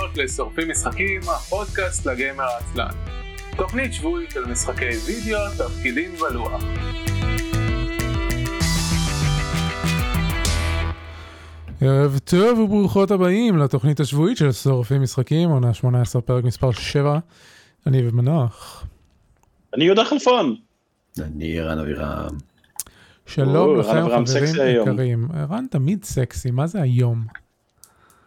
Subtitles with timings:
[0.00, 2.90] הבאות לשורפים משחקים, הפודקאסט לגיימר העצלן.
[3.56, 6.62] תוכנית שבועית על משחקי וידאו, תפקידים ולוח.
[11.80, 17.18] ערב טוב וברוכות הבאים לתוכנית השבועית של שורפים משחקים, עונה 18 פרק מספר 7.
[17.86, 18.86] אני ומנוח.
[19.74, 20.56] אני יהודה חלפון.
[21.18, 22.36] אני ערן אבירם.
[23.26, 24.82] שלום לכם חברים.
[24.82, 25.28] יקרים.
[25.34, 27.24] ערן תמיד סקסי, מה זה היום?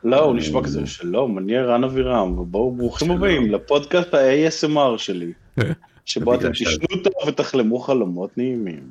[0.03, 5.33] לא, הוא נשמע כזה, שלום, אני ערן אבירם, ובואו ברוכים הבאים לפודקאסט ה-ASMR שלי,
[6.05, 8.83] שבו אתם תשנו טוב ותחלמו חלומות נעימים.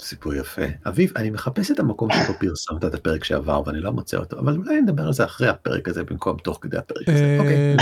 [0.00, 0.62] סיפור יפה.
[0.86, 4.56] אביב, אני מחפש את המקום שבו פרסמת את הפרק שעבר ואני לא מוצא אותו, אבל
[4.56, 7.24] אולי נדבר על זה אחרי הפרק הזה במקום תוך כדי הפרק הזה.
[7.24, 7.76] אה, אוקיי,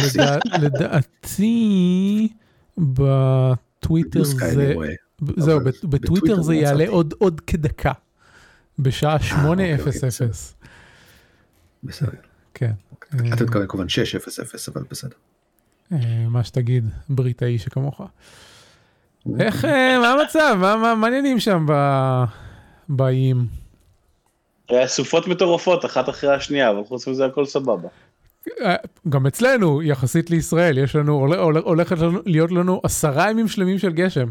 [0.60, 2.28] לדעתי
[2.78, 4.74] בטוויטר זה.
[5.36, 6.88] זהו, בטוויטר זה לא יעלה.
[6.88, 7.92] עוד עוד כדקה.
[8.78, 10.24] בשעה אוקיי, אוקיי, 8:00.
[11.84, 12.27] בסדר.
[12.54, 12.70] כן.
[13.14, 14.24] אה, אתה מתכוון כמובן 600
[14.74, 15.16] אבל בסדר.
[15.92, 18.00] אה, מה שתגיד, בריטאי שכמוך.
[19.40, 20.56] איך, אה, מה המצב?
[20.60, 21.66] מה העניינים שם
[22.88, 23.46] באיים?
[24.86, 27.88] סופות מטורפות, אחת אחרי השנייה, אבל חוץ מזה הכל סבבה.
[29.08, 33.78] גם אצלנו, יחסית לישראל, יש לנו, הול- הול- הולכת לנו- להיות לנו עשרה ימים שלמים
[33.78, 34.28] של גשם.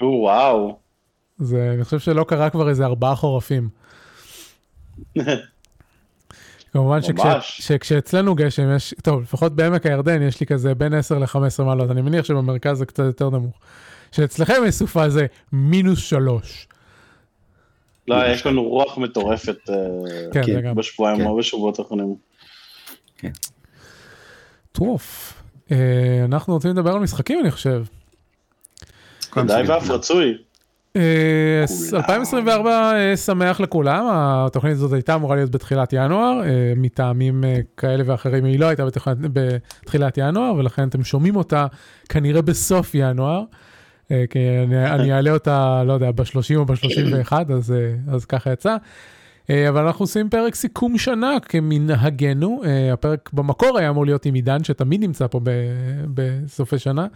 [0.00, 0.78] או, וואו.
[1.38, 3.68] זה, אני חושב שלא קרה כבר איזה ארבעה חורפים.
[6.78, 7.38] כמובן.
[7.42, 12.02] שכשאצלנו גשם יש, טוב, לפחות בעמק הירדן יש לי כזה בין 10 ל-15 מעלות, אני
[12.02, 13.58] מניח שבמרכז זה קצת יותר נמוך.
[14.12, 16.68] שאצלכם יש סופה זה מינוס שלוש.
[18.08, 19.74] לא, יש לנו רוח מטורפת אה,
[20.32, 20.74] כן, כן.
[20.74, 21.26] בשבועיים כן.
[21.26, 22.14] או בשבועות האחרונים.
[24.72, 25.34] טרוף.
[25.70, 27.84] אה, אנחנו רוצים לדבר על משחקים אני חושב.
[29.32, 30.38] כדאי ואף רצוי.
[30.96, 32.02] אה, כולם.
[32.02, 38.02] 2024 אה, שמח לכולם, התוכנית הזאת הייתה אמורה להיות בתחילת ינואר, אה, מטעמים אה, כאלה
[38.06, 38.84] ואחרים היא לא הייתה
[39.32, 41.66] בתחילת, ינואר, ולכן אתם שומעים אותה
[42.08, 43.42] כנראה בסוף ינואר,
[44.10, 44.38] אה, כי
[44.86, 48.76] אני, אעלה אותה, לא יודע, ב-30 או ב-31, אז, אה, אז ככה יצא.
[49.50, 54.34] אה, אבל אנחנו עושים פרק סיכום שנה כמנהגנו, אה, הפרק במקור היה אמור להיות עם
[54.34, 55.40] עידן שתמיד נמצא פה
[56.14, 57.06] בסופי שנה.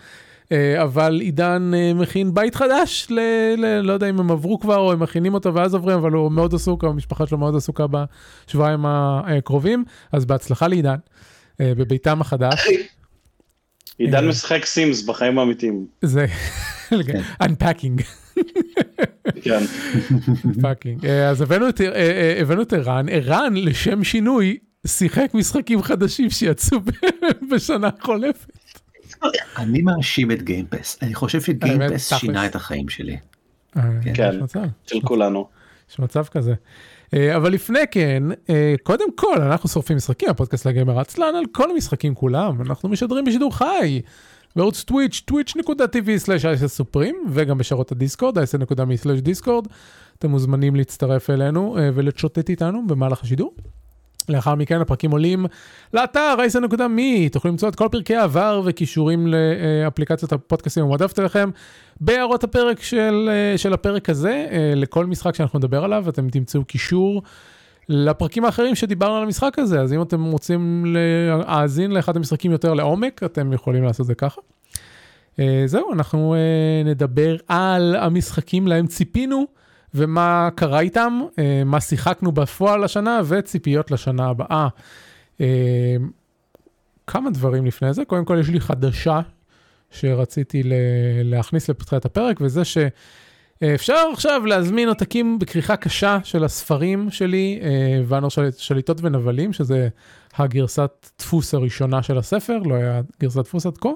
[0.53, 3.21] אה, אבל עידן אה, מכין בית חדש, ל,
[3.57, 6.33] ל, לא יודע אם הם עברו כבר או הם מכינים אותו ואז עוברים, אבל הוא
[6.33, 10.97] מאוד עסוק, המשפחה שלו מאוד עסוקה בשבועיים הקרובים, אז בהצלחה לעידן,
[11.61, 12.69] אה, בביתם החדש.
[13.99, 14.29] עידן אה.
[14.29, 15.87] משחק סימס בחיים האמיתיים.
[16.03, 16.27] זה
[17.45, 18.03] unpacking.
[19.43, 19.63] כן.
[21.05, 21.87] אה, אז הבאנו את, אה,
[22.73, 26.79] אה, ערן, ערן לשם שינוי שיחק משחקים חדשים שיצאו
[27.51, 28.59] בשנה החולפת.
[29.57, 30.99] אני מאשים את גיימפס.
[31.03, 32.13] אני חושב שגיימפס.
[32.13, 33.17] שינה את החיים שלי.
[33.77, 33.83] אה,
[34.15, 34.43] כן.
[34.43, 34.61] מצב.
[34.87, 35.49] של כולנו.
[35.91, 36.55] יש מצב כזה.
[37.15, 41.71] אה, אבל לפני כן, אה, קודם כל, אנחנו שורפים משחקים, הפודקאסט לגמר עצלן על כל
[41.71, 44.01] המשחקים כולם, אנחנו משדרים בשידור חי.
[44.57, 49.67] בערוץ טוויץ', twitch.tv/isסופרים, וגם בשרות הדיסקורד, isn.me/דיסקורד.
[50.19, 53.55] אתם מוזמנים להצטרף אלינו ולצ'וטט איתנו במהלך השידור.
[54.29, 55.47] לאחר מכן הפרקים עולים
[55.95, 61.51] לאתר isn.me, תוכלו למצוא את כל פרקי העבר וכישורים לאפליקציות הפודקאסטים המועדפת אליכם.
[62.01, 64.47] בהערות הפרק של, של הפרק הזה,
[64.77, 67.23] לכל משחק שאנחנו נדבר עליו, אתם תמצאו קישור
[67.89, 73.23] לפרקים האחרים שדיברנו על המשחק הזה, אז אם אתם רוצים להאזין לאחד המשחקים יותר לעומק,
[73.23, 74.41] אתם יכולים לעשות זה ככה.
[75.41, 79.47] אה, זהו, אנחנו אה, נדבר על המשחקים להם ציפינו,
[79.95, 84.69] ומה קרה איתם, אה, מה שיחקנו בפועל השנה, וציפיות לשנה הבאה.
[85.41, 85.97] אה,
[87.07, 89.21] כמה דברים לפני זה, קודם כל יש לי חדשה
[89.91, 90.63] שרציתי
[91.25, 97.69] להכניס לפתחילת הפרק, וזה שאפשר עכשיו להזמין עותקים בכריכה קשה של הספרים שלי, אה,
[98.07, 99.89] ואנור של- שליטות ונבלים, שזה
[100.37, 103.89] הגרסת דפוס הראשונה של הספר, לא היה גרסת דפוס עד כה,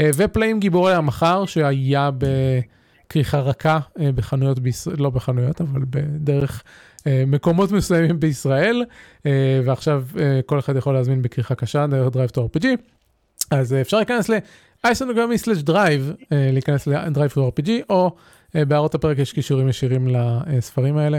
[0.00, 2.10] אה, ופלאים גיבורי המחר, שהיה
[3.14, 4.58] בכריכה רכה אה, בחנויות
[4.98, 6.62] לא בחנויות, אבל בדרך
[7.06, 8.84] אה, מקומות מסוימים בישראל,
[9.26, 10.04] אה, ועכשיו
[10.46, 12.66] כל אחד יכול להזמין בכריכה קשה דרך DriveThruRPG.
[13.50, 18.16] אז אפשר להיכנס ל-isonogrammy/drive, אה, להיכנס ל-DriveThruRPG, או
[18.54, 20.08] בהערות הפרק יש קישורים ישירים
[20.46, 21.18] לספרים האלה.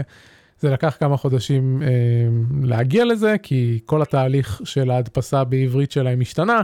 [0.60, 1.88] זה לקח כמה חודשים אה,
[2.62, 6.60] להגיע לזה, כי כל התהליך של ההדפסה בעברית שלהם השתנה,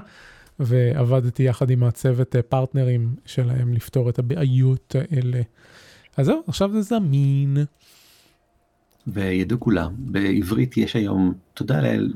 [0.58, 5.40] ועבדתי יחד עם הצוות אה, פרטנרים שלהם לפתור את הבעיות האלה.
[6.16, 7.56] אז זהו, עכשיו זה זמין.
[9.06, 12.12] וידעו כולם, בעברית יש היום, תודה לאל,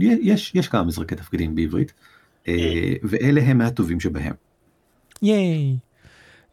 [0.00, 1.92] יש, יש כמה מזרקי תפקידים בעברית,
[2.48, 4.34] אה, ואלה הם מהטובים שבהם.
[5.22, 5.76] ייי.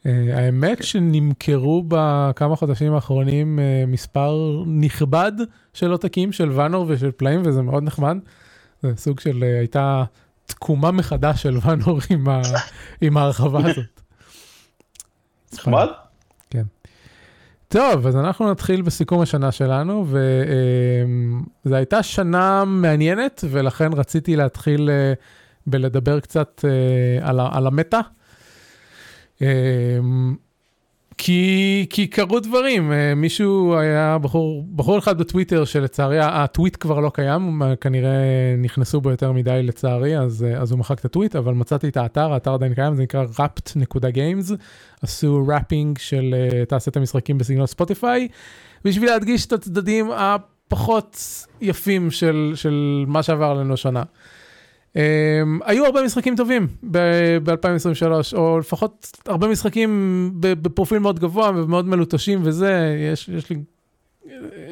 [0.05, 5.31] אה, האמת שנמכרו בכמה חודשים האחרונים מספר נכבד
[5.73, 8.17] של עותקים של ואנור ושל פלאים וזה מאוד נחמד.
[8.81, 10.03] זה סוג של הייתה
[10.53, 12.41] תקומה מחדש של ואנור עם, ה,
[13.01, 14.01] עם ההרחבה הזאת.
[15.53, 15.87] נחמד?
[16.49, 16.63] כן.
[17.67, 20.05] טוב, אז אנחנו נתחיל בסיכום השנה שלנו,
[21.65, 25.13] וזו הייתה שנה מעניינת, ולכן רציתי להתחיל אה,
[25.67, 28.01] בלדבר קצת אה, על, על המטה.
[31.21, 36.99] אה, כי, כי קרו דברים, אה, מישהו היה בחור, בחור אחד בטוויטר שלצערי הטוויט כבר
[36.99, 41.35] לא קיים, כנראה נכנסו בו יותר מדי לצערי, אז, אה, אז הוא מחק את הטוויט,
[41.35, 44.53] אבל מצאתי את האתר, האתר עדיין קיים, זה נקרא rapt.games,
[45.01, 48.27] עשו wrapping של אה, תעשיית המשחקים בסגנון Spotify,
[48.85, 51.17] בשביל להדגיש את הצדדים הפחות
[51.61, 54.03] יפים של, של מה שעבר עלינו השנה.
[54.93, 54.97] אמ,
[55.65, 62.97] היו הרבה משחקים טובים ב-2023, או לפחות הרבה משחקים בפרופיל מאוד גבוה ומאוד מלוטשים וזה,
[63.13, 63.57] יש, יש לי...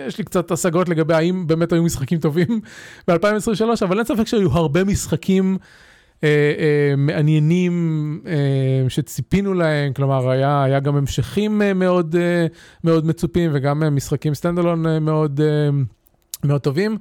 [0.07, 2.47] יש לי קצת השגות לגבי האם באמת היו משחקים טובים
[3.07, 5.57] ב-2023, אבל אין ספק שהיו הרבה משחקים
[6.23, 12.45] אה, אה, מעניינים אה, שציפינו להם, כלומר היה, היה גם המשכים אה, מאוד, אה,
[12.83, 15.69] מאוד מצופים וגם אה, משחקים סטנדלון אה, מאוד, אה,
[16.43, 16.97] מאוד טובים.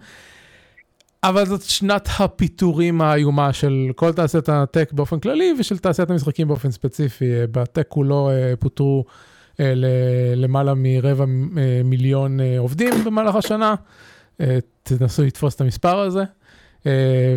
[1.23, 6.71] אבל זאת שנת הפיטורים האיומה של כל תעשיית הטק באופן כללי ושל תעשיית המשחקים באופן
[6.71, 7.25] ספציפי.
[7.25, 9.05] אה, בטק כולו אה, פוטרו
[9.61, 9.73] אה,
[10.37, 11.25] למעלה מרבע
[11.85, 13.75] מיליון עובדים במהלך השנה.
[14.83, 16.25] תנסו לתפוס את המספר הזה.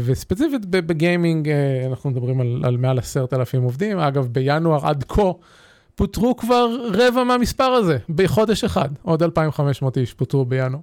[0.05, 1.49] וספציפית בגיימינג
[1.87, 3.99] אנחנו מדברים על, על מעל עשרת אלפים עובדים.
[3.99, 5.31] אגב, בינואר עד כה
[5.95, 8.89] פוטרו כבר רבע מהמספר הזה בחודש אחד.
[9.01, 10.81] עוד 2,500 איש פוטרו בינואר.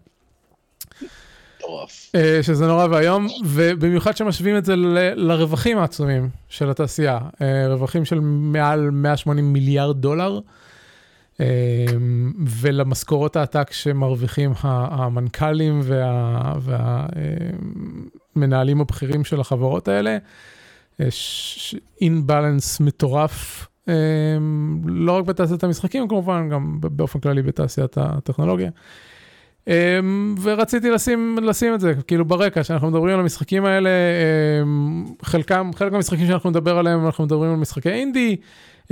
[1.69, 2.11] מטורף.
[2.15, 8.05] אה, שזה נורא ואיום, ובמיוחד שמשווים את זה ל- לרווחים העצומים של התעשייה, אה, רווחים
[8.05, 10.41] של מעל 180 מיליארד דולר,
[11.41, 11.47] אה,
[12.61, 15.81] ולמשכורות העתק שמרוויחים המנכ"לים
[18.37, 20.19] והמנהלים הבכירים של החברות האלה.
[20.99, 23.67] יש אינבלנס מטורף,
[24.85, 28.71] לא רק בתעשיית המשחקים כמובן, גם באופן כללי בתעשיית הטכנולוגיה.
[29.69, 29.71] Um,
[30.43, 33.91] ורציתי לשים, לשים את זה כאילו ברקע שאנחנו מדברים על המשחקים האלה
[34.63, 38.37] um, חלקם חלק מהמשחקים שאנחנו נדבר עליהם אנחנו מדברים על משחקי אינדי
[38.83, 38.89] uh,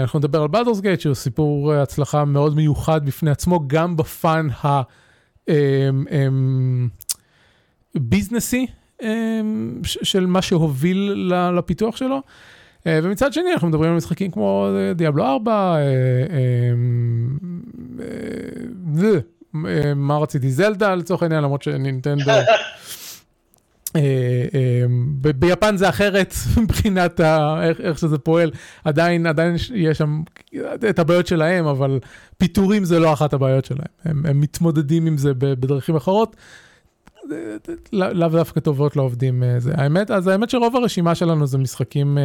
[0.00, 4.48] אנחנו נדבר על בלדורס גייט שהוא סיפור הצלחה מאוד מיוחד בפני עצמו גם בפאן
[7.94, 8.66] הביזנסי
[9.02, 9.04] um,
[9.82, 12.22] של מה שהוביל לפיתוח שלו.
[12.78, 15.78] Uh, ומצד שני אנחנו מדברים על משחקים כמו דיאבלו 4, uh,
[16.28, 17.40] um,
[17.98, 19.37] uh,
[19.96, 20.50] מה רציתי?
[20.50, 22.30] זלדה לצורך העניין, למרות שנינטנדו...
[23.96, 24.84] אה, אה,
[25.38, 27.20] ביפן זה אחרת מבחינת
[27.78, 28.50] איך שזה פועל,
[28.84, 30.22] עדיין עדיין יש שם
[30.90, 31.98] את הבעיות שלהם, אבל
[32.38, 36.36] פיטורים זה לא אחת הבעיות שלהם, הם, הם מתמודדים עם זה בדרכים אחרות,
[37.92, 39.42] לאו דווקא טובות לעובדים.
[39.58, 42.18] זה האמת, אז האמת שרוב הרשימה שלנו זה משחקים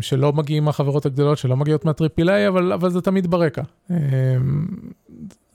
[0.00, 3.62] שלא מגיעים מהחברות הגדולות, שלא מגיעות מהטריפל איי, אבל, אבל זה תמיד ברקע.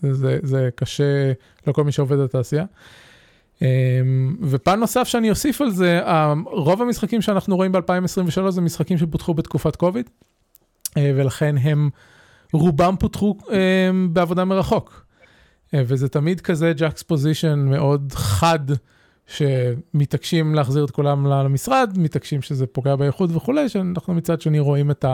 [0.02, 1.32] זה, זה קשה
[1.68, 2.66] לכל מי שעובד בתעשייה.
[3.62, 6.02] אמ, ופן נוסף שאני אוסיף על זה,
[6.46, 10.10] רוב המשחקים שאנחנו רואים ב-2023 זה משחקים שפותחו בתקופת קוביד,
[10.98, 11.90] אה, ולכן הם
[12.54, 15.06] רובם פותחו אמ, בעבודה מרחוק.
[15.74, 18.60] אה, וזה תמיד כזה ג'קס פוזיישן מאוד חד,
[19.28, 25.06] שמתעקשים להחזיר את כולם למשרד, מתעקשים שזה פוגע באיכות וכולי, שאנחנו מצד שני רואים את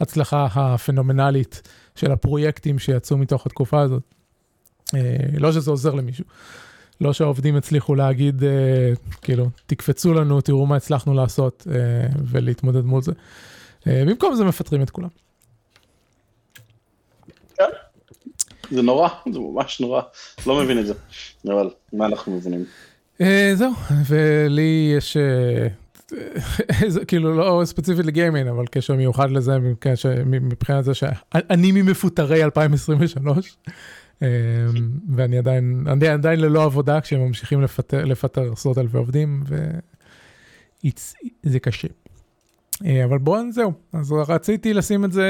[0.00, 1.62] ההצלחה הפנומנלית
[1.94, 4.02] של הפרויקטים שיצאו מתוך התקופה הזאת.
[4.94, 5.00] אה,
[5.38, 6.24] לא שזה עוזר למישהו.
[7.00, 13.02] לא שהעובדים הצליחו להגיד, אה, כאילו, תקפצו לנו, תראו מה הצלחנו לעשות אה, ולהתמודד מול
[13.02, 13.12] זה.
[13.86, 15.08] במקום זה מפטרים את כולם.
[17.54, 17.64] כן.
[18.70, 20.02] זה נורא, זה ממש נורא.
[20.46, 20.94] לא מבין את זה,
[21.44, 22.64] אבל מה אנחנו מבינים?
[23.54, 23.72] זהו,
[24.06, 25.16] ולי יש,
[27.06, 29.58] כאילו לא ספציפית לגיימינג, אבל קשר מיוחד לזה
[30.24, 33.56] מבחינת זה שאני ממפוטרי 2023.
[34.22, 34.28] אמ,
[35.16, 39.42] ואני עדיין, אני עדיין ללא עבודה כשהם ממשיכים לפטר, לפטר עשרות אלפי עובדים,
[41.44, 41.88] וזה קשה.
[42.84, 45.28] אה, אבל בואו, זהו, אז רציתי לשים את זה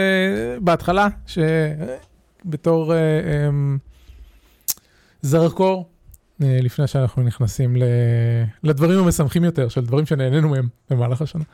[0.63, 3.79] בהתחלה, שבתור uh, um,
[5.23, 5.91] זרקור,
[6.41, 7.77] uh, לפני שאנחנו נכנסים.
[8.63, 11.45] לדברים המשמחים יותר, של דברים שנהנינו מהם במהלך השנה.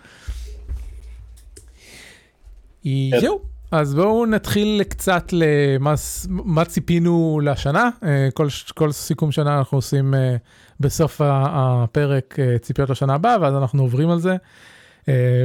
[2.85, 3.21] כן.
[3.21, 3.60] זהו.
[3.71, 7.91] אז בואו נתחיל קצת למה ציפינו לשנה.
[8.05, 10.37] אה, כל, כל סיכום שנה אנחנו עושים אה,
[10.81, 14.37] בסוף הפרק אה, ציפיות לשנה הבאה, ואז אנחנו עוברים על זה.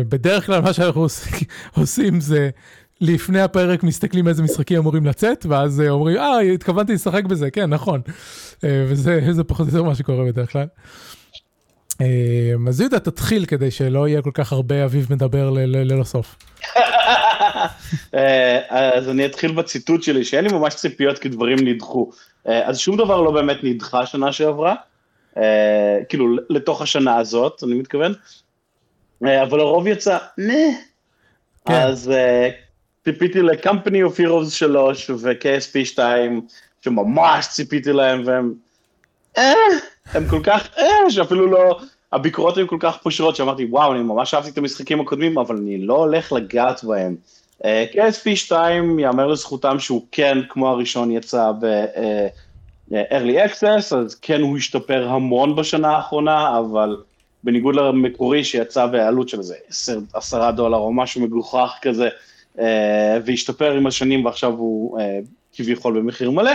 [0.09, 1.07] בדרך כלל מה שאנחנו
[1.77, 2.49] עושים זה
[3.01, 8.01] לפני הפרק מסתכלים איזה משחקים אמורים לצאת, ואז אומרים, אה, התכוונתי לשחק בזה, כן, נכון.
[8.63, 10.67] וזה פחות או יותר מה שקורה בדרך כלל.
[12.67, 16.35] אז יהודה תתחיל כדי שלא יהיה כל כך הרבה אביב מדבר ללא סוף.
[18.15, 22.09] אה, אז אני אתחיל בציטוט שלי, שאין לי ממש ציפיות כי דברים נדחו.
[22.47, 24.75] אה, אז שום דבר לא באמת נדחה שנה שעברה,
[25.37, 28.13] אה, כאילו לתוך השנה הזאת, אני מתכוון,
[29.21, 30.53] אבל הרוב יצא, נה.
[31.65, 31.73] כן.
[31.73, 32.11] אז
[33.05, 36.41] ציפיתי ל-Company of Heroes 3 ו-KSP 2,
[36.81, 38.53] שממש ציפיתי להם, והם,
[39.37, 39.53] אה,
[40.13, 41.79] הם כל כך, אה, שאפילו לא,
[42.13, 45.77] הביקורות היו כל כך פושרות, שאמרתי, וואו, אני ממש אהבתי את המשחקים הקודמים, אבל אני
[45.77, 47.15] לא הולך לגעת בהם.
[47.65, 54.57] אה, KSP 2, יאמר לזכותם שהוא כן, כמו הראשון, יצא ב-early access, אז כן הוא
[54.57, 56.97] השתפר המון בשנה האחרונה, אבל
[57.43, 62.09] בניגוד למקורי שיצא בעלות של איזה 10, 10 דולר או משהו מגוחך כזה,
[62.59, 65.19] אה, והשתפר עם השנים ועכשיו הוא אה,
[65.53, 66.51] כביכול במחיר מלא,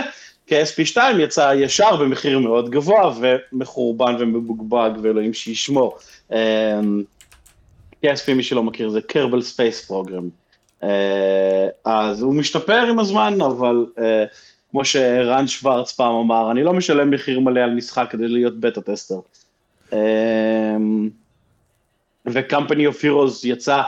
[0.49, 5.97] KSP2 יצא ישר במחיר מאוד גבוה ומחורבן ומבוגבג ואלוהים שישמור.
[6.31, 6.79] אה,
[8.05, 10.40] KSP מי שלא מכיר זה Kerbal Space Program.
[11.85, 14.25] אז הוא משתפר עם הזמן, אבל אה,
[14.71, 18.81] כמו שרן שוורץ פעם אמר, אני לא משלם מחיר מלא על משחק כדי להיות beta
[18.81, 19.19] tester.
[22.25, 23.81] ו-Company of Heroes יצא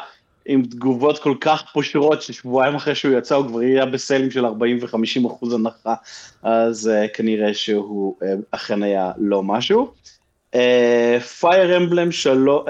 [0.46, 4.78] עם תגובות כל כך פושרות, ששבועיים אחרי שהוא יצא הוא כבר היה בסלים של 40
[4.82, 5.96] ו-50 אחוז הנחה,
[6.44, 9.94] אז אה, כנראה שהוא אה, אכן היה לא משהו.
[11.40, 12.66] Fire Emblem שלו,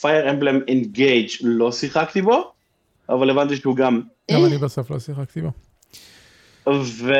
[0.00, 2.53] Fire Emblem Engage לא שיחקתי בו,
[3.08, 4.00] אבל הבנתי שהוא גם...
[4.30, 5.50] גם אני בסוף לא שיחקתי בו.
[6.66, 7.12] ו...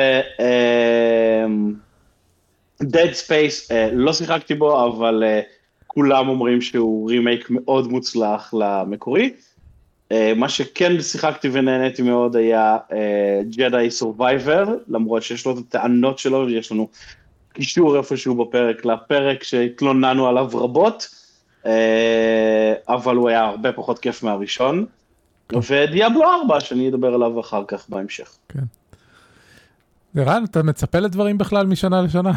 [2.83, 5.45] Dead Space אה, לא שיחקתי בו, אבל אה,
[5.87, 9.33] כולם אומרים שהוא רימייק מאוד מוצלח למקורי.
[10.13, 12.77] אה, מה שכן שיחקתי ונהניתי מאוד היה
[13.49, 16.89] Jedi Survivor, למרות שיש לו את הטענות שלו, ויש לנו
[17.53, 21.07] קישור איפשהו בפרק לפרק שהתלוננו עליו רבות,
[22.89, 24.85] אבל הוא היה הרבה פחות כיף מהראשון.
[25.53, 28.29] ו Diablo 4, שאני אדבר עליו אחר כך בהמשך.
[28.49, 28.59] כן.
[30.17, 32.31] ערן, אתה מצפה לדברים בכלל משנה לשנה?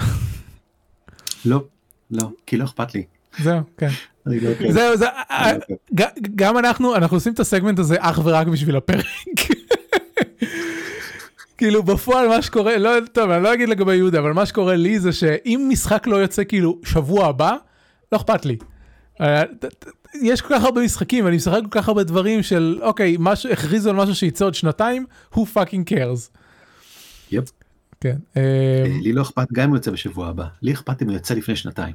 [1.45, 1.65] לא,
[2.11, 3.03] לא, כי לא אכפת לי.
[3.39, 3.89] זהו, כן.
[4.27, 4.73] לא כן.
[4.73, 5.07] זהו, זה,
[5.95, 9.05] ג- גם אנחנו, אנחנו עושים את הסגמנט הזה אך ורק בשביל הפרק.
[11.59, 15.01] כאילו בפועל מה שקורה, לא, טוב, אני לא אגיד לגבי יהודה, אבל מה שקורה לי
[15.01, 17.57] זה שאם משחק לא יוצא כאילו שבוע הבא,
[18.13, 18.57] לא אכפת לי.
[20.15, 23.91] יש כל כך הרבה משחקים, אני משחק כל כך הרבה דברים של, אוקיי, משהו, הכריזו
[23.91, 26.39] על משהו שיצא עוד שנתיים, who fucking cares.
[27.31, 27.51] יפ.
[28.01, 28.17] כן.
[28.37, 31.15] אה, אה, לי לא אכפת גם אם הוא יוצא בשבוע הבא, לי אכפת אם הוא
[31.15, 31.95] יוצא לפני שנתיים.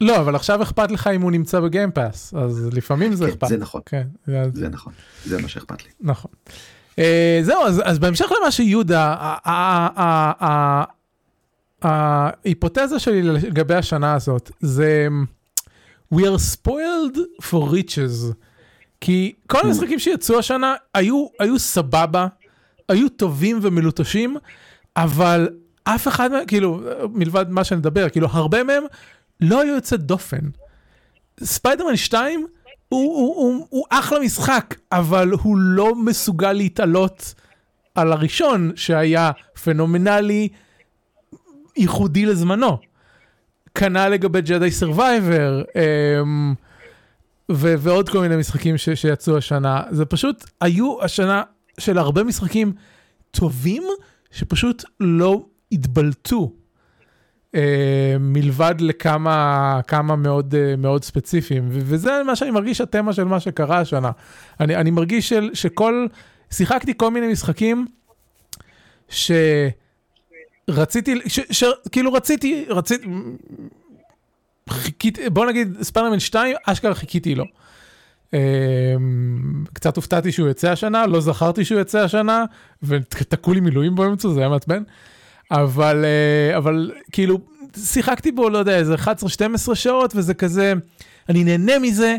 [0.00, 3.48] לא, אבל עכשיו אכפת לך אם הוא נמצא בגיימפאס, אז לפעמים זה כן, אכפת.
[3.48, 3.80] זה נכון.
[3.86, 4.06] כן,
[4.52, 4.92] זה נכון,
[5.24, 5.90] זה מה שאכפת לי.
[6.00, 6.30] נכון.
[6.98, 9.34] אה, זהו, אז, אז בהמשך למה שיהודה,
[11.82, 15.08] ההיפותזה שלי לגבי השנה הזאת זה
[16.14, 18.34] We are spoiled for riches.
[19.00, 22.26] כי כל המשחקים שיצאו השנה היו, היו סבבה,
[22.88, 24.36] היו טובים ומלוטשים,
[24.96, 25.48] אבל
[25.84, 26.80] אף אחד מהם, כאילו,
[27.12, 28.82] מלבד מה שנדבר, כאילו, הרבה מהם
[29.40, 30.40] לא היו יוצא דופן.
[31.44, 32.46] ספיידרמן 2
[32.88, 37.34] הוא, הוא, הוא, הוא אחלה משחק, אבל הוא לא מסוגל להתעלות
[37.94, 39.30] על הראשון שהיה
[39.64, 40.48] פנומנלי,
[41.76, 42.78] ייחודי לזמנו.
[43.78, 46.54] כנ"ל לגבי Jedi Survivor, אמ,
[47.48, 49.82] ועוד כל מיני משחקים ש- שיצאו השנה.
[49.90, 51.42] זה פשוט, היו השנה
[51.80, 52.72] של הרבה משחקים
[53.30, 53.82] טובים,
[54.30, 56.52] שפשוט לא התבלטו.
[57.54, 63.24] אה, מלבד לכמה כמה מאוד אה, מאוד ספציפיים ו- וזה מה שאני מרגיש התמה של
[63.24, 64.10] מה שקרה השנה.
[64.60, 66.06] אני, אני מרגיש של, שכל
[66.50, 67.86] שיחקתי כל מיני משחקים
[70.70, 73.06] שרציתי ש, ש, כאילו רציתי רציתי
[74.68, 77.44] חיכיתי בוא נגיד ספיידרמן 2 אשכרה חיכיתי לו.
[78.34, 78.94] אה,
[79.72, 82.44] קצת הופתעתי שהוא יוצא השנה לא זכרתי שהוא יוצא השנה
[82.82, 84.82] ותקעו לי מילואים באמצע זה היה מעצבן.
[85.50, 87.38] אבל אה, אבל כאילו
[87.76, 90.72] שיחקתי בו לא יודע איזה 11-12 שעות וזה כזה
[91.28, 92.16] אני נהנה מזה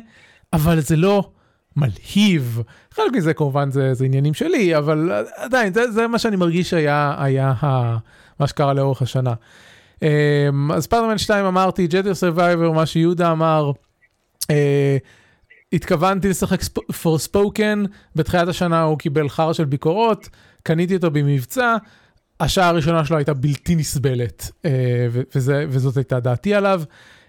[0.53, 1.29] אבל זה לא
[1.75, 6.73] מלהיב חלק מזה כמובן זה, זה עניינים שלי אבל עדיין זה, זה מה שאני מרגיש
[6.73, 7.97] היה היה ה,
[8.39, 9.33] מה שקרה לאורך השנה.
[10.03, 13.71] אה, אז ספיידרמן 2 אמרתי Jedi Survivor מה שיהודה אמר.
[14.49, 14.97] אה,
[15.73, 16.63] התכוונתי לשחק
[17.01, 17.83] פור ספוקן
[18.15, 20.29] בתחילת השנה הוא קיבל חרא של ביקורות
[20.63, 21.75] קניתי אותו במבצע.
[22.39, 26.81] השעה הראשונה שלו הייתה בלתי נסבלת, אה, וזה, וזאת הייתה דעתי עליו.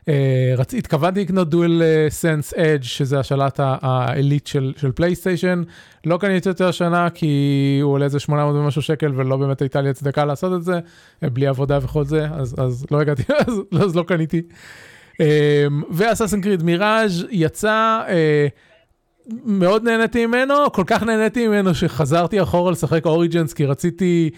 [0.09, 0.75] אה, רצ...
[0.75, 5.62] התכוונתי לקנות דואל סנס אדג' שזה השלט העילית של, של פלייסטיישן,
[6.07, 9.90] לא קניתי אותו השנה כי הוא עולה איזה 800 ומשהו שקל ולא באמת הייתה לי
[9.90, 10.80] הצדקה לעשות את זה,
[11.25, 14.42] אה, בלי עבודה וכל זה, אז, אז לא הגעתי, אז, אז לא קניתי.
[15.91, 18.47] ו Assassin's Creed Mirage יצא, אה,
[19.45, 24.30] מאוד נהניתי ממנו, כל כך נהניתי ממנו שחזרתי אחורה לשחק Origins כי רציתי,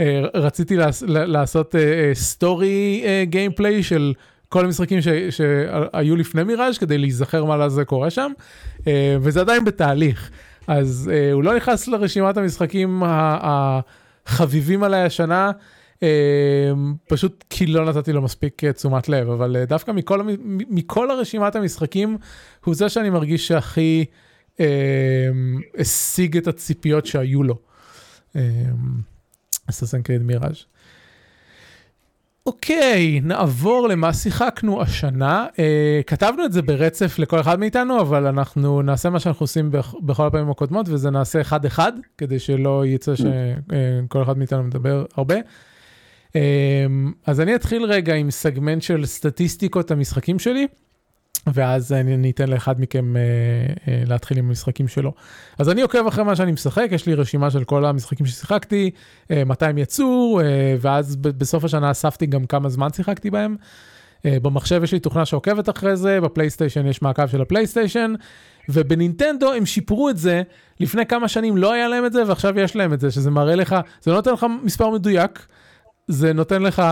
[0.00, 1.74] אה, רציתי לעש, לעשות
[2.14, 4.12] story gameplay של
[4.50, 4.98] כל המשחקים
[5.30, 8.32] שהיו לפני מיראז' כדי להיזכר מה לעזאזל קורה שם,
[9.20, 10.30] וזה עדיין בתהליך.
[10.66, 15.50] אז הוא לא נכנס לרשימת המשחקים החביבים עליי השנה.
[16.02, 20.28] אמ, פשוט כי לא נתתי לו מספיק אה, תשומת לב, אבל אה, דווקא מכל,
[20.70, 22.18] מכל הרשימת המשחקים,
[22.64, 24.04] הוא זה שאני מרגיש שהכי
[25.78, 27.58] השיג את הציפיות שהיו לו.
[29.70, 30.64] אססן קריד מיראז'.
[32.50, 35.46] אוקיי, נעבור למה שיחקנו השנה.
[35.58, 39.70] אה, כתבנו את זה ברצף לכל אחד מאיתנו, אבל אנחנו נעשה מה שאנחנו עושים
[40.02, 45.34] בכל הפעמים הקודמות, וזה נעשה אחד-אחד, כדי שלא יצא שכל אחד מאיתנו מדבר הרבה.
[46.34, 46.40] אמ,
[47.26, 50.66] אז אני אתחיל רגע עם סגמנט של סטטיסטיקות המשחקים שלי,
[51.46, 53.22] ואז אני אתן לאחד מכם אה,
[53.88, 55.12] אה, להתחיל עם המשחקים שלו.
[55.58, 58.90] אז אני עוקב אחרי מה שאני משחק, יש לי רשימה של כל המשחקים ששיחקתי,
[59.30, 60.40] אה, מתי הם יצאו,
[60.80, 63.56] ואז בסוף השנה אספתי גם כמה זמן שיחקתי בהם.
[64.24, 68.14] במחשב יש לי תוכנה שעוקבת אחרי זה, בפלייסטיישן יש מעקב של הפלייסטיישן,
[68.68, 70.42] ובנינטנדו הם שיפרו את זה,
[70.80, 73.54] לפני כמה שנים לא היה להם את זה, ועכשיו יש להם את זה, שזה מראה
[73.54, 75.46] לך, זה לא נותן לך מספר מדויק,
[76.08, 76.82] זה נותן לך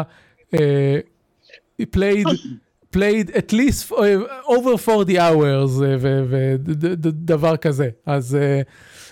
[0.55, 0.59] uh,
[1.97, 2.39] played,
[2.93, 3.93] played at least
[4.47, 7.89] over 40 hours ודבר כזה.
[8.07, 8.69] אז, uh,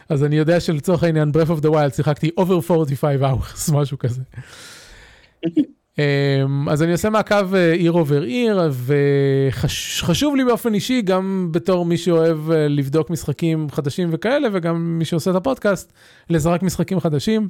[0.09, 4.23] אז אני יודע שלצורך העניין Breath of the Wild שיחקתי over 45 hours, משהו כזה.
[5.45, 6.01] um,
[6.71, 12.51] אז אני עושה מעקב עיר עובר עיר, וחשוב לי באופן אישי, גם בתור מי שאוהב
[12.51, 15.93] לבדוק משחקים חדשים וכאלה, וגם מי שעושה את הפודקאסט,
[16.31, 17.49] לזרק משחקים חדשים.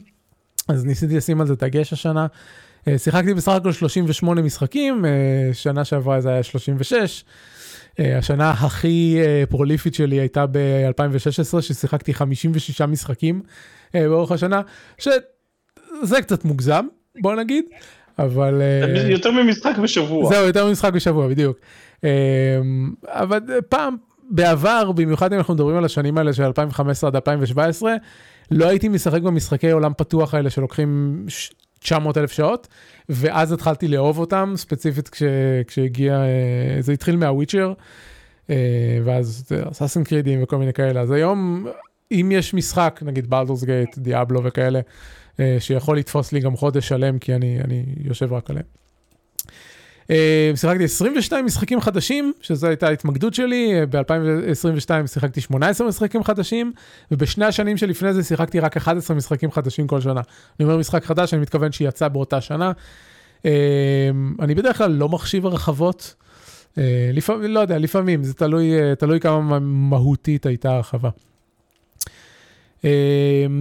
[0.69, 2.27] אז ניסיתי לשים על זה דגש השנה.
[2.89, 5.11] אה, שיחקתי בסך הכל 38 משחקים, אה,
[5.53, 7.25] שנה שעברה זה היה 36.
[8.01, 9.19] אה, השנה הכי
[9.49, 13.43] פרוליפית שלי הייתה ב-2016, ששיחקתי 56 משחקים
[13.95, 14.61] באורך השנה,
[14.99, 16.87] שזה קצת מוגזם,
[17.21, 17.65] בוא נגיד,
[18.19, 18.63] אבל...
[19.09, 20.29] יותר ממשחק בשבוע.
[20.29, 21.59] זהו, יותר ממשחק בשבוע, בדיוק.
[23.07, 23.97] אבל פעם,
[24.31, 27.95] בעבר, במיוחד אם אנחנו מדברים על השנים האלה של 2015 עד 2017,
[28.51, 31.25] לא הייתי משחק במשחקי עולם פתוח האלה שלוקחים
[31.81, 32.69] 900 אלף שעות,
[33.09, 35.23] ואז התחלתי לאהוב אותם, ספציפית כש,
[35.67, 37.73] כשהגיע, אה, זה התחיל מהוויצ'ר,
[38.51, 41.67] אה, ואז אסאסן קרידים וכל מיני כאלה, אז היום,
[42.13, 44.81] אם יש משחק, נגיד בלדורס גייט, דיאבלו וכאלה,
[45.41, 48.86] אה, שיכול לתפוס לי גם חודש שלם, כי אני, אני יושב רק עליהם.
[50.11, 56.73] אה, שיחקתי 22 משחקים חדשים, שזו הייתה ההתמקדות שלי, אה, ב-2022 שיחקתי 18 משחקים חדשים,
[57.11, 60.21] ובשני השנים שלפני זה שיחקתי רק 11 משחקים חדשים כל שנה.
[60.61, 62.73] אני אומר משחק חדש, אני מתכוון שיצא באותה שנה.
[63.45, 63.51] אה,
[64.41, 66.15] אני בדרך כלל לא מחשיב הרחבות,
[67.13, 71.11] לפעמים, לא יודע, לפעמים, זה תלוי, תלוי כמה מהותית הייתה הרחבה.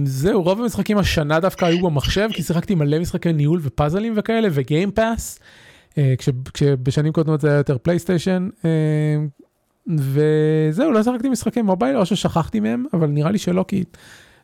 [0.04, 5.38] זהו, רוב המשחקים השנה דווקא היו במחשב, כי שיחקתי מלא משחקי ניהול ופאזלים וכאלה, וגיימפאס.
[5.98, 6.14] אה,
[6.54, 8.48] כשבשנים קודמות זה היה יותר פלייסטיישן.
[8.64, 8.70] אה,
[9.98, 13.84] וזהו, לא שחקתי משחקי מובייל, או ששכחתי מהם, אבל נראה לי שלא, כי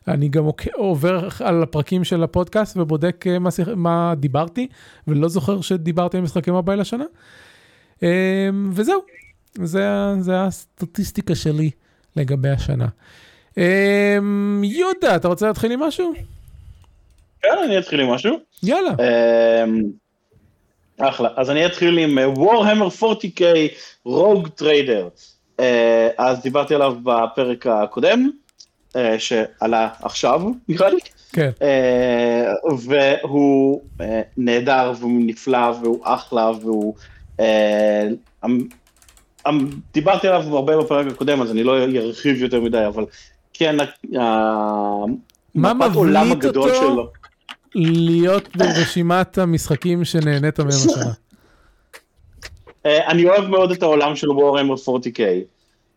[0.07, 4.67] אני גם עובר על הפרקים של הפודקאסט ובודק אה, מה, מה דיברתי,
[5.07, 7.05] ולא זוכר שדיברתי על משחקי מובייל השנה.
[8.71, 9.01] וזהו,
[9.55, 9.87] זה,
[10.19, 11.69] זה הסטטיסטיקה שלי
[12.15, 12.87] לגבי השנה.
[14.63, 16.13] יהודה, אתה רוצה להתחיל עם משהו?
[17.41, 18.37] כן, אני אתחיל עם משהו.
[18.63, 18.91] יאללה.
[21.09, 23.41] אחלה, אז אני אתחיל עם Warhammer 40K
[24.05, 25.07] Rogue Trader.
[26.17, 28.29] אז דיברתי עליו בפרק הקודם,
[28.93, 30.99] אה, שעלה עכשיו, נראה לי.
[31.33, 31.49] כן.
[32.77, 33.81] והוא
[34.37, 36.93] נהדר והוא נפלא והוא אחלה והוא...
[38.45, 38.47] אמ,
[39.47, 39.51] אמ,
[39.93, 43.05] דיברתי עליו הרבה בפרק הקודם, אז אני לא ארחיב יותר מדי, אבל
[43.53, 43.75] כן,
[45.55, 46.75] מה מבליט אותו?
[46.75, 47.11] שלו.
[47.75, 51.11] להיות ברשימת המשחקים שנהנית מהם השנה?
[52.85, 55.19] אה, אני אוהב מאוד את העולם של Warhammer 40K.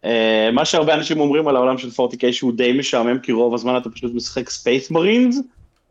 [0.05, 3.77] אה, מה שהרבה אנשים אומרים על העולם של 40K שהוא די משעמם, כי רוב הזמן
[3.77, 5.41] אתה פשוט משחק Space Marines,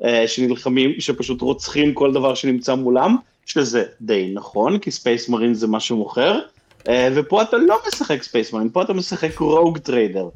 [0.03, 5.67] אה, שנלחמים, שפשוט רוצחים כל דבר שנמצא מולם, שזה די נכון, כי Space Marines זה
[5.67, 6.39] מה שמוכר,
[7.15, 10.29] ופה אתה לא משחק Space Marines, פה אתה משחק Rogue Trader.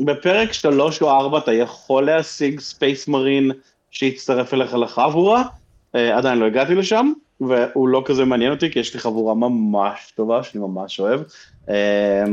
[0.00, 3.50] בפרק 3 או 4 אתה יכול להשיג Space Marine
[3.98, 5.42] שיצטרף אליך לחבורה,
[5.94, 10.12] אה, עדיין לא הגעתי לשם, והוא לא כזה מעניין אותי, כי יש לי חבורה ממש
[10.14, 11.20] טובה, שאני ממש אוהב.
[11.68, 12.24] אה,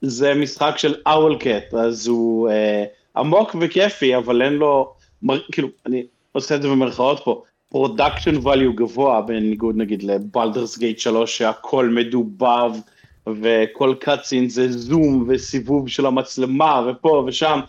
[0.00, 2.84] זה משחק של Owlcat, אז הוא אה,
[3.16, 6.02] עמוק וכיפי, אבל אין לו, מר, כאילו, אני
[6.32, 11.88] עושה את זה במרכאות פה, production value גבוה, בניגוד נגיד ל Baldur's Gate 3, שהכל
[11.88, 12.72] מדובב,
[13.26, 17.60] וכל cutscene זה זום וסיבוב של המצלמה, ופה ושם.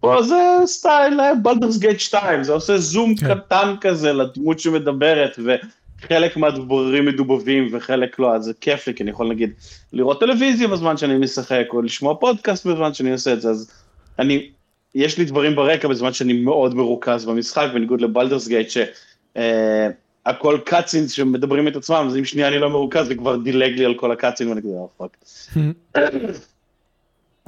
[0.00, 0.36] פה זה
[0.66, 3.34] סטייל Baldur's Gate 2, זה עושה זום כן.
[3.34, 9.10] קטן כזה לדמות שמדברת, וחלק מהדברים מדובבים וחלק לא, אז זה כיף לי, כי אני
[9.10, 9.50] יכול נגיד
[9.92, 13.70] לראות טלוויזיה בזמן שאני משחק, או לשמוע פודקאסט בזמן שאני עושה את זה, אז
[14.18, 14.50] אני,
[14.94, 21.12] יש לי דברים ברקע בזמן שאני מאוד מרוכז במשחק, בניגוד ל Baldur's Gate, שהכל cutscenes
[21.12, 24.12] שמדברים את עצמם, אז אם שנייה אני לא מרוכז, זה כבר דילג לי על כל
[24.12, 25.16] ה cutscene, ואני כזה, "אה, fuck.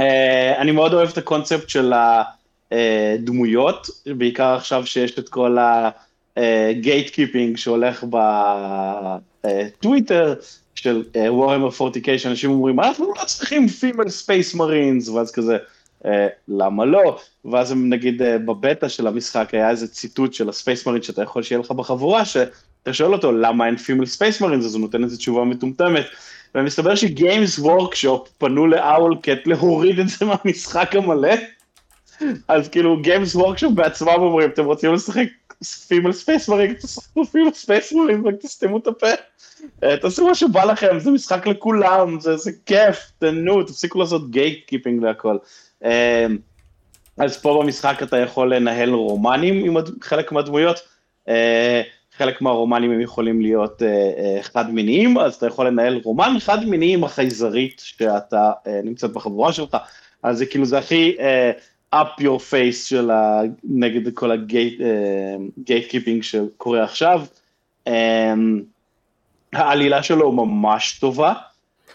[0.01, 1.93] אה, אני מאוד אוהב את הקונספט של
[2.73, 5.57] הדמויות, בעיקר עכשיו שיש את כל
[6.37, 8.05] ה gatekeeping שהולך
[9.45, 10.35] בטוויטר
[10.75, 15.57] של Warhammer 40K, שאנשים אומרים, אנחנו לא צריכים female Space Marines, ואז כזה,
[16.05, 17.19] "אה, למה לא?
[17.45, 21.23] ואז הם נגיד אה, בבטא של המשחק היה איזה ציטוט של ה Space Marines שאתה
[21.23, 25.05] יכול שיהיה לך בחבורה, שאתה שואל אותו למה אין female Space Marines, אז הוא נותן
[25.05, 26.05] איזה תשובה מטומטמת.
[26.55, 31.35] ומסתבר ש Games Workshop פנו ל Owlcat להוריד את זה מהמשחק המלא.
[32.49, 35.27] אז כאילו Games Workshop בעצמם אומרים, אתם רוצים לשחק
[35.89, 39.07] female Space Marines, תשחקו female Space Marines, רק תסתמו את הפה.
[39.85, 45.03] אה, תעשו מה שבא לכם, זה משחק לכולם, זה, זה כיף, תנו, תפסיקו לעשות gatekeeping
[45.03, 45.37] והכל.
[45.85, 46.27] אה,
[47.17, 50.81] אז פה במשחק אתה יכול לנהל רומנים עם חלק מהדמויות.
[51.29, 51.83] אה,
[52.17, 57.05] חלק מהרומנים הם יכולים להיות אה, אה, חד-מיניים, אז אתה יכול לנהל רומן חד-מיני עם
[57.05, 58.51] החייזרית שאתה
[58.85, 59.77] נמצאת בחבורה שלך.
[60.23, 61.17] אז זה כאילו זה הכי
[61.95, 63.41] up your face של ה...
[63.65, 64.81] נגד כל ה
[65.89, 67.25] gatekeeping שקורה עכשיו.
[67.87, 68.35] אה,
[69.53, 71.33] העלילה שלו ממש טובה.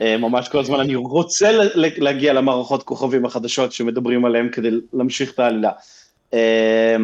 [0.01, 5.39] אה, ממש כל הזמן אני רוצה להגיע למערכות כוכבים החדשות שמדברים עליהם כדי להמשיך את
[5.39, 5.71] העלילה.
[6.33, 6.95] אה,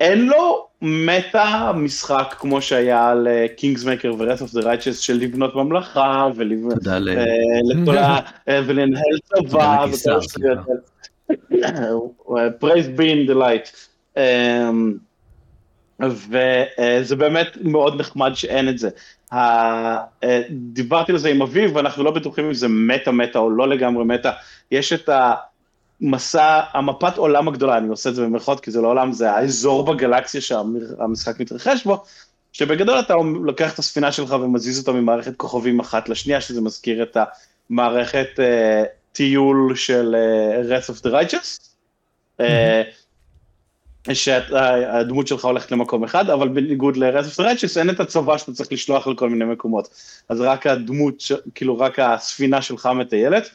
[0.00, 6.28] אין לו מטה משחק כמו שהיה לקינגסמקר ו-Red of the Righteous של לבנות ממלכה.
[8.66, 10.78] ולנהל צבא וכל השטויות האלה.
[12.60, 13.68] Praise be in the light.
[14.16, 14.94] אמ,
[16.00, 18.88] וזה באמת מאוד נחמד שאין את זה.
[19.32, 19.98] אה,
[20.50, 24.04] דיברתי על זה עם אביב, ואנחנו לא בטוחים אם זה מטה מטה או לא לגמרי
[24.04, 24.32] מטה.
[24.70, 25.08] יש את
[26.00, 29.84] המסע, המפת עולם הגדולה, אני עושה את זה במרכאות כי זה לא עולם, זה האזור
[29.84, 32.04] בגלקסיה שהמשחק מתרחש בו,
[32.52, 37.16] שבגדול אתה לוקח את הספינה שלך ומזיז אותה ממערכת כוכבים אחת לשנייה, שזה מזכיר את
[37.70, 38.84] המערכת אה,
[39.18, 41.60] טיול של אה, Wrath of the Righteous.
[42.40, 42.82] אה,
[44.12, 48.52] שהדמות שלך הולכת למקום אחד, אבל בניגוד ל-Red of the Righteous אין את הצבא שאתה
[48.52, 49.88] צריך לשלוח לכל מיני מקומות.
[50.28, 51.22] אז רק הדמות,
[51.54, 53.50] כאילו רק הספינה שלך מטיילת.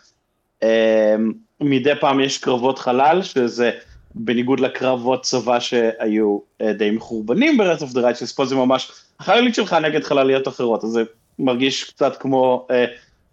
[0.63, 1.15] אה,
[1.61, 3.71] מדי פעם יש קרבות חלל, שזה
[4.15, 9.55] בניגוד לקרבות צבא שהיו אה, די מחורבנים ב-Red of the Righteous, פה זה ממש החללית
[9.55, 11.03] שלך נגד חלליות אחרות, אז זה
[11.39, 12.85] מרגיש קצת כמו אה,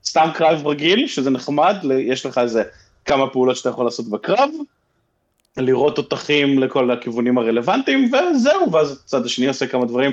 [0.04, 2.62] סתם קרב רגיל, שזה נחמד, יש לך איזה
[3.04, 4.50] כמה פעולות שאתה יכול לעשות בקרב,
[5.56, 10.10] לראות תותחים לכל הכיוונים הרלוונטיים, וזהו, ואז הצד השני עושה כמה דברים.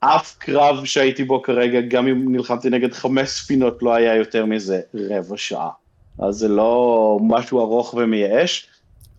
[0.00, 4.80] אף קרב שהייתי בו כרגע, גם אם נלחמתי נגד חמש ספינות, לא היה יותר מזה
[4.94, 5.70] רבע שעה.
[6.18, 8.66] אז זה לא משהו ארוך ומייאש.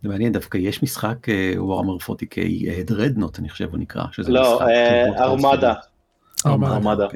[0.03, 2.37] זה מעניין, דווקא יש משחק וורמר 40K,
[2.85, 4.67] דרדנוט אני חושב הוא נקרא, שזה לא, משחק
[5.17, 5.73] קרבות ארמדה.
[6.45, 7.07] ארמדה.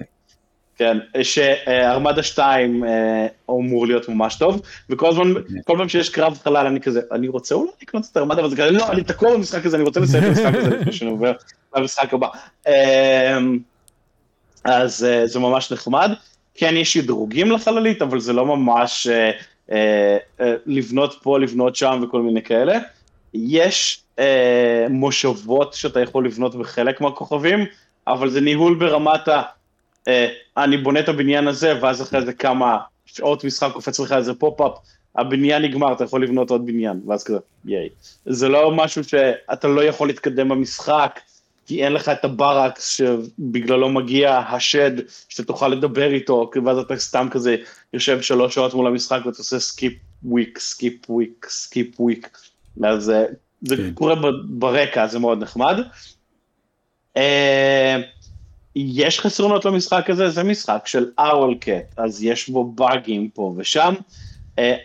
[0.82, 5.34] כן, שארמדה 2 אה, אמור להיות ממש טוב, וכל הזמן,
[5.66, 8.72] כל פעם שיש קרב חלל אני כזה, אני רוצה אולי לקנות את ארמדה, וזה כזה,
[8.72, 11.32] לא, אני תקוע במשחק הזה, אני רוצה לסיים את המשחק הזה לפני שאני עובר
[11.76, 12.28] למשחק הבא.
[12.68, 13.38] אה,
[14.64, 16.12] אז אה, זה ממש נחמד.
[16.56, 19.32] כן, יש שדרוגים לחללית, אבל זה לא ממש אה,
[19.72, 22.80] אה, אה, לבנות פה, לבנות שם וכל מיני כאלה.
[23.34, 27.66] יש אה, מושבות שאתה יכול לבנות בחלק מהכוכבים,
[28.08, 29.42] אבל זה ניהול ברמת ה...
[30.08, 34.34] אה, אני בונה את הבניין הזה, ואז אחרי זה כמה שעות משחק קופץ לך איזה
[34.34, 34.72] pop-up,
[35.16, 37.90] הבניין נגמר, אתה יכול לבנות עוד בניין, ואז כזה, ייי.
[38.26, 41.20] זה לא משהו שאתה לא יכול להתקדם במשחק,
[41.68, 44.92] כי אין לך את ה barracks שבגללו מגיע השד,
[45.30, 47.56] שתוכל לדבר איתו, ואז אתה סתם כזה
[47.94, 52.38] יושב שלוש שעות מול המשחק ואתה עושה skip week, skip week, skip week.
[52.84, 53.24] אז אה,
[53.62, 53.94] זה כן.
[53.94, 55.76] קורה ברקע, זה מאוד נחמד.
[57.18, 58.02] אה,
[58.76, 63.94] יש חסרונות למשחק הזה, זה משחק של Owlcat, אז יש בו באגים פה ושם.
[64.60, 64.76] אה,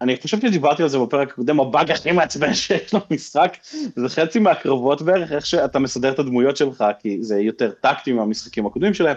[0.00, 3.56] אני חושב שדיברתי על זה בפרק הקודם, הבאג הכי מעצבן שיש למשחק,
[3.96, 8.66] זה חצי מהקרבות בערך, איך שאתה מסדר את הדמויות שלך, כי זה יותר טקטי מהמשחקים
[8.66, 9.16] הקודמים שלהם.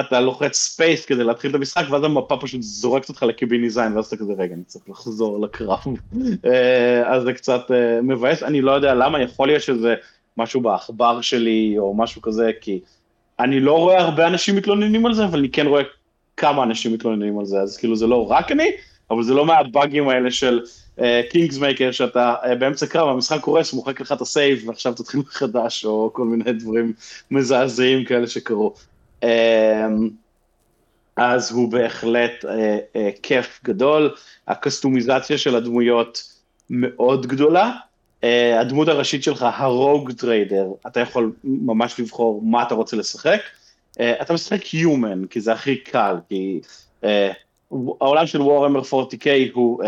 [0.00, 4.06] אתה לוחץ space כדי להתחיל את המשחק, ואז המפה פשוט זורקת אותך לקיביני זין, ואז
[4.06, 5.78] אתה כזה, רגע, אני צריך לחזור לקרב.
[6.44, 9.94] אה, אז זה קצת אה, מבאס, אני לא יודע למה, יכול להיות שזה
[10.36, 12.80] משהו בעכבר שלי או משהו כזה, כי
[13.40, 15.82] אני לא רואה הרבה אנשים מתלוננים על זה, אבל אני כן רואה
[16.36, 18.70] כמה אנשים מתלוננים על זה, אז כאילו זה לא רק אני,
[19.10, 20.60] אבל זה לא מהבאגים האלה של
[21.30, 25.20] Kingmaker, אה, שאתה אה, באמצע קרב, המשחק קורס, מוחק לך את ה save, ועכשיו תתחיל
[25.20, 26.92] מחדש, או כל מיני דברים
[27.30, 28.74] מזעזעים כאלה שקרו.
[29.22, 29.26] אה,
[31.16, 34.14] אז הוא בהחלט אה, אה, כיף גדול,
[34.48, 36.34] הקסטומיזציה של הדמויות
[36.70, 37.72] מאוד גדולה.
[38.20, 43.40] אה, הדמות הראשית שלך, ה Rogue Trader, אתה יכול ממש לבחור מה אתה רוצה לשחק.
[43.92, 46.60] אה, אתה משחק Human, כי זה הכי קל, כי
[47.02, 47.06] אה,
[47.70, 49.86] העולם של Warhammer 40K הוא אה,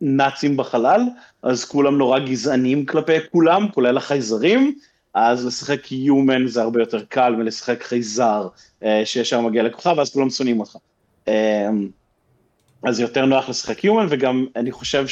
[0.00, 1.00] נאצים בחלל,
[1.42, 4.78] אז כולם נורא גזענים כלפי כולם, כולל החייזרים,
[5.14, 8.48] אז לשחק Human זה הרבה יותר קל מלשחק חייזר,
[8.82, 10.76] אה, שישר מגיע לכוכב, ואז כולם שונאים אותך.
[11.26, 11.30] אה,
[12.82, 15.06] אז יותר נוח לשחק Human, וגם אני חושב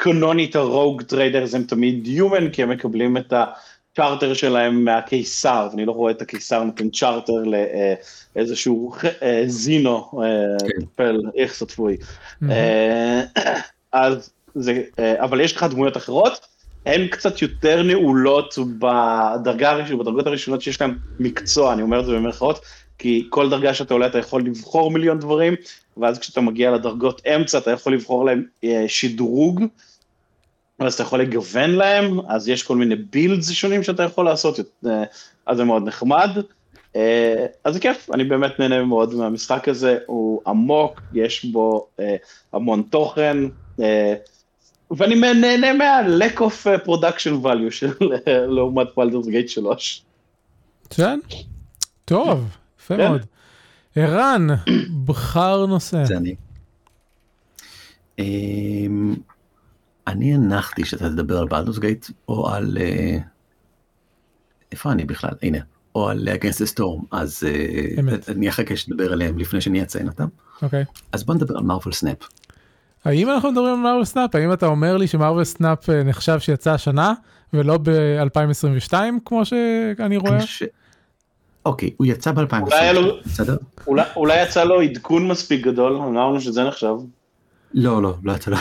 [0.00, 5.84] שקנונית ה Rogue Traders הם תמיד Human, כי הם מקבלים את הצ'ארטר שלהם מהקיסר, ואני
[5.84, 7.42] לא רואה את הקיסר נותן צ'ארטר
[8.36, 8.92] לאיזשהו
[9.46, 10.10] זינו,
[10.94, 11.96] פל, איך סטפוי.
[13.92, 16.46] אז זה, אבל יש לך דמויות אחרות,
[16.86, 22.12] הן קצת יותר נעולות בדרגה הראשונה, בדרגות הראשונות שיש להן מקצוע, אני אומר את זה
[22.12, 22.60] במרכאות,
[22.98, 25.54] כי כל דרגה שאתה עולה אתה יכול לבחור מיליון דברים,
[25.96, 28.44] ואז כשאתה מגיע לדרגות אמצע אתה יכול לבחור להם
[28.86, 29.64] שדרוג,
[30.78, 34.58] אז אתה יכול לגוון להם, אז יש כל מיני בילדס שונים שאתה יכול לעשות,
[35.46, 36.30] אז זה מאוד נחמד.
[37.64, 41.86] אז זה כיף, אני באמת נהנה מאוד מהמשחק הזה, הוא עמוק, יש בו
[42.52, 43.36] המון תוכן,
[44.90, 47.92] ואני נהנה מה-lack of production value של
[48.26, 50.02] לעומת פלדרס גייט 3.
[50.86, 51.20] מצוין,
[52.04, 53.20] טוב, יפה מאוד.
[53.96, 54.46] ערן,
[55.06, 56.04] בחר נושא.
[56.04, 56.34] זה אני.
[60.06, 62.78] אני הנחתי שאתה תדבר על בלדוס גייט או על
[64.72, 65.58] איפה אני בכלל הנה
[65.94, 67.42] או על Against the Storm אז
[68.28, 70.26] אני אחכה שתדבר עליהם לפני שאני אציין אותם.
[70.62, 70.84] אוקיי.
[71.12, 72.18] אז בוא נדבר על Marvel Snap.
[73.04, 76.72] האם אנחנו מדברים על Marvel Snap האם אתה אומר לי ש Marvel Snap נחשב שיצא
[76.72, 77.12] השנה
[77.52, 78.92] ולא ב-2022
[79.24, 80.38] כמו שאני רואה?
[81.64, 82.54] אוקיי הוא יצא ב-2022
[83.26, 83.56] בסדר?
[84.16, 86.94] אולי יצא לו עדכון מספיק גדול אמרנו שזה נחשב.
[87.74, 88.56] לא לא לא יצא לו.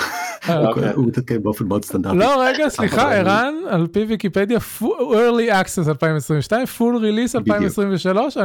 [0.95, 2.17] הוא מתעדכן באופן מאוד סטנדרטי.
[2.17, 8.37] לא רגע סליחה ערן על פי ויקיפדיה early access 2022 full release 2023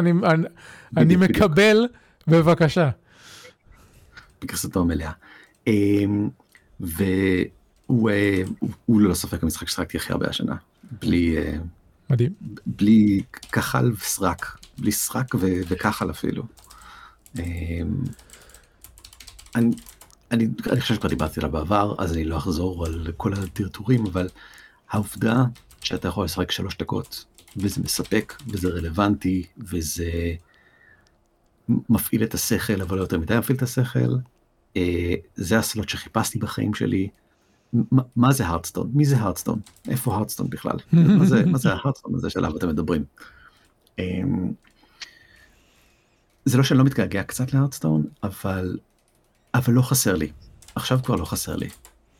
[0.96, 1.86] אני מקבל
[2.28, 2.90] בבקשה.
[4.42, 5.10] בגרסתו המלאה.
[7.90, 8.10] והוא
[8.88, 10.54] ללא ספק המשחק ששחקתי הכי הרבה השנה
[11.02, 11.36] בלי
[12.10, 12.32] מדהים
[12.66, 15.34] בלי כחל וסרק בלי סרק
[15.68, 16.42] וכחל אפילו.
[19.54, 19.70] אני,
[20.30, 24.28] אני, אני חושב שכבר דיברתי עליו בעבר, אז אני לא אחזור על כל הטרטורים, אבל
[24.90, 25.44] העובדה
[25.80, 27.24] שאתה יכול לשחק שלוש דקות,
[27.56, 30.10] וזה מספק, וזה רלוונטי, וזה
[31.68, 34.16] מפעיל את השכל, אבל לא יותר מדי מפעיל את השכל,
[34.76, 37.08] אה, זה הסלוט שחיפשתי בחיים שלי.
[38.16, 38.90] מה, זה הרדסטון?
[38.94, 39.60] מי זה הרדסטון?
[39.88, 40.76] איפה הרדסטון בכלל?
[41.18, 43.04] מה זה, מה זה ההרדסטון הזה שעליו אתם מדברים?
[46.44, 48.78] זה לא שאני לא מתגעגע קצת להרדסטון, אבל
[49.54, 50.30] אבל לא חסר לי.
[50.74, 51.68] עכשיו כבר לא חסר לי.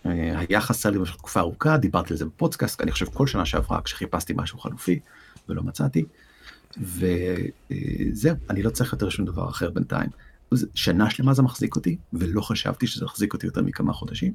[0.05, 3.83] היה חסר לי במשך תקופה ארוכה, דיברתי על זה בפודקאסט, אני חושב כל שנה שעברה
[3.83, 5.01] כשחיפשתי משהו חלופי
[5.49, 6.05] ולא מצאתי.
[6.81, 10.11] וזהו, אני לא צריך יותר שום דבר אחר בינתיים.
[10.75, 14.33] שנה שלמה זה מחזיק אותי, ולא חשבתי שזה מחזיק אותי יותר מכמה חודשים.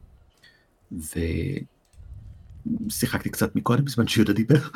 [2.89, 4.59] ושיחקתי קצת מקודם בזמן שיהודה דיבר.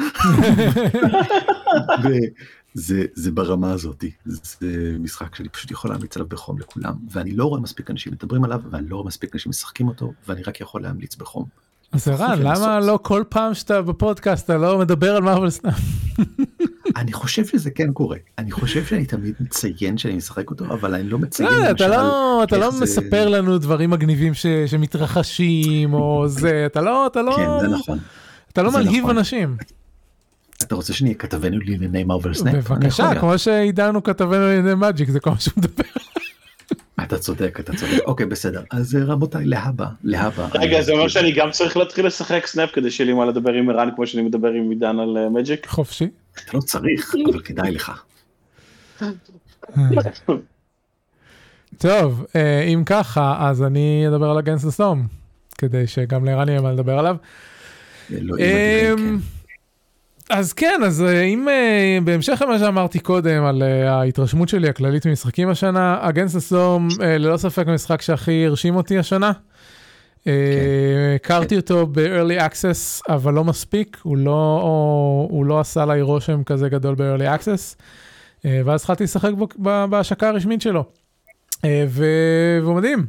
[2.73, 7.45] זה, זה ברמה הזאתי, זה משחק שאני פשוט יכול להמליץ עליו בחום לכולם, ואני לא
[7.45, 10.81] רואה מספיק אנשים מדברים עליו, ואני לא רואה מספיק אנשים משחקים אותו, ואני רק יכול
[10.81, 11.45] להמליץ בחום.
[11.91, 15.79] אז ערן, למה לא כל פעם שאתה בפודקאסט אתה לא מדבר על Marvel Snap?
[16.97, 21.09] אני חושב שזה כן קורה, אני חושב שאני תמיד מציין שאני משחק אותו, אבל אני
[21.09, 24.33] לא מציין לא, אתה לא, אתה לא מספר לנו דברים מגניבים
[24.67, 27.99] שמתרחשים, או זה, אתה לא, אתה לא, כן, זה נכון.
[28.53, 29.17] אתה לא מלהיב נכון.
[29.17, 29.57] אנשים.
[30.63, 32.71] אתה רוצה שאני אהיה כתבנו לענייני Marvel Snap?
[32.71, 35.83] בבקשה, כמו שעידן הוא כתבנו לענייני Magic, זה כל מה שהוא מדבר.
[37.03, 38.03] אתה צודק, אתה צודק.
[38.05, 38.61] אוקיי, בסדר.
[38.71, 40.47] אז רבותיי, להבא, להבא.
[40.53, 43.69] רגע, זה אומר שאני גם צריך להתחיל לשחק Snap כדי שיהיה לי מה לדבר עם
[43.69, 45.67] ערן כמו שאני מדבר עם עידן על Magic?
[45.67, 46.07] חופשי.
[46.45, 47.91] אתה לא צריך, אבל כדאי לך.
[51.77, 52.25] טוב,
[52.73, 55.07] אם ככה, אז אני אדבר על Against the Storm,
[55.57, 57.15] כדי שגם לערן יהיה מה לדבר עליו.
[60.29, 65.97] אז כן, אז אם uh, בהמשך למה שאמרתי קודם על ההתרשמות שלי הכללית ממשחקים השנה,
[66.01, 69.31] אגנס הסום ללא ספק המשחק שהכי הרשים אותי השנה.
[70.27, 74.59] אה, הכרתי אותו ב-early access, אבל לא מספיק, הוא לא,
[75.29, 77.75] הוא לא עשה לי רושם כזה גדול ב-early access,
[78.45, 79.31] אה, ואז התחלתי לשחק
[79.89, 80.85] בהשקה הרשמית שלו.
[81.65, 83.05] אה, והוא מדהים.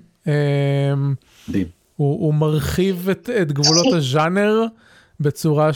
[1.49, 1.67] מדהים.
[1.97, 4.65] הוא, הוא מרחיב את, את גבולות הז'אנר
[5.21, 5.71] בצורה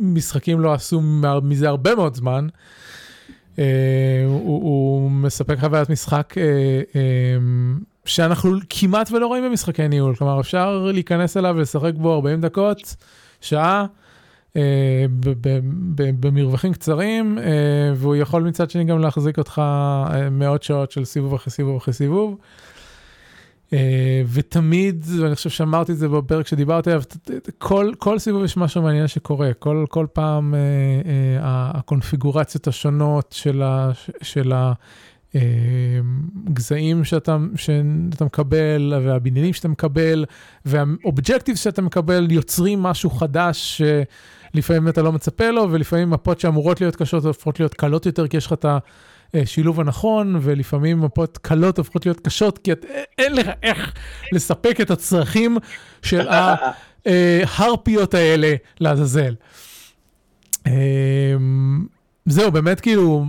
[0.00, 1.00] שמשחקים לא עשו
[1.42, 2.46] מזה הרבה מאוד זמן.
[3.56, 3.64] הוא,
[4.44, 6.34] הוא מספק חוויית משחק
[8.04, 12.96] שאנחנו כמעט ולא רואים במשחקי ניהול, כלומר אפשר להיכנס אליו ולשחק בו 40 דקות,
[13.40, 13.86] שעה.
[14.56, 15.06] אה,
[16.20, 17.44] במרווחים קצרים אה,
[17.96, 21.94] והוא יכול מצד שני גם להחזיק אותך אה, מאות שעות של סיבוב אחרי סיבוב אחרי
[21.94, 22.36] סיבוב.
[24.32, 27.02] ותמיד, ואני חושב שאמרתי את זה בפרק שדיברתי עליו,
[27.58, 30.54] כל, כל סיבוב יש משהו מעניין שקורה, כל, כל פעם
[31.40, 33.90] הקונפיגורציות השונות של, ה,
[34.22, 34.52] של
[35.34, 40.24] הגזעים שאתה, שאתה מקבל, והבניינים שאתה מקבל,
[40.64, 46.96] והאובג'קטיב שאתה מקבל, יוצרים משהו חדש שלפעמים אתה לא מצפה לו, ולפעמים מפות שאמורות להיות
[46.96, 48.66] קשות הופכות להיות קלות יותר, כי יש לך את.
[49.34, 52.84] השילוב הנכון, ולפעמים מפות קלות הופכות להיות קשות, כי את,
[53.18, 53.92] אין לך איך
[54.32, 55.58] לספק את הצרכים
[56.02, 56.28] של
[57.06, 59.34] ההרפיות האלה לעזאזל.
[60.66, 61.86] אמ,
[62.26, 63.24] זהו, באמת כאילו,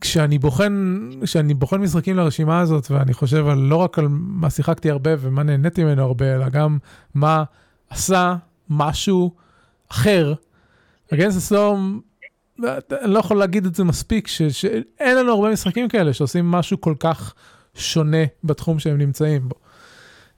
[0.00, 4.90] כשאני בוחן, כשאני בוחן משחקים לרשימה הזאת, ואני חושב על, לא רק על מה שיחקתי
[4.90, 6.78] הרבה ומה נהניתי ממנו הרבה, אלא גם
[7.14, 7.44] מה
[7.90, 8.36] עשה
[8.70, 9.32] משהו
[9.88, 10.34] אחר.
[11.14, 12.00] Against the Storm,
[12.64, 16.80] אני לא יכול להגיד את זה מספיק, ש, שאין לנו הרבה משחקים כאלה שעושים משהו
[16.80, 17.34] כל כך
[17.74, 19.54] שונה בתחום שהם נמצאים בו.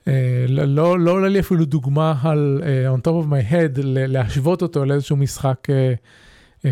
[0.01, 0.07] אה,
[0.47, 4.85] לא, לא עולה לי אפילו דוגמה על אה, on top of my head להשוות אותו
[4.85, 5.71] לאיזשהו משחק אה,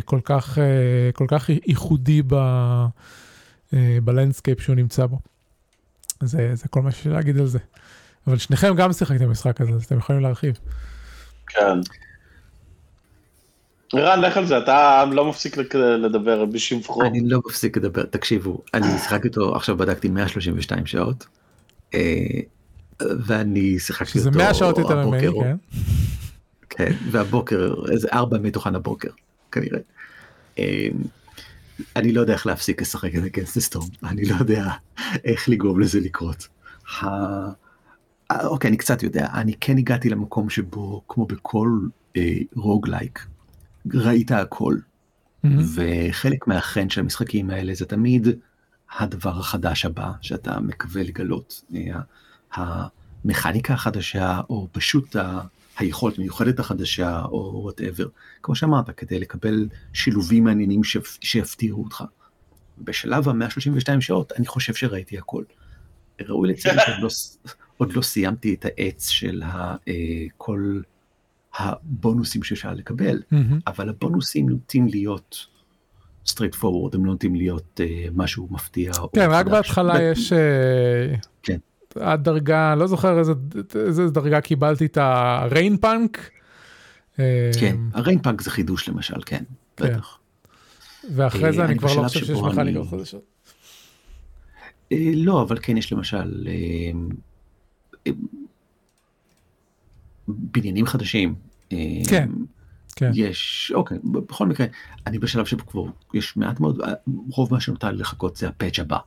[0.05, 0.61] כל כך, אה,
[1.13, 5.19] כל כך ייחודי ב, אה, ב landscape שהוא נמצא בו.
[6.23, 7.59] זה, זה כל מה שיש לי להגיד על זה.
[8.27, 10.59] אבל שניכם גם שיחקתם במשחק הזה, אז אתם יכולים להרחיב.
[11.47, 11.79] כן.
[13.93, 17.03] רן, לך על זה, אתה לא מפסיק לדבר בשבחו.
[17.03, 21.27] אני לא מפסיק לדבר, תקשיבו, אני שיחקתי אותו, עכשיו בדקתי 132 שעות,
[21.93, 21.99] אה,
[23.01, 25.55] ואני שיחקתי שזה אותו 100 שעות יותר ממני, כן?
[26.69, 29.09] כן, והבוקר, איזה ארבע מתוכן הבוקר,
[29.51, 29.79] כנראה.
[30.59, 30.87] אה,
[31.95, 34.71] אני לא יודע איך להפסיק לשחק את הקנסטסטורם, אני לא יודע
[35.23, 36.47] איך לגרום לזה לקרות.
[37.03, 37.49] אה,
[38.43, 41.79] אוקיי, אני קצת יודע, אני כן הגעתי למקום שבו, כמו בכל
[42.17, 43.25] אה, roguelike,
[43.93, 44.75] ראית הכל.
[45.43, 45.63] מהמם.
[45.75, 48.27] וחלק מהחן של המשחקים האלה זה תמיד
[48.97, 51.63] הדבר החדש הבא שאתה מקווה לגלות.
[51.75, 51.99] אה,
[53.25, 55.15] המכניקה החדשה, או פשוט
[55.79, 58.07] היכולת המיוחדת החדשה, או whatever.
[58.43, 62.03] כמו שאמרת, כדי לקבל שילובים מעניינים שיפ- שיפתיעו אותך.
[62.81, 65.43] בשלב ה-132 שעות, אני חושב שראיתי הכל.
[66.21, 67.09] ראוי לציין שעוד לא,
[67.77, 69.93] עוד לא סיימתי את העץ של ה, אה,
[70.37, 70.81] כל
[71.57, 73.21] הבונוסים שאפשר לקבל.
[73.67, 75.45] אבל הבונוסים נוטים להיות
[76.25, 78.91] straight forward, הם לא נוטים להיות אה, משהו מפתיע.
[79.13, 79.45] כן, רק.
[79.45, 80.33] בהתחלה יש...
[80.33, 81.57] אה, כן.
[81.95, 83.33] עד דרגה, לא זוכר איזה,
[83.75, 86.29] איזה דרגה קיבלתי את הריין פאנק.
[87.19, 89.43] אה, כן, הריינפאנק זה חידוש למשל, כן,
[89.77, 89.85] כן.
[89.93, 90.17] בטח.
[91.15, 93.21] ואחרי זה אה, אני כבר לא חושב שיש מכניקות אני- חדשות.
[94.91, 96.91] אה, לא, אבל כן יש למשל אה,
[98.07, 98.11] אה,
[100.27, 101.35] בניינים חדשים.
[101.73, 101.77] אה,
[102.09, 102.29] כן,
[102.95, 103.11] כן.
[103.13, 104.65] יש, אוקיי, בכל מקרה,
[105.07, 106.93] אני בשלב שבו כבר יש מעט מאוד, אה,
[107.31, 108.97] רוב מה שנותר לחכות זה הפאץ' הבא,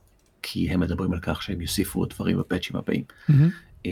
[0.43, 3.03] כי הם מדברים על כך שהם יוסיפו עוד דברים בפאצ'ים הבאים.
[3.85, 3.91] אה,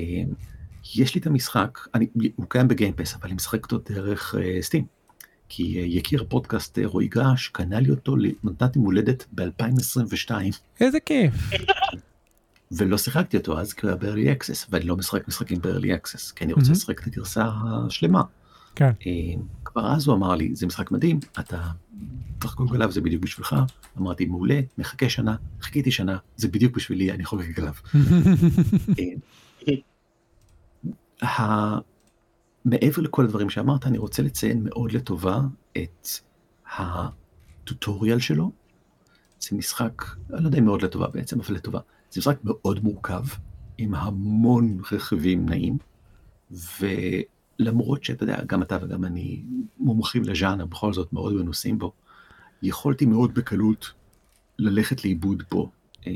[0.95, 4.85] יש לי את המשחק, אני, הוא קיים בגיימפס, אבל אני משחק אותו דרך uh, סטים.
[5.49, 10.31] כי uh, יקיר הפודקאסט uh, רועי גרש קנה לי אותו למתנת יום הולדת ב-2022,
[10.81, 11.33] איזה כיף.
[12.71, 16.33] ולא שיחקתי אותו אז כי הוא היה ב-early access, ואני לא משחק משחקים ב-early access,
[16.35, 16.75] כי אני רוצה מהמם.
[16.75, 18.21] לשחק את הגרסה השלמה.
[18.75, 18.91] כן.
[19.07, 21.71] אה, כבר אז הוא אמר לי, זה משחק מדהים, אתה
[22.39, 23.55] תחגוג עליו, זה בדיוק בשבילך.
[23.97, 27.73] אמרתי, מעולה, מחכה שנה, חיכיתי שנה, זה בדיוק בשבילי, אני חוגג עליו.
[31.23, 31.77] ה...
[32.65, 35.41] מעבר לכל הדברים שאמרת, אני רוצה לציין מאוד לטובה
[35.77, 36.07] את
[36.77, 38.51] הטוטוריאל שלו.
[39.39, 41.79] זה משחק, אני לא יודע אם מאוד לטובה בעצם, אבל לטובה.
[42.11, 43.23] זה משחק מאוד מורכב,
[43.77, 45.77] עם המון רכיבים נעים,
[47.61, 49.43] ולמרות שאתה יודע, גם אתה וגם אני
[49.79, 51.93] מומחים לז'אנר, בכל זאת מאוד מנוסים בו,
[52.61, 53.91] יכולתי מאוד בקלות
[54.59, 55.71] ללכת לאיבוד בו.
[56.07, 56.11] אה,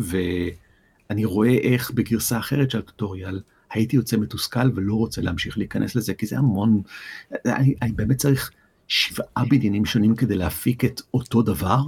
[0.00, 3.40] ואני רואה איך בגרסה אחרת של הטוטוריאל,
[3.70, 6.82] הייתי יוצא מתוסכל ולא רוצה להמשיך להיכנס לזה, כי זה המון,
[7.46, 8.50] אני, אני באמת צריך
[8.88, 11.80] שבעה בניינים שונים כדי להפיק את אותו דבר?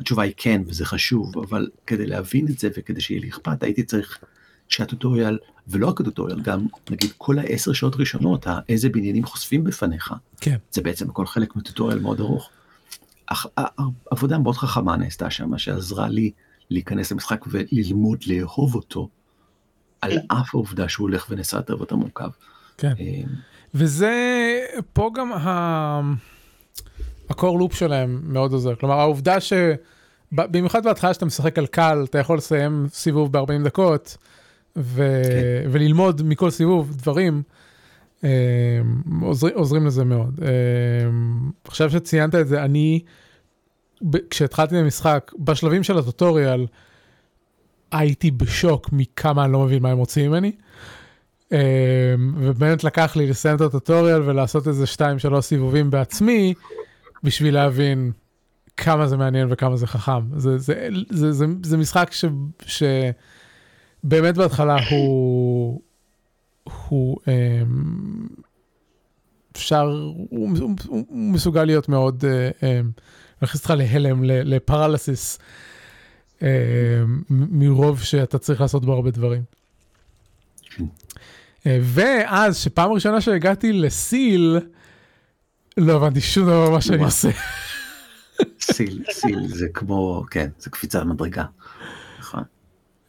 [0.00, 3.82] התשובה היא כן, וזה חשוב, אבל כדי להבין את זה וכדי שיהיה לי אכפת, הייתי
[3.82, 4.18] צריך
[4.68, 5.38] שהטוטוריאל
[5.68, 10.56] ולא רק הטוטוריאל, גם נגיד כל העשר שעות ראשונות, איזה בניינים חושפים בפניך, כן.
[10.70, 12.50] זה בעצם הכל חלק מטוטוריאל מאוד ארוך.
[13.26, 13.46] אך-
[14.10, 16.30] עבודה מאוד חכמה נעשתה שם, שעזרה לי
[16.70, 19.08] להיכנס למשחק וללמוד לאהוב אותו,
[20.00, 22.28] על אף העובדה שהוא הולך ונעשה יותר ויותר מורכב.
[22.78, 22.92] כן.
[23.00, 23.22] אה,
[23.74, 24.12] וזה
[24.92, 26.00] פה גם ה...
[27.30, 32.36] הקור לופ שלהם מאוד עוזר כלומר העובדה שבמיוחד בהתחלה שאתה משחק על קל אתה יכול
[32.38, 34.16] לסיים סיבוב ב-40 דקות
[34.76, 35.22] ו...
[35.24, 35.70] כן.
[35.70, 37.42] וללמוד מכל סיבוב דברים
[38.24, 38.30] אה,
[39.22, 39.48] עוזר...
[39.54, 40.40] עוזרים לזה מאוד.
[40.42, 40.48] אה,
[41.64, 43.00] עכשיו שציינת את זה אני
[44.10, 44.16] ב...
[44.30, 46.66] כשהתחלתי במשחק בשלבים של הטוטוריאל
[47.92, 50.52] הייתי בשוק מכמה אני לא מבין מה הם רוצים ממני.
[51.50, 51.54] Um,
[52.36, 54.84] ובאמת לקח לי לסיים את הטוטוריאל ולעשות איזה
[55.34, 56.54] 2-3 סיבובים בעצמי
[57.22, 58.12] בשביל להבין
[58.76, 60.20] כמה זה מעניין וכמה זה חכם.
[60.36, 62.12] זה, זה, זה, זה, זה משחק
[62.66, 62.82] ש,
[64.04, 65.80] שבאמת בהתחלה הוא,
[66.88, 68.42] הוא um,
[69.52, 69.82] אפשר,
[70.30, 73.00] הוא, הוא, הוא מסוגל להיות מאוד, uh, um,
[73.42, 75.38] להכניס אותך להלם, לפרלסיס,
[76.38, 76.42] um,
[77.30, 79.42] מרוב שאתה צריך לעשות בו הרבה דברים.
[81.66, 84.58] אה, ואז שפעם ראשונה שהגעתי לסיל,
[85.76, 87.04] לא הבנתי שום דבר ממה שאני.
[87.04, 87.30] עושה.
[88.60, 91.44] סיל, סיל זה כמו, כן, זה קפיצה מדרגה.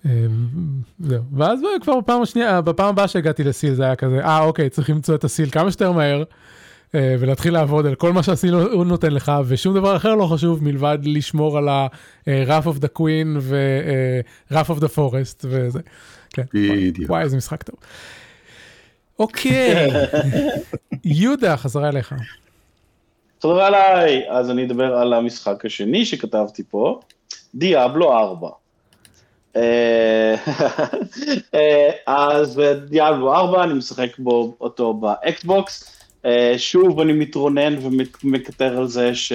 [0.06, 0.12] אה,
[1.00, 4.90] זהו, ואז כבר בפעם השנייה, בפעם הבאה שהגעתי לסיל זה היה כזה, אה אוקיי, צריך
[4.90, 6.24] למצוא את הסיל כמה שיותר מהר,
[6.96, 10.64] אה, ולהתחיל לעבוד על כל מה שהסיל הוא נותן לך, ושום דבר אחר לא חשוב
[10.64, 15.80] מלבד לשמור על ה-Rough of the Queen ו-Rough of the Forest וזה.
[16.30, 17.10] כן, בדיוק.
[17.10, 17.76] וואי איזה משחק טוב.
[19.20, 19.90] אוקיי,
[21.04, 22.16] יהודה חזרה אליך.
[23.40, 27.00] תודה עליי, אז אני אדבר על המשחק השני שכתבתי פה,
[27.56, 28.50] Diablo 4.
[29.56, 30.36] אה,
[31.56, 35.94] אה, אז Diablo 4, אני משחק בו אותו ב Xbox.
[36.26, 37.76] אה, שוב אני מתלונן
[38.24, 39.34] ומקטר על זה ש...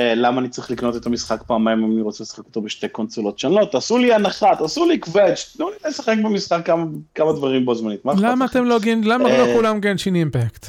[0.00, 3.38] אה, למה אני צריך לקנות את המשחק פעמיים אם אני רוצה לשחק אותו בשתי קונסולות
[3.38, 6.84] שונות, תעשו לי הנחה, תעשו לי קוואץ', תנו לי לשחק במשחק כמה,
[7.14, 8.00] כמה דברים בו זמנית.
[8.04, 8.44] למה?
[8.44, 10.66] אתם לא גן, למה לא אה, כולם Genshin Impact?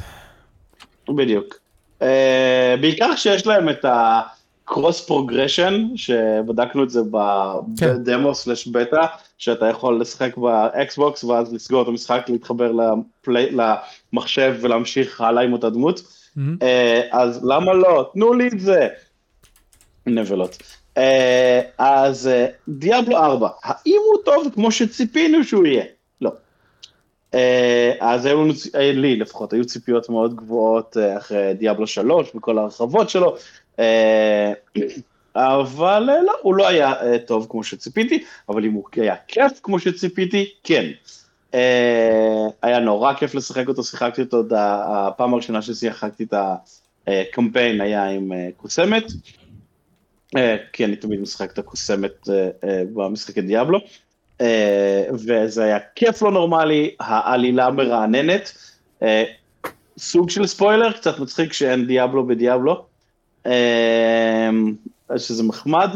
[1.09, 1.55] בדיוק.
[2.81, 3.85] בעיקר שיש להם את
[4.69, 7.01] ה-cross progression, שבדקנו את זה
[7.77, 7.93] כן.
[7.93, 9.05] בדמו slash בטא,
[9.37, 13.49] שאתה יכול לשחק ב Xbox ואז לסגור את המשחק, להתחבר לפלי,
[14.13, 16.01] למחשב ולהמשיך הלאה עם אותה דמות.
[16.37, 16.39] אה,
[17.11, 18.09] אז למה לא?
[18.13, 18.87] תנו לי את זה.
[20.05, 20.57] נבלות.
[20.97, 21.01] אה,
[21.77, 25.83] אז אה, Diablo 4, האם הוא טוב כמו שציפינו שהוא יהיה?
[26.21, 26.31] לא.
[27.33, 28.53] אה, אז היו לנו,
[28.93, 33.35] לי לפחות, היו ציפיות מאוד גבוהות אה, אחרי דיאבלו 3 וכל ההרחבות שלו,
[35.35, 39.59] אבל אה, לא, הוא לא היה אה, טוב כמו שציפיתי, אבל אם הוא היה כיף
[39.63, 40.85] כמו שציפיתי, כן.
[41.53, 46.33] אה, היה נורא כיף לשחק אותו, שיחקתי אותו, הפעם הראשונה ששיחקתי את
[47.07, 49.03] הקמפיין היה עם אה, קוסמת,
[50.37, 53.79] אה, כי אני תמיד משחק את הקוסמת אה, אה, במשחקי דיאבלו.
[54.41, 58.51] אה, וזה היה כיף לא נורמלי, העלילה מרעננת,
[59.03, 59.23] אה,
[59.97, 62.81] סוג של ספוילר, קצת מצחיק שאין דיאבלו בדיאבלו, אה,
[65.17, 65.89] שזה מחמד,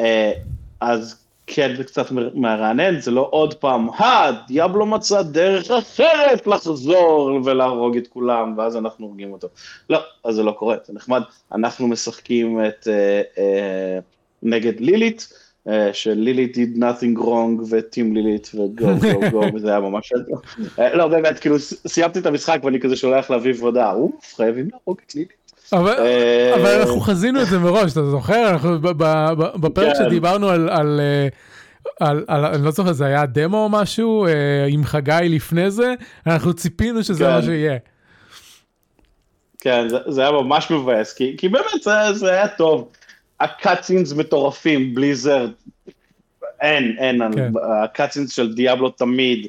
[0.00, 0.32] אה,
[0.80, 1.16] אז
[1.46, 7.40] כן זה קצת מר- מרענן, זה לא עוד פעם, אה, דיאבלו מצא דרך אחרת לחזור
[7.44, 9.48] ולהרוג את כולם, ואז אנחנו הורגים אותו.
[9.90, 11.22] לא, אז זה לא קורה, זה נחמד,
[11.52, 13.98] אנחנו משחקים את, אה, אה,
[14.42, 15.32] נגד לילית,
[15.68, 20.12] אה, של לילית did nothing wrong וטים לילית וגו גו גו וזה היה ממש...
[20.78, 24.98] אה, לא באמת כאילו סיימתי את המשחק ואני כזה שולח לאביב הודעה, אוף חייבים להרוג
[25.06, 25.39] את לילית.
[25.72, 28.50] אבל, אה, אבל אנחנו חזינו את זה מראש, אתה זוכר?
[28.50, 28.80] אנחנו
[29.60, 30.04] בפרק כן.
[30.04, 31.28] שדיברנו על, על, אה,
[32.00, 35.94] על, על, אני לא זוכר, זה היה דמו או משהו, אה, עם חגי לפני זה,
[36.26, 37.30] אנחנו ציפינו שזה כן.
[37.30, 37.78] מה שיהיה.
[39.58, 42.88] כן, זה, זה היה ממש מבאס, כי, כי באמת זה, זה היה טוב.
[43.40, 45.50] הקאצינס מטורפים, בליזרד,
[46.60, 47.52] אין, אין, כן.
[47.84, 49.46] הקאצינס של דיאבלו תמיד,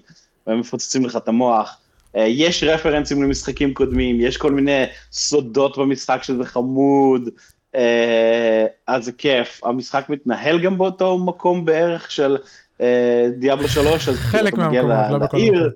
[0.47, 1.77] הם מפוצצים לך את המוח.
[2.15, 7.29] אה, יש רפרנסים למשחקים קודמים, יש כל מיני סודות במשחק שזה חמוד,
[7.75, 9.63] אה, אז זה כיף.
[9.63, 12.37] המשחק מתנהל גם באותו מקום בערך של
[12.81, 15.37] אה, דיאבלו 3, אז חלק מהמקומות, לא בכל.
[15.37, 15.69] מקום.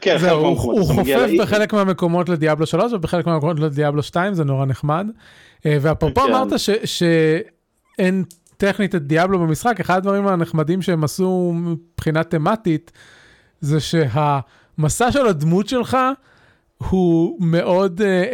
[0.00, 1.30] כן, זהו, הוא, הוא חופף.
[1.38, 5.06] בחלק מהמקומות לדיאבלו 3 ובחלק מהמקומות לדיאבלו 2, זה נורא נחמד.
[5.64, 6.32] ואפרופו כן.
[6.34, 8.24] אמרת ש- שאין
[8.56, 12.92] טכנית את דיאבלו במשחק, אחד הדברים הנחמדים שהם עשו מבחינה תמטית,
[13.60, 13.80] זה
[14.76, 15.96] שהמסע של הדמות שלך
[16.88, 18.24] הוא מאוד אה,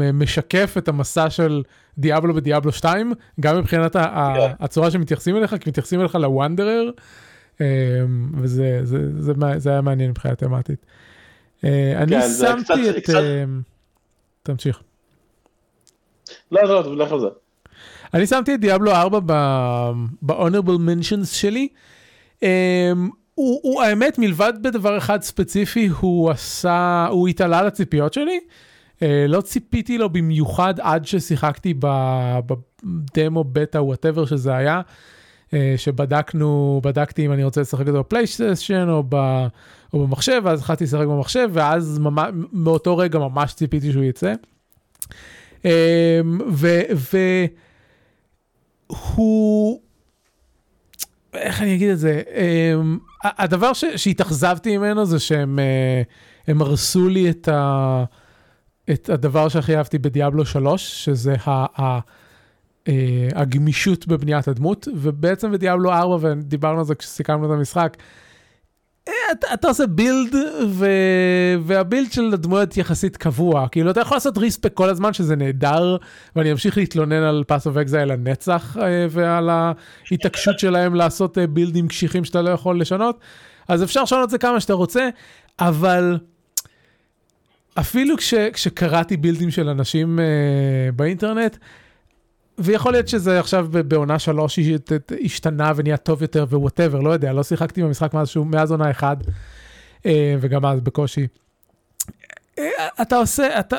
[0.00, 1.62] אה, משקף את המסע של
[1.98, 4.64] דיאבלו בדיאבלו 2, גם מבחינת ה- כן.
[4.64, 6.90] הצורה שמתייחסים אליך, כי מתייחסים אליך לוונדרר,
[7.60, 7.64] אמ,
[8.38, 10.86] וזה זה, זה, זה, זה היה מעניין מבחינה תמטית.
[11.64, 13.02] אה, אני כן, שמתי קצת- את...
[13.02, 13.14] קצת-
[13.44, 13.60] אמ,
[14.42, 14.80] תמשיך.
[16.52, 16.78] לא, לא,
[17.12, 17.26] על זה.
[18.14, 19.18] אני שמתי את דיאבלו 4
[20.22, 21.68] ב-honorable mentions שלי.
[22.40, 22.44] Um,
[23.34, 28.40] הוא, הוא האמת מלבד בדבר אחד ספציפי הוא עשה הוא התעלה על הציפיות שלי.
[28.96, 34.80] Uh, לא ציפיתי לו במיוחד עד ששיחקתי בדמו בטא וואטאבר שזה היה.
[35.48, 39.46] uh, שבדקנו בדקתי אם אני רוצה לשחק את זה בפלייסטיישן או, ב-
[39.92, 44.34] או במחשב ואז התחלתי לשחק במחשב ואז ממש, מאותו רגע ממש ציפיתי שהוא יצא.
[45.62, 45.64] Um,
[46.50, 46.80] ו...
[46.94, 47.18] ו
[48.88, 49.80] הוא,
[51.34, 57.08] איך אני אגיד את זה, um, הדבר ש, שהתאכזבתי ממנו זה שהם uh, הם הרסו
[57.08, 58.04] לי את, ה,
[58.90, 62.90] את הדבר שהכי אהבתי בדיאבלו 3, שזה ה, ה, uh,
[63.34, 68.04] הגמישות בבניית הדמות, ובעצם ב Diablo 4, ודיברנו על זה כשסיכמנו את המשחק, אה,
[69.32, 70.34] אתה, אתה עושה build
[70.68, 70.86] ו...
[71.62, 73.68] וה build של הדמויות יחסית קבוע.
[73.68, 75.96] כאילו אתה יכול לעשות respec כל הזמן שזה נהדר
[76.36, 81.76] ואני אמשיך להתלונן על Path of Exile לנצח אה, ועל ההתעקשות שלהם לעשות אה, build
[81.76, 83.20] ים קשיחים שאתה לא יכול לשנות.
[83.68, 85.08] אז אפשר לשנות את זה כמה שאתה רוצה
[85.60, 86.18] אבל
[87.74, 90.24] אפילו כש, כשקראתי build ים של אנשים אה,
[90.96, 91.56] באינטרנט
[92.62, 94.58] ויכול להיות שזה עכשיו בעונה שלוש
[95.24, 98.90] השתנה ונהיה טוב יותר ו whatever, לא יודע, לא שיחקתי במשחק מאז, שהוא, מאז עונה
[98.90, 99.16] אחד,
[100.06, 101.26] אה, וגם אז בקושי.
[102.58, 102.64] אה,
[103.02, 103.76] אתה עושה, אתה,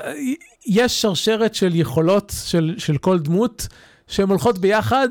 [0.66, 3.68] יש שרשרת של יכולות של, של כל דמות
[4.08, 5.10] שהן הולכות ביחד,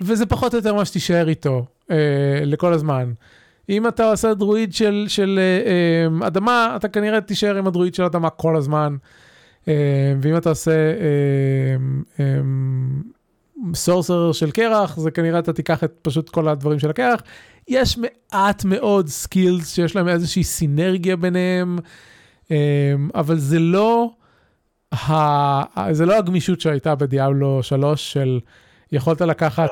[0.00, 1.96] וזה פחות או יותר מה שתישאר איתו אה,
[2.44, 3.12] לכל הזמן.
[3.68, 5.70] אם אתה עושה דרואיד של, של אה,
[6.22, 8.96] אה, אדמה, אתה כנראה תישאר עם הדרואיד של אדמה כל הזמן.
[9.02, 9.31] אה,
[10.20, 10.72] ואם אתה עושה
[13.74, 17.22] sorcerer של קרח, זה כנראה אתה תיקח את פשוט כל הדברים של הקרח.
[17.68, 21.78] יש מעט מאוד skills שיש להם איזושהי סינרגיה ביניהם,
[22.50, 24.10] אה, אבל זה לא,
[24.92, 25.92] ה...
[25.92, 28.40] זה לא הגמישות שהייתה ב Diablo 3 של
[28.92, 29.70] יכולת לקחת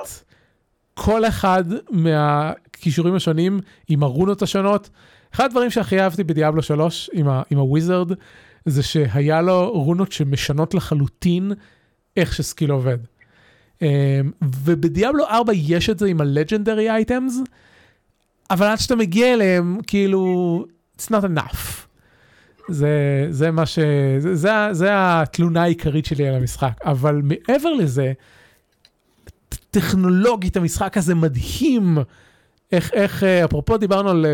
[0.95, 4.91] כל אחד מהכישורים השונים עם הרונות השונות.
[5.35, 7.43] אחד הדברים שהכי אהבתי ב Diablo 3 עם, ה...
[8.67, 11.53] זה שהיה לו רונות שמשנות לחלוטין
[12.17, 12.99] איך שסקיל עובד.
[13.79, 13.83] Um,
[14.43, 17.41] ובדיאבלו 4 יש את זה עם הלג'נדרי אייטמס,
[18.51, 20.65] אבל עד שאתה מגיע אליהם, כאילו,
[20.99, 21.87] it's not enough.
[22.69, 23.79] זה, זה מה ש...
[24.19, 26.73] זה, זה, התלונה העיקרית שלי על המשחק.
[26.85, 28.13] אבל מעבר לזה,
[29.71, 31.99] טכנולוגית המשחק הזה מדהים.
[32.73, 34.27] איך, איך, אה, אפרופו דיברנו על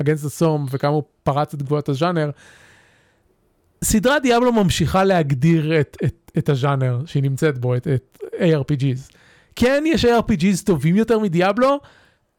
[0.00, 2.30] Against the Storm וכמה הוא פרץ את גבולות הז'אנר,
[3.82, 9.16] סדרת Diablo ממשיכה להגדיר את, את, את הז'אנר שהיא נמצאת בו, את, את ARPGs.
[9.56, 11.80] כן, יש ARPGs טובים יותר מ Diablo,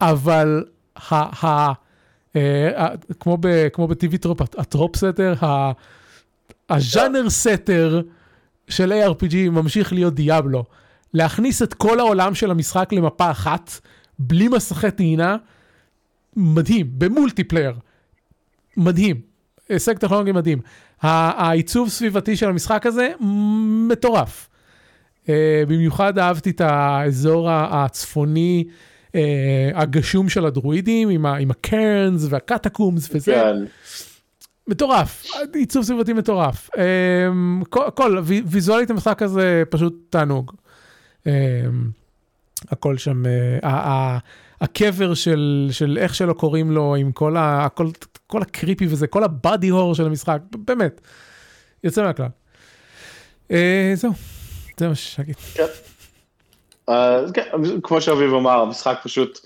[0.02, 0.64] אבל
[0.96, 1.74] ה, ה,
[2.36, 2.88] אה, ה,
[3.20, 5.72] כמו, ב, כמו ב TV Tropes, ה trope setter, ה,
[6.70, 8.02] ה genre setter
[8.68, 10.64] של ARPG ממשיך להיות Diablo.
[11.14, 13.80] להכניס את כל העולם של המשחק למפה אחת,
[14.20, 15.38] בלי מסכי טעינה,
[16.36, 17.74] מדהים, במולטיפלייר.
[18.78, 19.33] מדהים.
[19.70, 20.60] הישג טכנולוגי מדהים.
[21.02, 23.10] העיצוב סביבתי של המשחק הזה
[23.90, 24.50] מטורף.
[25.24, 25.28] Uh,
[25.68, 28.64] במיוחד אהבתי את האזור הצפוני
[29.08, 29.12] uh,
[29.76, 33.34] הגשום של הדרואידים עם, ה- עם הקרנס והקטקומס וזה.
[33.34, 33.56] כן.
[34.68, 36.70] מטורף, עיצוב סביבתי מטורף.
[36.70, 36.78] Um,
[37.70, 40.52] כל, כל וי- ויזואלית המשחק הזה פשוט תענוג.
[41.24, 41.28] Um,
[42.70, 43.28] הכל שם, uh,
[43.66, 44.18] ה- ה-
[44.62, 47.88] הקבר של, של איך שלא קוראים לו עם כל, ה, הכל,
[48.28, 51.02] כל הקריפי וזה, כל הבאדי הור של המשחק, באמת,
[51.84, 52.28] יוצא מהכלל.
[53.52, 53.54] Uh,
[53.94, 54.12] זהו,
[54.80, 55.36] זה מה שיש להגיד.
[55.36, 55.64] כן.
[56.88, 57.44] אז כן,
[57.84, 59.40] כמו שאביב אמר, המשחק פשוט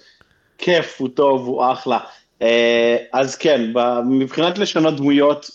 [0.58, 2.00] כיף, הוא טוב, הוא אחלה.
[2.42, 3.72] אה, אז כן,
[4.10, 5.50] מבחינת לשנות דמויות,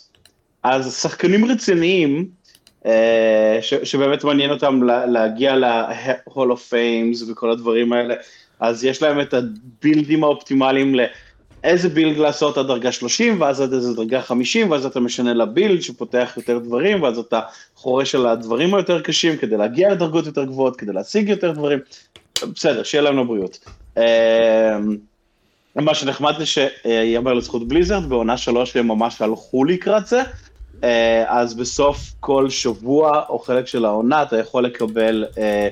[0.62, 2.29] אז שחקנים רציניים,
[2.87, 8.14] אה, שבאמת מעניין אותם לה- להגיע ל-Hall of Fames וכל הדברים האלה,
[8.61, 10.95] אז יש להם את הבילדים האופטימליים
[11.64, 15.82] לאיזה בילד לעשות עד דרגה 30, ואז עד איזה דרגה 50, ואז אתה משנה לבילד
[15.82, 17.40] שפותח יותר דברים, ואז אתה
[17.76, 21.78] חורש על הדברים היותר קשים כדי להגיע לדרגות יותר גבוהות, כדי להשיג יותר דברים.
[22.42, 23.58] בסדר, שיהיה לנו בריאות.
[23.98, 24.78] אה,
[25.76, 30.22] מה שנחמד זה שיאמר לזכות בליזרד, בעונה שלוש הם ממש הלכו לקראת זה,
[30.84, 35.68] אה, אז בסוף כל שבוע או חלק של העונה אתה יכול לקבל, אה,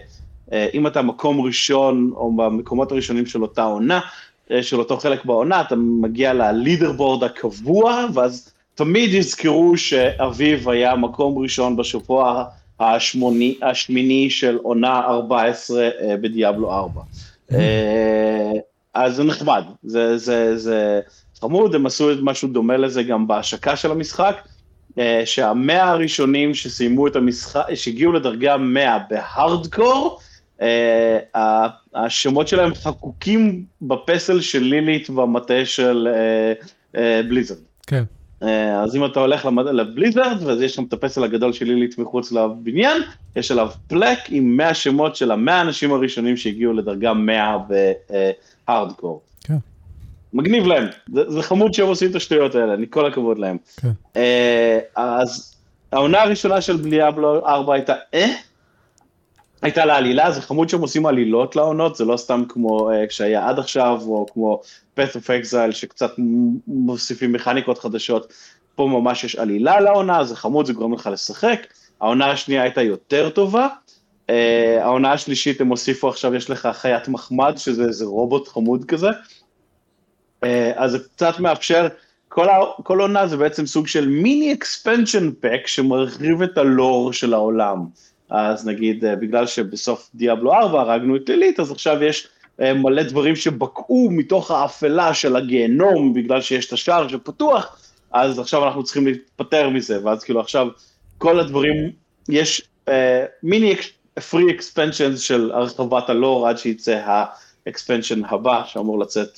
[0.53, 4.01] אה, אם אתה מקום ראשון או במקומות הראשונים של אותה עונה,
[4.63, 11.39] של אותו חלק בעונה, אתה מגיע ללידר בורד הקבוע, ואז תמיד יזכרו שאביב היה מקום
[11.39, 12.45] ראשון בשבוע
[12.81, 17.01] השמוני, השמיני של עונה 14 אה, בדיאבלו 4.
[17.53, 18.53] אה,
[18.95, 21.01] אז זה נחמד, זה, זה, זה
[21.41, 24.37] חמוד, הם עשו משהו דומה לזה גם בהשקה של המשחק,
[24.99, 30.30] אה, שהמאה הראשונים שסיימו את המשחק, שהגיעו לדרגה 100 בהארדקור, אה,
[31.95, 36.09] השמות שלהם חקוקים בפסל של לילית במטה של
[37.29, 37.59] בליזרד.
[37.87, 38.05] כן.
[38.75, 43.03] אז אם אתה הולך לבליזרד, ואז יש שם את הפסל הגדול של לילית מחוץ לבניין,
[43.37, 47.57] יש עליו פלק עם 100 שמות של המאה האנשים הראשונים שהגיעו לדרגה 100
[48.67, 49.23] בהארדקור.
[49.45, 49.57] כן.
[50.33, 50.85] מגניב להם,
[51.15, 53.57] זה, זה חמוד שהם עושים את השטויות האלה, אני כל הכבוד להם.
[53.77, 54.21] כן.
[54.97, 55.57] אז
[55.93, 58.27] העונה הראשונה של בליאבלו 4 הייתה אה?
[59.63, 63.49] הייתה לה עלילה, זה חמוד שהם עושים עלילות לעונות, זה לא סתם כמו uh, שהיה
[63.49, 64.61] עד עכשיו, או כמו
[64.97, 66.11] Path of Exile, שקצת
[66.67, 68.33] מוסיפים מכניקות חדשות.
[68.75, 71.67] פה ממש יש עלילה לעונה, זה חמוד, זה גורם לך לשחק.
[72.01, 73.69] העונה השנייה הייתה יותר טובה.
[74.27, 74.33] Uh,
[74.81, 79.11] העונה השלישית, הם הוסיפו עכשיו, יש לך חיית מחמד, שזה איזה רובוט חמוד כזה.
[80.45, 81.89] Uh, אז זה קצת מאפשר,
[82.29, 87.35] כל, ה, כל עונה זה בעצם סוג של מיני אקספנשן פק שמרחיב את הלור של
[87.35, 87.87] העולם.
[88.31, 92.29] אז נגיד, אה, בגלל שבסוף דיאבלו 4 הרגנו את לילית, אז עכשיו יש
[92.61, 97.77] אה, מלא דברים שבקעו מתוך האפלה של הגיהנום, בגלל שיש את השער שפתוח,
[98.13, 100.69] אז עכשיו אנחנו צריכים להיפטר מזה, ואז כאילו עכשיו
[101.19, 101.91] כל הדברים,
[102.29, 102.63] יש
[103.43, 103.77] mini
[104.31, 107.25] pre expansion של הרחבת הלור עד שיצא
[107.67, 109.29] ה expansion הבא שאמור לצאת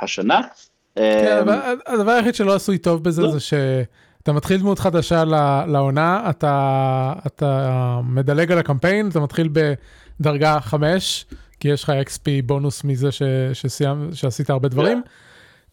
[0.00, 0.40] השנה.
[0.94, 1.44] כן,
[1.86, 3.30] הדבר היחיד שלא עשוי טוב בזה לא.
[3.30, 3.54] זה ש...
[4.26, 5.24] אתה מתחיל דמות חדשה
[5.68, 9.48] לעונה, אתה, אתה מדלג על הקמפיין, אתה מתחיל
[10.20, 11.26] בדרגה 5,
[11.60, 13.22] כי יש לך XP בונוס מזה ש,
[13.52, 15.02] שסיימת, שעשית הרבה דברים,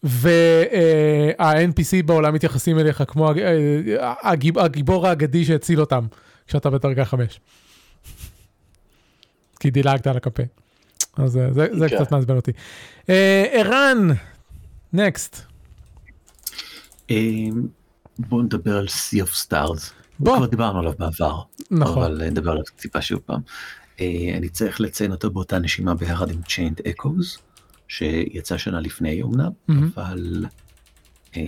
[0.02, 3.32] וה-NPC בעולם מתייחסים אליך כמו
[4.22, 6.06] הגיב, הגיבור האגדי שהציל אותם
[6.46, 7.40] כשאתה בדרגה 5.
[9.60, 10.48] כי דילגת על הקמפיין.
[11.16, 11.96] אז זה, זה, זה כן.
[11.96, 12.52] קצת מעצבן אותי.
[13.08, 14.08] אה, ערן,
[14.92, 15.40] נקסט.
[17.10, 17.83] אמ,
[18.18, 19.92] בואו נדבר על Sea of Stars.
[20.18, 20.36] בוא.
[20.36, 21.42] כבר דיברנו עליו בעבר.
[21.70, 22.02] נכון.
[22.02, 23.40] אבל נדבר עליו טיפה שוב פעם.
[24.00, 27.40] אה, אני צריך לציין אותו באותה נשימה ביחד עם Chained Echoes,
[27.88, 29.72] שיצא שנה לפני אומנם, mm-hmm.
[29.96, 30.44] אבל,
[31.36, 31.42] אה,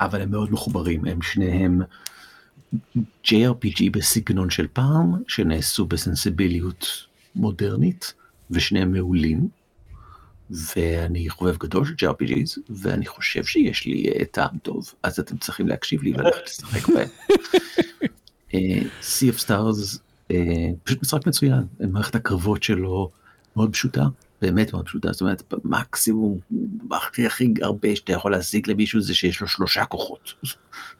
[0.00, 1.80] אבל הם מאוד מחוברים, הם שניהם
[3.26, 6.86] JRPG בסגנון של פעם, שנעשו בסנסיביליות
[7.36, 8.14] מודרנית,
[8.50, 9.48] ושניהם מעולים.
[10.50, 15.68] ואני חובב גדול של JRPGs, ואני חושב שיש לי uh, טעם טוב, אז אתם צריכים
[15.68, 17.08] להקשיב לי וללכת לשחק בהם.
[18.50, 18.54] uh,
[19.12, 19.98] sea of Stars,
[20.32, 20.34] uh,
[20.84, 23.10] פשוט משחק מצוין, מערכת הקרבות שלו
[23.56, 24.04] מאוד פשוטה,
[24.42, 26.38] באמת מאוד פשוטה, זאת אומרת, במקסימום,
[26.90, 30.34] הכי הכי הרבה שאתה יכול להשיג למישהו זה שיש לו שלושה כוחות,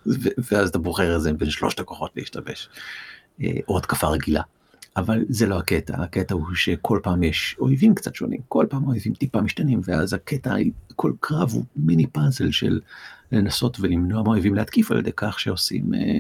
[0.51, 2.69] ואז אתה בוחר איזה בין שלושת הכוחות להשתמש,
[3.69, 4.43] או התקפה רגילה.
[4.97, 9.15] אבל זה לא הקטע, הקטע הוא שכל פעם יש אויבים קצת שונים, כל פעם אויבים
[9.15, 10.55] טיפה משתנים, ואז הקטע,
[10.97, 12.81] כל קרב הוא מיני פאזל של
[13.33, 16.19] לנסות ולמנוע מאויבים להתקיף על ידי כך שעושים, אה,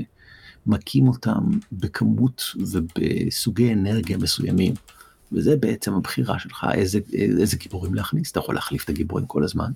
[0.66, 1.40] מכים אותם
[1.72, 4.74] בכמות ובסוגי אנרגיה מסוימים.
[5.32, 9.70] וזה בעצם הבחירה שלך, איזה, איזה גיבורים להכניס, אתה יכול להחליף את הגיבורים כל הזמן,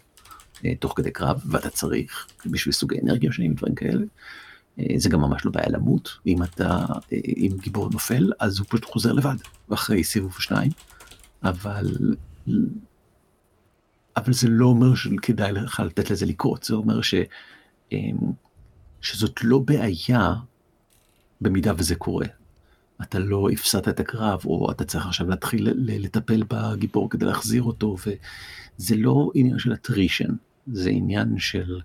[0.65, 4.05] אה, תוך כדי קרב, ואתה צריך בשביל סוגי אנרגיה שונים, דברים כאלה.
[4.79, 8.67] אה, זה גם ממש לא בעיה למות, אם אתה, אה, אם גיבור נופל, אז הוא
[8.69, 9.37] פשוט חוזר לבד,
[9.73, 10.71] אחרי סיבוב שניים,
[11.43, 11.97] אבל,
[14.17, 17.15] אבל זה לא אומר שכדאי לך לתת לזה לקרות, זה אומר ש,
[17.93, 18.17] אמ,
[19.01, 20.35] שזאת לא בעיה
[21.41, 22.27] במידה וזה קורה.
[23.03, 27.97] אתה לא הפסדת את הקרב, או אתה צריך עכשיו להתחיל לטפל בגיבור כדי להחזיר אותו,
[28.01, 30.31] וזה לא עניין של אטרישן,
[30.67, 31.81] זה עניין של...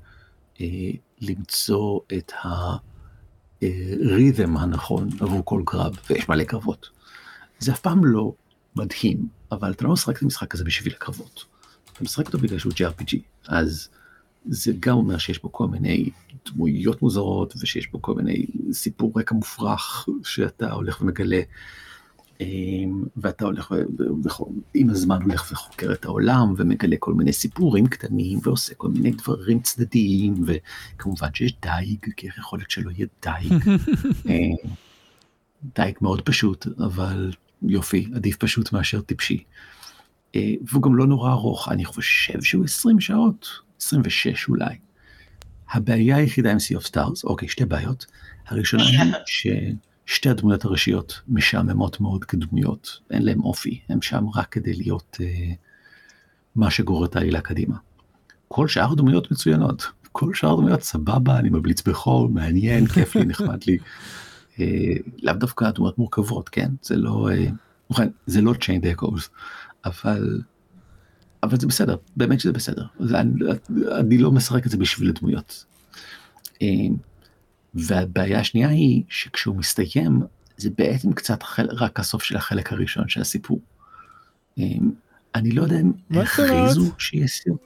[1.22, 2.32] אה, למצוא את
[3.61, 6.89] הריתם הנכון עבור כל קרב, ויש מלא קרבות.
[7.59, 8.34] זה אף פעם לא
[8.76, 11.45] מדהים, אבל אתה לא משחק את המשחק הזה בשביל הקרבות.
[11.93, 13.17] אתה משחק אותו בגלל שהוא JRPG,
[13.47, 13.89] אז
[14.45, 16.09] זה גם אומר שיש בו כל מיני
[16.45, 21.41] דמויות מוזרות, ושיש בו כל מיני סיפור רקע מופרך שאתה הולך ומגלה.
[22.41, 23.73] אמ, ואתה הולך,
[24.73, 29.59] עם הזמן הולך וחוקר את העולם ומגלה כל מיני סיפורים קטנים ועושה כל מיני דברים
[29.59, 33.53] צדדיים וכמובן שיש דייג, כי איך יכול להיות שלא יהיה דייג.
[34.29, 34.71] אמ,
[35.75, 37.31] דייג מאוד פשוט, אבל
[37.61, 39.43] יופי, עדיף פשוט מאשר טיפשי.
[40.35, 43.47] אמ, והוא גם לא נורא ארוך, אני חושב שהוא 20 שעות,
[43.81, 44.75] 26 אולי.
[45.71, 48.05] הבעיה היחידה עם Sea of Stars, אוקיי, שתי בעיות.
[48.47, 49.47] הראשונה היא ש...
[50.10, 55.51] שתי הדמויות הראשיות משעממות מאוד כדמויות, אין להם אופי, הם שם רק כדי להיות אה,
[56.55, 57.76] מה שגורר את העלילה קדימה.
[58.47, 63.64] כל שאר הדמויות מצוינות, כל שאר הדמויות סבבה, אני מבליץ בחור, מעניין, כיף לי, נחמד
[63.68, 63.78] לי.
[64.60, 66.72] אה, לאו דווקא הדמויות מורכבות, כן?
[66.82, 67.47] זה לא, אה,
[67.89, 69.30] ובכן, זה לא צ'יין דקורס,
[69.86, 70.41] אבל
[71.43, 72.86] אבל זה בסדר, באמת שזה בסדר.
[73.14, 73.32] אני,
[73.99, 75.66] אני לא משחק את זה בשביל הדמויות.
[76.62, 76.95] אמ,
[77.74, 80.22] והבעיה השנייה היא שכשהוא מסתיים,
[80.57, 83.59] זה בעצם קצת רק הסוף של החלק הראשון של הסיפור.
[84.57, 84.91] אמ,
[85.36, 85.91] אני לא יודע אם
[86.22, 87.57] הכריזו שיהיה סיום.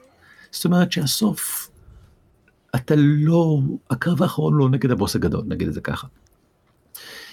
[0.50, 1.70] זאת אומרת שהסוף,
[2.74, 6.06] אתה לא, הקרב האחרון לא נגד הבוס הגדול, נגיד את זה ככה.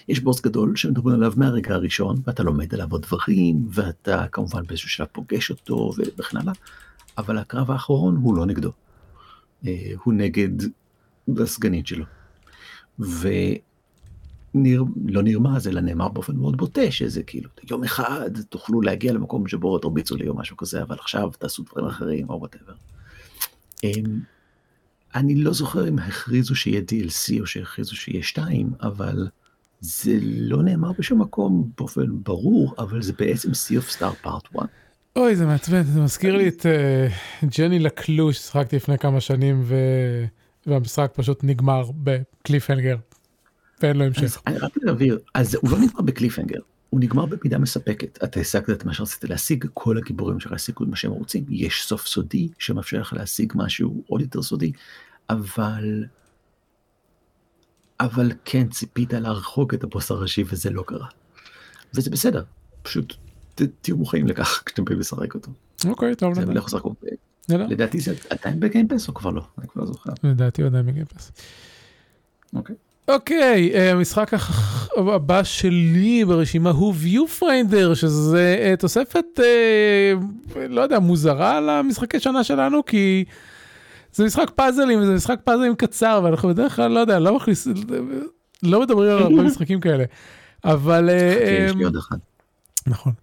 [0.08, 4.90] יש בוס גדול שמדברים עליו מהרגע הראשון, ואתה לומד עליו עוד דברים, ואתה כמובן באיזשהו
[4.90, 6.54] שלב פוגש אותו וכן הלאה,
[7.18, 8.72] אבל הקרב האחרון הוא לא נגדו.
[9.68, 10.50] אה, הוא נגד
[11.40, 12.06] הסגנית שלו.
[13.02, 13.62] ולא
[15.24, 20.16] נרמז, אלא נאמר באופן מאוד בוטה, שזה כאילו, יום אחד תוכלו להגיע למקום שבו תרביצו
[20.16, 22.74] לי או משהו כזה, אבל עכשיו תעשו דברים אחרים או whatever.
[23.84, 24.20] אמ,
[25.16, 29.28] אני לא זוכר אם הכריזו שיהיה DLC או שהכריזו שיהיה 2, אבל
[29.82, 34.68] זה לא נאמר בשום מקום באופן ברור, אבל זה בעצם Sea of Star Part 1.
[35.16, 39.76] אוי, זה מעצבן, זה מזכיר לי את uh, ג'ני לקלו ששחקתי לפני כמה שנים, ו...
[40.66, 42.98] והמשחק פשוט נגמר בקליפהנגר,
[43.82, 44.42] ואין לו המשך.
[44.48, 46.60] אני רק להבהיר, אז הוא לא נגמר בקליפהנגר,
[46.90, 48.24] הוא נגמר במידה מספקת.
[48.24, 51.86] אתה השגת את מה שרצית להשיג, כל הגיבורים שלך השיגו את מה שהם רוצים, יש
[51.86, 54.72] סוף סודי שמאפשר לך להשיג משהו עוד יותר סודי,
[55.30, 56.06] אבל
[58.00, 61.08] אבל כן ציפית להרחוק את הבוס הראשי וזה לא קרה.
[61.94, 62.44] וזה בסדר,
[62.82, 63.14] פשוט
[63.56, 65.52] ת, תהיו מוכנים לכך כשאתם באים לשחק אותו.
[65.86, 66.56] אוקיי, טוב לדעת.
[66.56, 66.62] לא
[67.58, 69.42] לדעתי זה עדיין בגיימפס או כבר לא?
[69.60, 70.12] אני כבר לא זוכר.
[70.24, 71.32] לדעתי עדיין בגיימפס.
[72.56, 72.76] אוקיי.
[73.08, 74.32] אוקיי, אה, המשחק
[74.98, 80.14] הבא שלי ברשימה הוא Viewfinder, שזה אה, תוספת, אה,
[80.70, 83.26] לא יודע, מוזרה למשחקי שנה שלנו, כי...
[84.14, 87.68] זה משחק פאזלים, זה משחק פאזלים קצר, ואנחנו בדרך כלל, לא יודע, לא מכניס...
[88.64, 90.04] לא מדברים על הרבה משחקים כאלה.
[90.66, 91.10] אבל...
[91.68, 92.18] יש לי עוד אחד.
[92.88, 93.14] נכון.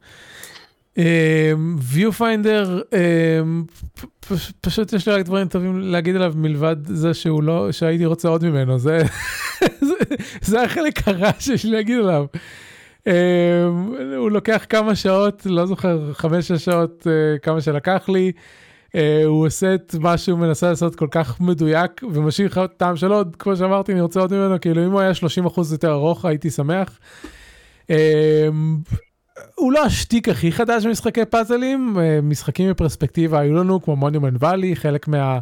[1.78, 2.98] ויופיינדר, אה,
[4.32, 8.28] אה, פשוט יש לי רק דברים טובים להגיד עליו מלבד זה שהוא לא, שהייתי רוצה
[8.28, 9.02] עוד ממנו, זה,
[10.42, 12.24] זה, החלק הרע שיש לי להגיד עליו.
[14.16, 17.06] הוא לוקח כמה שעות, לא זוכר, חמש-שש שעות,
[17.42, 18.32] כמה שלקח לי.
[18.88, 18.90] Uh,
[19.24, 23.36] הוא עושה את מה שהוא מנסה לעשות כל כך מדויק ומשאיר לך טעם של עוד,
[23.38, 25.12] כמו שאמרתי, אני רוצה עוד ממנו, כאילו אם הוא היה
[25.46, 26.98] 30% יותר ארוך הייתי שמח.
[29.54, 34.76] הוא לא השטיק הכי חדש במשחקי פאזלים, uh, משחקים בפרספקטיבה היו לנו כמו מונימנט ואלי,
[34.76, 35.38] חלק מה...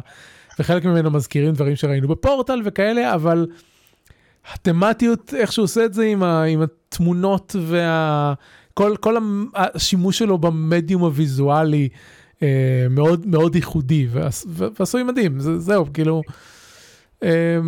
[0.59, 3.47] וחלק ממנו מזכירים דברים שראינו בפורטל וכאלה, אבל
[4.53, 6.43] התמטיות, איך שהוא עושה את זה עם, ה...
[6.43, 8.33] עם התמונות וה...
[8.73, 9.15] כל, כל
[9.55, 11.89] השימוש שלו במדיום הוויזואלי.
[12.43, 14.07] אה, מאוד מאוד ייחודי
[14.79, 16.21] ועשוי מדהים זה, זהו כאילו
[17.23, 17.59] אה,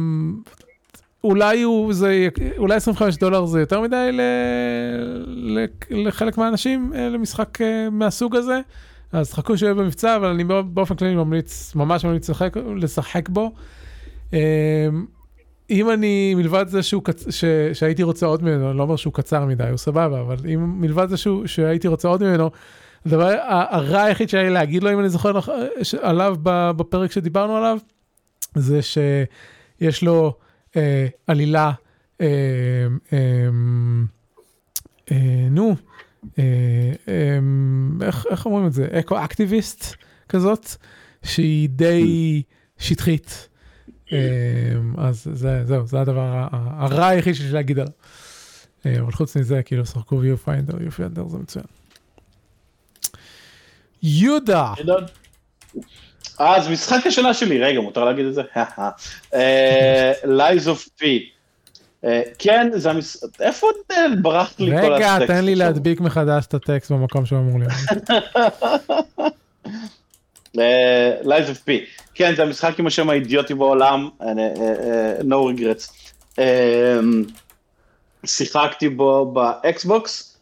[1.24, 4.22] אולי הוא זה אולי 25 דולר זה יותר מדי ל,
[5.28, 8.62] ל, לחלק מהאנשים אה, למשחק אה, מהסוג הזה
[9.12, 13.52] אז חכו שהוא יהיה במבצע אבל אני באופן כללי ממליץ ממש ממליץ לשחק, לשחק בו.
[14.34, 14.40] אה,
[15.70, 19.46] אם אני מלבד זה שהוא ש, שהייתי רוצה עוד ממנו אני לא אומר שהוא קצר
[19.46, 22.50] מדי הוא סבבה אבל אם מלבד זה שהוא, שהייתי רוצה עוד ממנו.
[23.06, 25.40] הדבר הרע היחיד שהיה לי להגיד לו, אם אני זוכר
[26.02, 27.78] עליו בפרק שדיברנו עליו,
[28.56, 30.34] זה שיש לו
[30.76, 31.72] אה, עלילה,
[32.22, 32.28] אה,
[33.14, 33.18] אה,
[35.12, 35.76] אה, נו,
[36.40, 36.44] אה,
[37.08, 37.40] אה,
[38.02, 38.88] איך, איך אומרים את זה?
[39.00, 39.96] אקו-אקטיביסט
[40.30, 40.76] כזאת,
[41.24, 42.42] שהיא די
[42.78, 43.50] שטחית.
[44.14, 44.18] אה,
[44.98, 47.94] אז זה, זהו, זה הדבר הרע היחיד שיש להגיד עליו.
[48.86, 51.66] אה, אבל חוץ מזה, כאילו, שחקו Viewfinder, Viewfinder זה מצוין.
[54.04, 54.74] יהודה.
[56.40, 58.42] אז משחק השנה שלי, רגע, מותר להגיד את זה?
[60.24, 61.30] Lies of P.
[62.40, 63.68] כן, זה המשחק, איפה
[64.22, 65.22] ברחת לי כל הטקסט?
[65.22, 67.74] רגע, תן לי להדביק מחדש את הטקסט במקום שהוא אמור להיות.
[71.24, 71.86] Lies of P.
[72.14, 75.92] כן, זה המשחק עם השם האידיוטי בעולם, אה, אה, אה, no regrets.
[78.26, 80.38] שיחקתי בו ב Xbox.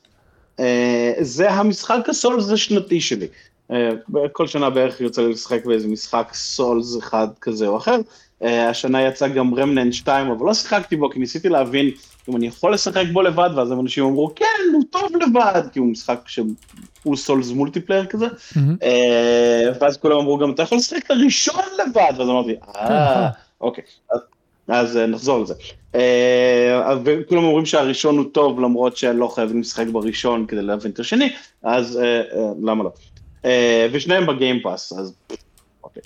[0.60, 3.28] אה, זה המשחק ה Souls השנתי שלי.
[3.72, 3.90] אה,
[4.32, 7.98] כל שנה בערך יוצא לי לשחק באיזה משחק Souls אחד כזה או אחר.
[8.44, 11.92] אה, השנה יצא גם Remnant 2, אבל לא שיחקתי בו, כי ניסיתי להבין
[12.30, 15.88] אם אני יכול לשחק בו לבד, ואז אנשים אמרו, כן, הוא טוב לבד, כי הוא
[15.88, 18.28] משחק שהוא Souls multiplayer כזה.
[19.80, 23.30] ואז כולם אמרו גם, אתה יכול לשחק את הראשון לבד, ואז אמרתי, אה,
[23.62, 23.84] אוקיי.
[24.68, 25.54] אז אה, נחזור לזה.
[25.96, 31.34] אה, וכולם אומרים שהראשון הוא טוב, למרות שלא חייבים לשחק בראשון כדי להבין את השני,
[31.64, 32.22] אז אה,
[32.64, 32.92] למה לא?
[33.92, 35.14] ושניהם ב Game Pass, אז
[35.84, 36.04] אוקיי.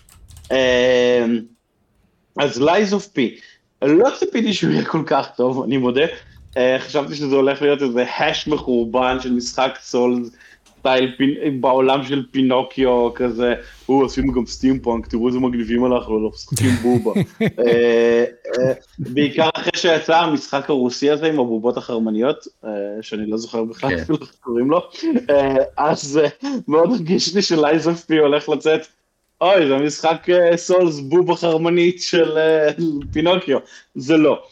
[2.38, 3.38] אז Lies of P,
[3.82, 6.06] לא ציפיתי שהוא יהיה כל כך טוב, אני מודה.
[6.80, 10.30] חשבתי שזה הולך להיות איזה האש מחורבן של משחק Souls
[10.82, 13.54] סטייל פין- בעולם של פינוקיו כזה,
[13.90, 17.12] או עשינו גם סטימפאנק, תראו איזה מגניבים אנחנו, לא משחקים בובה.
[17.42, 18.24] אה,
[18.60, 22.70] אה, בעיקר אחרי שיצא המשחק הרוסי הזה עם הבובות החרמניות, אה,
[23.02, 24.02] שאני לא זוכר בכלל כן.
[24.02, 24.82] אפילו איך קוראים לו,
[25.78, 26.20] אז
[26.68, 28.88] מאוד הרגיש לי ש Lies of P הולך לצאת,
[29.42, 32.38] אוי, זה משחק Souls בובה חרמנית של
[33.14, 33.58] פינוקיו,
[33.96, 34.44] זה לא.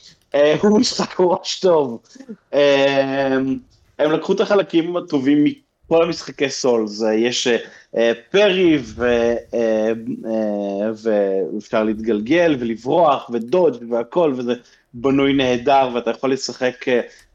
[0.62, 2.00] הוא משחק ממש טוב.
[4.00, 5.44] הם לקחו את החלקים הטובים
[5.90, 7.58] מכל המשחקי סולס, יש אה,
[7.98, 9.92] אה, פרי ו- אה,
[11.04, 14.54] ואפשר להתגלגל ולברוח ודודג' והכל וזה
[14.94, 16.86] בנוי נהדר ואתה יכול לשחק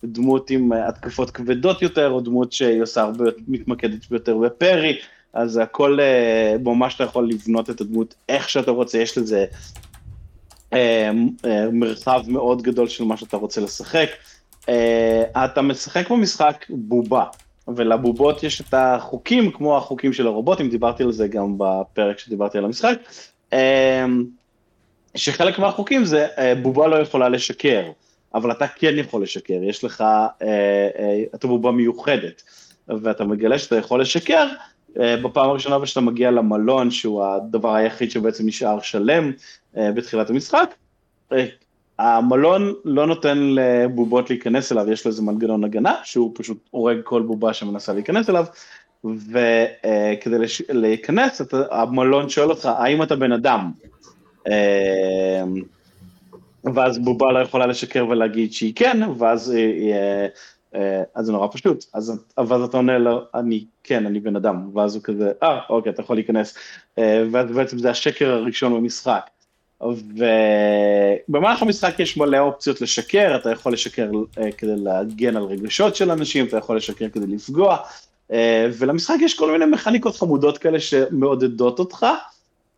[0.05, 4.99] דמות עם התקפות כבדות יותר או דמות שהיא עושה הרבה, מתמקדת יותר בפרי,
[5.33, 5.99] אז הכל
[6.65, 9.45] ממש אתה יכול לבנות את הדמות איך שאתה רוצה, יש לזה
[11.73, 14.09] מרחב מאוד גדול של מה שאתה רוצה לשחק.
[15.45, 17.25] אתה משחק במשחק בובה,
[17.69, 22.65] ולבובות יש את החוקים כמו החוקים של הרובוטים, דיברתי על זה גם בפרק שדיברתי על
[22.65, 22.99] המשחק,
[23.53, 24.07] אה,
[25.15, 27.91] שחלק מהחוקים זה אה, בובה לא יכולה לשקר,
[28.35, 30.27] אבל אתה כן יכול לשקר, יש לך, אה,
[30.99, 32.43] אה, אתה בובה מיוחדת,
[32.89, 34.47] ואתה מגלה שאתה יכול לשקר,
[34.97, 39.33] בפעם הראשונה ושאתה מגיע למלון, שהוא הדבר היחיד שבעצם נשאר שלם
[39.75, 40.75] בתחילת המשחק,
[41.99, 47.23] המלון לא נותן לבובות להיכנס אליו, יש לו איזה מנגנון הגנה, שהוא פשוט הורג כל
[47.23, 48.45] בובה שמנסה להיכנס אליו,
[49.05, 50.63] וכדי לש...
[50.69, 53.71] להיכנס, אתה, המלון שואל אותך, האם אתה בן אדם?
[54.49, 55.45] אה,
[56.75, 61.85] ואז בובה לא יכולה לשקר ולהגיד שהיא כן, ואז אה, אה, אה, זה נורא פשוט,
[61.95, 65.93] אז, ואז אתה עונה לו, אני, כן, אני בן אדם, ואז הוא כזה, אה, אוקיי,
[65.93, 66.55] אתה יכול להיכנס,
[66.99, 69.31] אה, ואז בעצם זה השקר הראשון במשחק.
[69.85, 76.11] ובמהלך המשחק יש מלא אופציות לשקר, אתה יכול לשקר אה, כדי להגן על רגשות של
[76.11, 77.76] אנשים, אתה יכול לשקר כדי לפגוע,
[78.32, 82.07] אה, ולמשחק יש כל מיני מכניקות חמודות כאלה שמעודדות אותך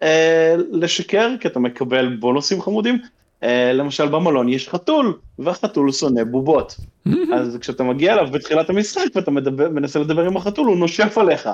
[0.02, 2.98] אה, לשקר, כי אתה מקבל בונוסים חמודים.
[3.42, 6.76] אה, למשל במלון יש חתול, והחתול שונא בובות.
[7.34, 11.48] אז כשאתה מגיע אליו בתחילת המשחק ואתה מדבר, מנסה לדבר עם החתול, הוא נושף עליך.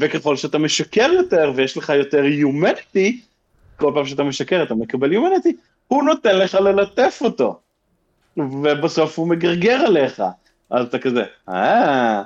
[0.00, 3.20] וככל שאתה משקר יותר ויש לך יותר יומניטי,
[3.76, 5.56] כל פעם שאתה משקר אתה מקבל יומניטי,
[5.88, 7.60] הוא נותן לך ללטף אותו.
[8.36, 10.22] ובסוף הוא מגרגר עליך.
[10.70, 12.22] אז אתה כזה, אה...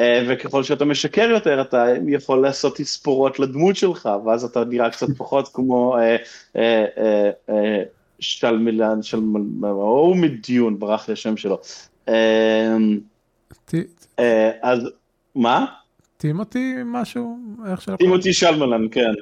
[0.00, 5.06] אה, וככל שאתה משקר יותר, אתה יכול לעשות תספורות לדמות שלך, ואז אתה נראה קצת
[5.18, 6.16] פחות כמו אה,
[7.48, 7.82] אה,
[8.20, 9.18] שלמילן, של...
[9.60, 11.58] הוא מדיון, ברח לי השם שלו.
[12.08, 12.76] אה,
[14.62, 14.90] אז,
[15.34, 15.66] מה?
[16.16, 19.12] טימותי משהו, איך שלא טימותי שלמלן, כן.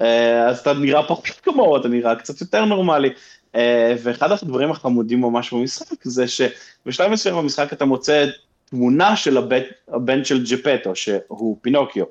[0.00, 3.10] אה, אז אתה נראה פחות כמוהו, אתה נראה קצת יותר נורמלי.
[3.54, 8.26] אה, ואחד הדברים החמודים ממש במשחק זה שבשלב מסוים במשחק אתה מוצא
[8.64, 12.04] תמונה של הבן, הבן של ג'פטו, שהוא פינוקיו,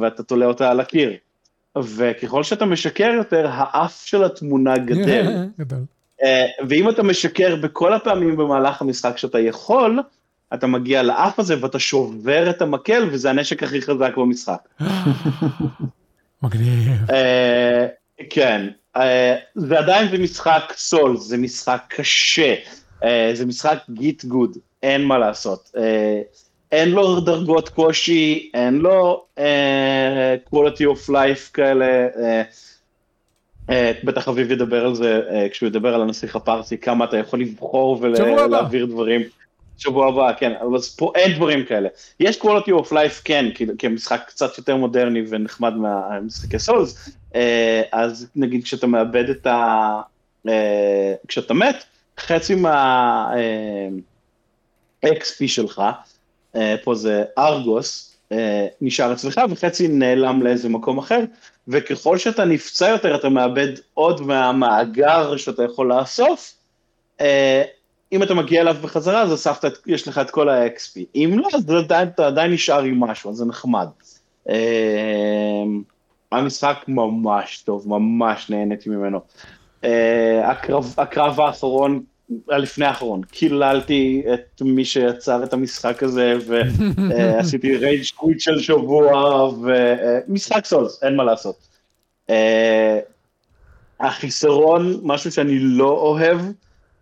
[0.00, 1.12] ואתה תולה אותה על הקיר.
[1.78, 5.26] וככל שאתה משקר יותר, האף של התמונה גדל.
[6.22, 10.00] אה, ואם אתה משקר בכל הפעמים במהלך המשחק שאתה יכול,
[10.54, 14.68] אתה מגיע לאף הזה ואתה שובר את המקל, וזה הנשק הכי חזק במשחק.
[16.44, 17.10] מגניב.
[17.10, 17.86] אה,
[18.30, 22.54] כן, אה, זה עדיין זה משחק סול, זה משחק קשה,
[23.04, 25.70] אה, זה משחק גיט גוד, אין מה לעשות.
[25.76, 26.20] אה,
[26.72, 31.86] אין לו דרגות קושי, אין לו אה, quality of life כאלה.
[33.70, 35.20] אה, בטח אביב ידבר על זה
[35.50, 37.98] כשהוא ידבר על הנסיך הפרסי, כמה אתה יכול לבחור.
[38.00, 39.20] ולהעביר דברים.
[39.78, 41.88] שבוע הבא, כן, אבל פה אין דברים כאלה.
[42.20, 48.28] יש quality of life, כן, כי- כמשחק קצת יותר מודרני ונחמד מהמשחקי סולס, אה, אז
[48.36, 50.00] נגיד כשאתה מאבד את ה...
[50.48, 51.76] אה, כשאתה מת,
[52.20, 53.36] חצי מה-XP
[55.46, 55.82] שלך,
[56.56, 58.10] אה, פה זה ארגוס,
[58.80, 61.20] נשאר אצלך וחצי נעלם לאיזה מקום אחר,
[61.68, 66.54] וככל שאתה נפצע יותר אתה מאבד עוד מהמאגר שאתה יכול לאסוף,
[68.14, 71.70] אם אתה מגיע אליו בחזרה אז אספת, יש לך את כל ה-XP, אם לא אז
[71.70, 73.88] עדיין, אתה עדיין נשאר עם משהו, אז זה נחמד.
[74.48, 75.62] אה,
[76.32, 79.20] המשחק ממש טוב, ממש נהניתי ממנו.
[79.84, 82.02] אה, הקרב, הקרב האחרון,
[82.48, 90.64] הלפני האחרון, קיללתי את מי שיצר את המשחק הזה, ועשיתי רייג' קוויט של שבוע, ומשחק
[90.64, 91.56] סולס, אין מה לעשות.
[92.30, 92.98] אה,
[94.00, 96.40] החיסרון, משהו שאני לא אוהב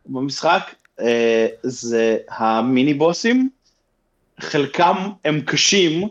[0.07, 0.82] במשחק, אה,
[1.62, 3.48] זה המיני בוסים.
[4.40, 6.09] חלקם הם קשים,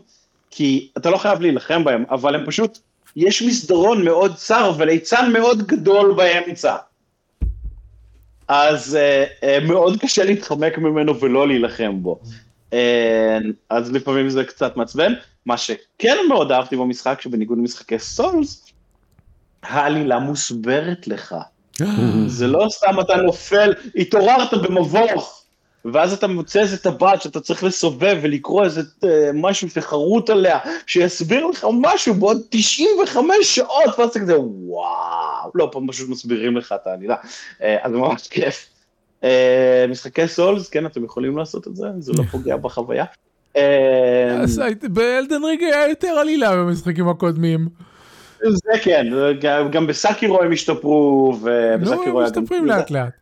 [0.50, 2.78] כי אתה לא חייב להילחם בהם, אבל הם פשוט,
[3.16, 6.76] יש מסדרון מאוד צר וליצן מאוד גדול באמצע.
[8.48, 12.20] אז uh, uh, מאוד קשה להתחמק ממנו ולא להילחם בו.
[12.72, 13.38] אה,
[13.70, 15.12] אז לפעמים זה קצת מעצבן.
[15.46, 18.66] מה שכן מאוד אהבתי במשחק, שבניגוד למשחקי סולס,
[19.62, 21.34] העלילה מוסברת לך.
[22.26, 25.42] זה לא סתם אתה נופל, התעוררת במבוך,
[25.84, 31.46] ואז אתה מוצא איזה טבעת שאתה צריך לסובב ולקרוא איזה אה, משהו שחרוט עליה, שיסביר
[31.46, 36.86] לך משהו בעוד 95 שעות, ואז אתה כזה וואו, לא, פה פשוט מסבירים לך את
[36.86, 37.16] העלילה,
[37.62, 38.66] אה, אז ממש כיף.
[39.24, 43.04] אה, משחקי סולס, כן, אתם יכולים לעשות את זה, זה לא פוגע בחוויה.
[44.82, 47.68] באלדן ריג היה יותר עלילה במשחקים הקודמים.
[48.50, 49.06] זה כן,
[49.70, 52.42] גם- בסאקירו הם השתפרו, לא, ובסאקירו הם היה גם...
[52.42, 53.12] משתפרים לאט לאט.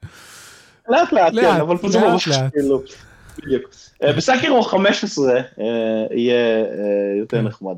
[0.89, 2.29] לאט לאט, לאט, כן, אבל לאט, ממש.
[2.53, 2.83] כאילו,
[3.39, 3.71] בדיוק.
[4.03, 5.43] אה, בסאקירו 15 אה,
[6.11, 6.65] יהיה אה,
[7.19, 7.45] יותר כן.
[7.45, 7.77] נחמד.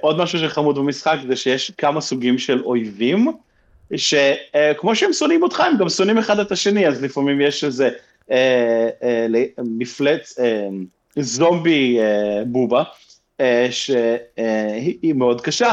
[0.00, 3.32] עוד משהו שחמוד במשחק זה שיש כמה סוגים של אויבים,
[3.96, 7.90] שכמו שהם שונאים אותך, הם גם שונאים אחד את השני, אז לפעמים יש איזה
[9.58, 10.38] מפלץ,
[11.16, 11.98] זומבי
[12.46, 12.82] בובה,
[13.70, 15.72] שהיא היא מאוד קשה,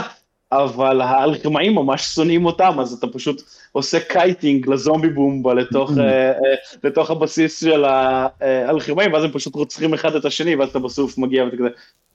[0.52, 3.42] אבל האלכמאים ממש שונאים אותם, אז אתה פשוט
[3.72, 6.36] עושה kiting לזומבי בובה לתוך, אה, אה,
[6.84, 11.44] לתוך הבסיס של האלכמאים, ואז הם פשוט רוצחים אחד את השני, ואז אתה בסוף מגיע
[11.44, 11.68] ואתה כזה,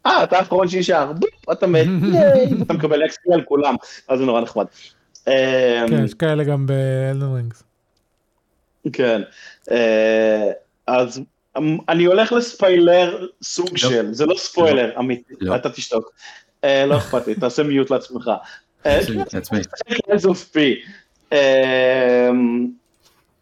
[0.06, 3.74] אה, אתה האחרון שנשאר, בופ, אתה מת, ייי, אתה מקבל XP על כולם,
[4.08, 4.66] אז זה נורא נחמד.
[5.28, 7.62] אה, כן, יש כאלה גם ב Elden Rings.
[8.92, 9.22] כן,
[9.70, 10.50] אה,
[10.86, 11.20] אז
[11.88, 15.56] אני הולך לספיילר סוג של, זה לא ספוילר אמיתי, לא.
[15.56, 16.12] אתה תשתוק.
[16.64, 18.30] אה, לא אכפת לי, תעשה mute לעצמך.
[21.32, 22.30] אה,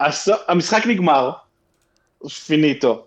[0.01, 1.31] הס- המשחק נגמר,
[2.47, 3.05] פיניטו,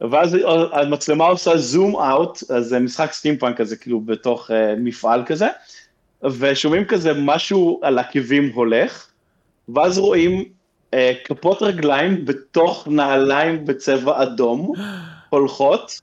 [0.00, 0.36] ואז
[0.72, 5.46] המצלמה עושה zoom out, אז זה משחק סטימפאנק כזה, כאילו בתוך אה, מפעל כזה,
[6.24, 9.06] ושומעים כזה משהו על עקבים הולך,
[9.68, 10.44] ואז רואים
[11.24, 14.72] כפות רגליים בתוך נעליים בצבע אדום,
[15.30, 16.00] הולכות,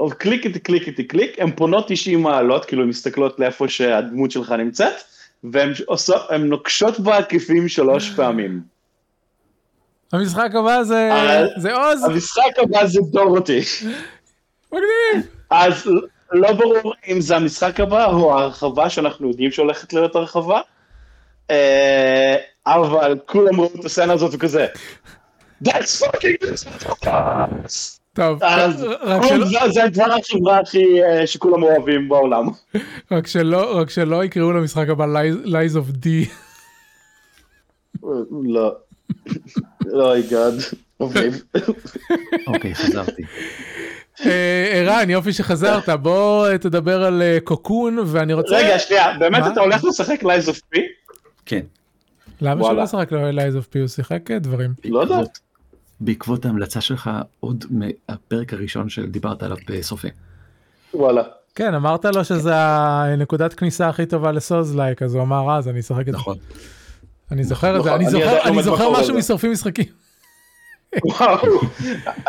[0.00, 4.94] או קליקי קליקי קליק, הן פונות 90 מעלות, כאילו הן מסתכלות לאיפה שהדמות שלך נמצאת,
[5.44, 8.60] והן עושות- נוקשות בעקיפים שלוש פעמים.
[10.12, 11.10] המשחק הבא זה
[11.56, 13.60] זה עוז, המשחק הבא זה דורותי.
[14.72, 15.26] מגניב.
[15.50, 15.90] אז
[16.32, 20.60] לא ברור אם זה המשחק הבא או ההרחבה שאנחנו יודעים שהולכת להיות הרחבה,
[21.50, 22.36] אה,
[22.66, 24.66] אבל כולם ראו את הסצנה הזאת וכזה.
[25.64, 26.46] That's fucking
[28.14, 32.46] טוב, אז רק שלא- זה- זה הדבר החברה הכי אה, שכולם אוהבים בעולם.
[33.10, 35.04] רק שלא רק שלא יקראו למשחק הבא
[35.44, 36.08] Lies of D.
[38.44, 38.74] לא.
[39.92, 40.54] oh God.
[41.00, 41.30] אוקיי.
[42.74, 43.22] חזרתי.
[44.26, 49.42] אה, ערן יופי שחזרת בוא אה, תדבר על קוקון ואני רוצה רגע, שנייה, באמת?
[49.52, 50.80] אתה הולך לשחק Lies of P?
[51.46, 51.60] כן.
[52.42, 52.82] למה שלא וואלה.
[52.84, 54.74] ישחק לו Lies of P הוא שיחק אה, דברים.
[54.84, 55.18] לא יודע.
[56.00, 60.08] בעקבות- ההמלצה שלך עוד מהפרק הראשון שדיברת עליו בסופי.
[60.94, 61.22] וואלה.
[61.54, 65.80] כן אמרת לו שזה הנקודת כניסה הכי טובה לסוז לייק אז הוא אמר אז אני
[65.80, 66.12] אשחק את זה.
[66.12, 66.36] נכון.
[67.30, 68.00] אני זוכר את זה נכון,
[68.52, 69.14] אני זוכר משהו.
[69.18, 69.84] משורפים משחקים.
[71.04, 71.60] וואו.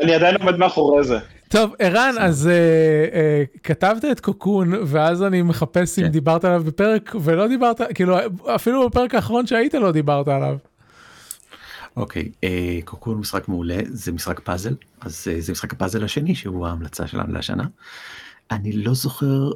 [0.01, 1.20] אני עדיין עומד מאחורי זה.
[1.49, 2.53] טוב ערן אז אה,
[3.14, 6.11] אה, כתבת את קוקון ואז אני מחפש אם כן.
[6.11, 8.18] דיברת עליו בפרק ולא דיברת כאילו
[8.55, 10.57] אפילו בפרק האחרון שהיית לא דיברת עליו.
[11.97, 16.36] אוקיי, אה, Cocoon הוא משחק מעולה, זה משחק פאזל, אז אה, זה משחק הפאזל השני
[16.36, 17.64] שהוא ההמלצה שלנו לשנה.
[18.51, 19.51] אני לא זוכר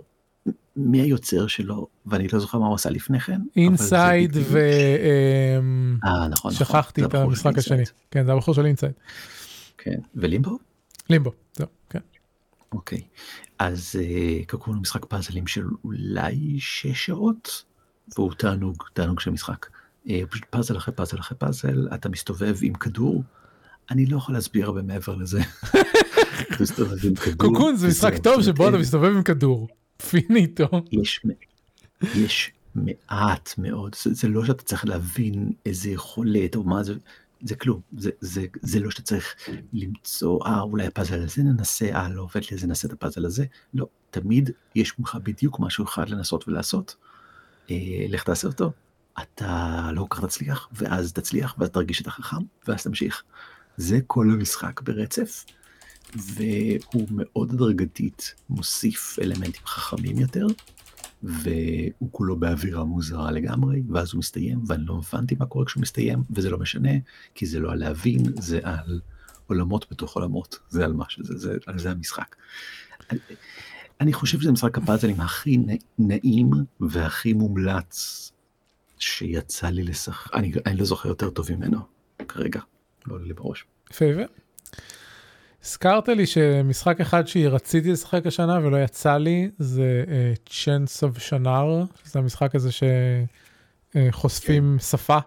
[0.78, 3.42] מי היוצר שלו, ואני לא זוכר מה הוא עשה לפני כן.
[3.56, 4.58] Inside ו...
[4.58, 5.60] אה,
[6.06, 6.52] אה, נכון, נכון.
[6.52, 7.84] שכחתי את המשחק השני.
[8.12, 8.92] כן זה הבחור של Inside.
[9.78, 10.58] כן, ו Limbo?
[11.10, 11.32] Limbo.
[11.54, 12.00] זהו, כן.
[12.72, 13.02] אוקיי.
[13.60, 17.64] אז אה, Cocoon הוא משחק פאזלים של אולי שש שעות,
[18.18, 19.66] והוא תענוג, תענוג של משחק.
[20.10, 23.24] אה, פשוט פאזל אחרי פאזל אחרי פאזל, אתה מסתובב עם כדור.
[23.92, 25.42] אני לא יכול להסביר הרבה מעבר לזה.
[27.38, 28.78] Cocoon זה משחק טוב שבו אתה.
[28.78, 29.68] מסתובב עם כדור.
[30.10, 30.68] פיניטו.
[30.92, 31.22] יש,
[32.02, 36.94] יש מעט מאוד, זה, זה לא שאתה צריך להבין איזה יכולת או מה זה,
[37.42, 39.36] זה כלום, זה, זה, זה לא שאתה צריך
[39.74, 43.46] למצוא, אה אולי הפאזל הזה ננסה, אה לא עובד לי אז ננסה את הפאזל הזה,
[43.74, 46.96] לא, תמיד יש מולך בדיוק משהו אחד לנסות ולעשות,
[47.72, 47.76] אה,
[48.10, 48.72] לך תעשה אותו,
[49.22, 52.38] אתה לא כל כך תצליח, ואז תצליח, ואז תרגיש שאתה חכם,
[52.68, 53.24] ואז תמשיך.
[53.78, 55.46] זה כל המשחק ברצף,
[56.16, 60.48] והוא מאוד הדרגתית מוסיף אלמנטים חכמים יותר,
[61.24, 66.24] והוא כולו באווירה מוזרה לגמרי, ואז הוא מסתיים, ואני לא הבנתי מה קורה כשהוא מסתיים,
[66.30, 66.92] וזה לא משנה,
[67.36, 69.02] כי זה לא על להבין, זה על
[69.48, 72.36] עולמות בתוך עולמות, זה על מה שזה, זה, על זה המשחק.
[73.12, 73.20] אני,
[74.02, 75.58] אני חושב שזה משחק הפאזלים הכי
[76.00, 76.50] נעים
[76.80, 78.32] והכי מומלץ
[79.00, 81.80] שיצא לי לשחק, אני, אני לא זוכר יותר טוב ממנו
[82.28, 82.62] כרגע,
[83.08, 83.66] לא עולה לי בראש.
[83.92, 84.22] יפה יפה.
[85.68, 90.04] הזכרת לי שמשחק אחד שרציתי לשחק השנה ולא יצא לי זה
[90.50, 92.70] צ'אנס אוף שנאר, זה המשחק הזה
[93.96, 95.18] שחושפים שפה.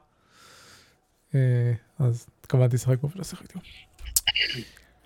[1.35, 3.61] אה, אז התכוונתי לשחק בו ולא שיחקתי בו.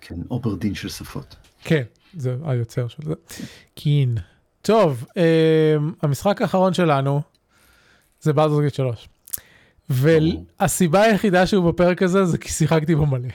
[0.01, 1.35] כן, Obra Dinn של שפות.
[1.63, 1.83] כן,
[2.17, 3.13] זה היוצר של זה.
[3.75, 4.17] קין.
[4.61, 7.21] טוב, אה, המשחק האחרון שלנו
[8.21, 9.09] זה Baldur's Gate 3.
[9.89, 13.29] והסיבה היחידה שהוא בפרק הזה זה כי שיחקתי בו מלא.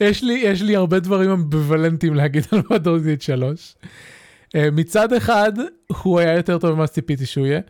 [0.00, 2.46] יש לי יש לי הרבה דברים אמביוולנטיים להגיד
[2.86, 3.76] על Gate 3.
[4.56, 5.52] מצד אחד
[6.02, 7.60] הוא היה יותר טוב ממה שציפיתי שהוא יהיה.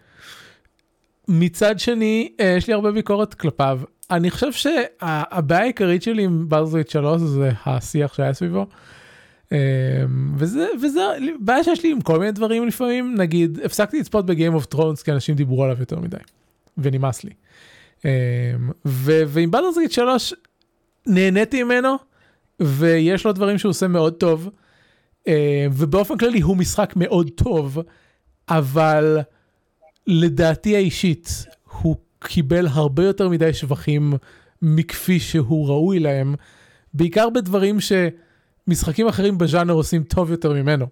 [1.28, 3.80] מצד שני אה, יש לי הרבה ביקורת כלפיו.
[4.10, 8.66] אני חושב שהבעיה העיקרית שלי עם Baldur's 3 זה השיח שהיה סביבו.
[9.52, 9.58] אה,
[10.36, 11.00] וזה וזה
[11.40, 15.02] בעיה שיש לי עם כל מיני דברים לפעמים נגיד הפסקתי לצפות ב Game of Thrones
[15.02, 16.16] כי אנשים דיברו עליו יותר מדי
[16.78, 17.30] ונמאס לי.
[18.04, 18.10] אה,
[18.86, 20.34] ו- ועם Baldur's Gate 3
[21.06, 21.96] נהניתי ממנו
[22.60, 24.50] ויש לו דברים שהוא עושה מאוד טוב
[25.72, 27.78] ובאופן כללי הוא משחק מאוד טוב
[28.48, 29.18] אבל
[30.06, 31.46] לדעתי האישית
[31.80, 34.12] הוא קיבל הרבה יותר מדי שבחים
[34.62, 36.34] מכפי שהוא ראוי להם
[36.94, 40.86] בעיקר בדברים שמשחקים אחרים בז'אנר עושים טוב יותר ממנו.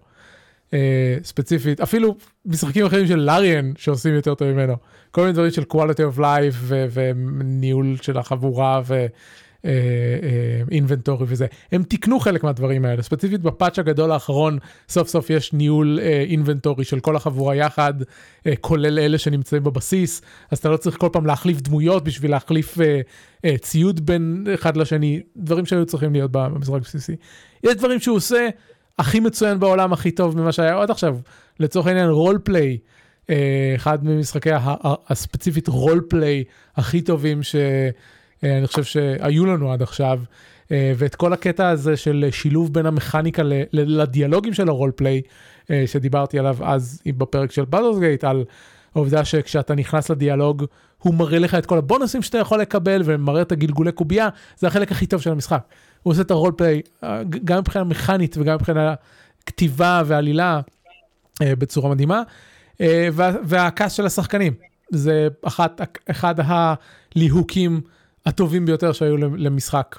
[0.69, 0.75] Uh,
[1.23, 4.75] ספציפית אפילו משחקים אחרים של לאריאן שעושים יותר טוב ממנו
[5.11, 8.81] כל מיני דברים של quality of life וניהול של החבורה
[9.63, 14.57] ואינבנטורי uh, uh, וזה הם תיקנו חלק מהדברים האלה ספציפית בפאץ' הגדול האחרון
[14.89, 15.99] סוף סוף יש ניהול
[16.29, 17.93] אינבנטורי uh, של כל החבורה יחד
[18.61, 22.77] כולל אלה שנמצאים בבסיס אז אתה לא צריך כל פעם להחליף דמויות בשביל להחליף
[23.61, 27.15] ציוד בין אחד לשני דברים שהיו צריכים להיות במשחק בסיסי.
[27.63, 28.49] יש דברים שהוא עושה.
[28.99, 31.17] הכי מצוין בעולם הכי טוב ממה שהיה עד עכשיו
[31.59, 32.77] לצורך העניין רול פליי
[33.75, 34.49] אחד ממשחקי
[35.09, 36.43] הספציפית רול פליי
[36.75, 37.39] הכי טובים
[38.43, 40.19] שאני חושב שהיו לנו עד עכשיו
[40.71, 45.21] ואת כל הקטע הזה של שילוב בין המכניקה לדיאלוגים של הרול פליי
[45.85, 48.43] שדיברתי עליו אז בפרק של בלדורס גייט על
[48.95, 50.65] העובדה שכשאתה נכנס לדיאלוג
[50.97, 54.91] הוא מראה לך את כל הבונוסים שאתה יכול לקבל ומראה את הגלגולי קובייה זה החלק
[54.91, 55.63] הכי טוב של המשחק.
[56.03, 56.81] הוא עושה את הרול פליי
[57.45, 58.93] גם מבחינה מכנית וגם מבחינה
[59.45, 60.61] כתיבה ועלילה
[61.41, 62.21] אה, בצורה מדהימה.
[62.81, 64.53] אה, וה, והכעס של השחקנים
[64.89, 65.81] זה אחת,
[66.11, 67.81] אחד הליהוקים
[68.25, 69.95] הטובים ביותר שהיו למשחק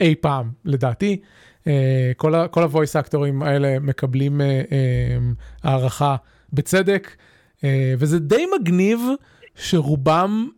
[0.00, 1.20] אי פעם לדעתי.
[1.66, 5.18] אה, כל, ה, כל הוויס אקטורים האלה מקבלים אה, אה,
[5.62, 6.16] הערכה
[6.52, 7.16] בצדק
[7.64, 9.00] אה, וזה די מגניב
[9.54, 10.48] שרובם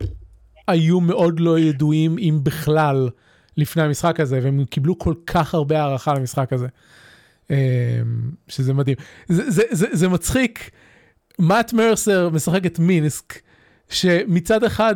[0.67, 3.09] היו מאוד לא ידועים אם בכלל.
[3.57, 6.67] לפני המשחק הזה והם קיבלו כל כך הרבה הערכה למשחק הזה.
[8.47, 8.97] שזה מדהים.
[9.27, 10.71] זה, זה, זה, זה מצחיק,
[11.39, 13.41] מאט מרסר משחק את מינסק,
[13.89, 14.95] שמצד אחד,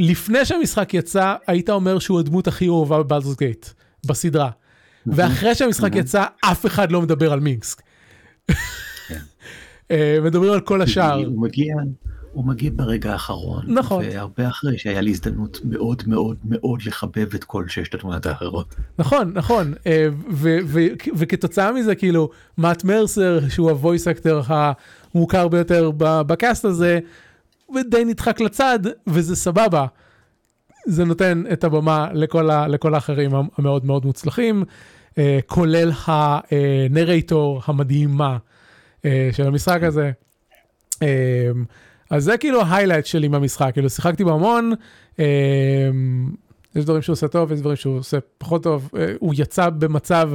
[0.00, 3.66] לפני שהמשחק יצא, היית אומר שהוא הדמות הכי אהובה בבלזוס גייט,
[4.06, 4.50] בסדרה.
[5.06, 7.82] ואחרי שהמשחק יצא, אף אחד לא מדבר על מינסק.
[10.24, 11.24] מדברים על כל השאר.
[11.26, 11.74] הוא מגיע,
[12.32, 13.64] הוא מגיע ברגע האחרון.
[13.68, 14.04] נכון.
[14.04, 18.74] והרבה אחרי שהיה לי הזדמנות מאוד מאוד מאוד לחבב את כל ששת התמונות האחרות.
[18.98, 19.74] נכון, נכון.
[21.14, 26.98] וכתוצאה מזה, כאילו, מאט מרסר, שהוא ה voice actor המוכר ביותר ב cast הזה,
[27.74, 29.86] ודי נדחק לצד, וזה סבבה.
[30.86, 34.64] זה נותן את הבמה לכל, ה, לכל האחרים המאוד מאוד מוצלחים,
[35.46, 38.36] כולל ה narrator המדהימה
[39.32, 40.10] של המשחק הזה.
[42.10, 44.72] אז זה כאילו ה highlight שלי במשחק, כאילו שיחקתי בו המון,
[45.18, 45.24] אה,
[46.74, 50.30] יש דברים שהוא עושה טוב, יש דברים שהוא עושה פחות טוב, אה, הוא יצא במצב,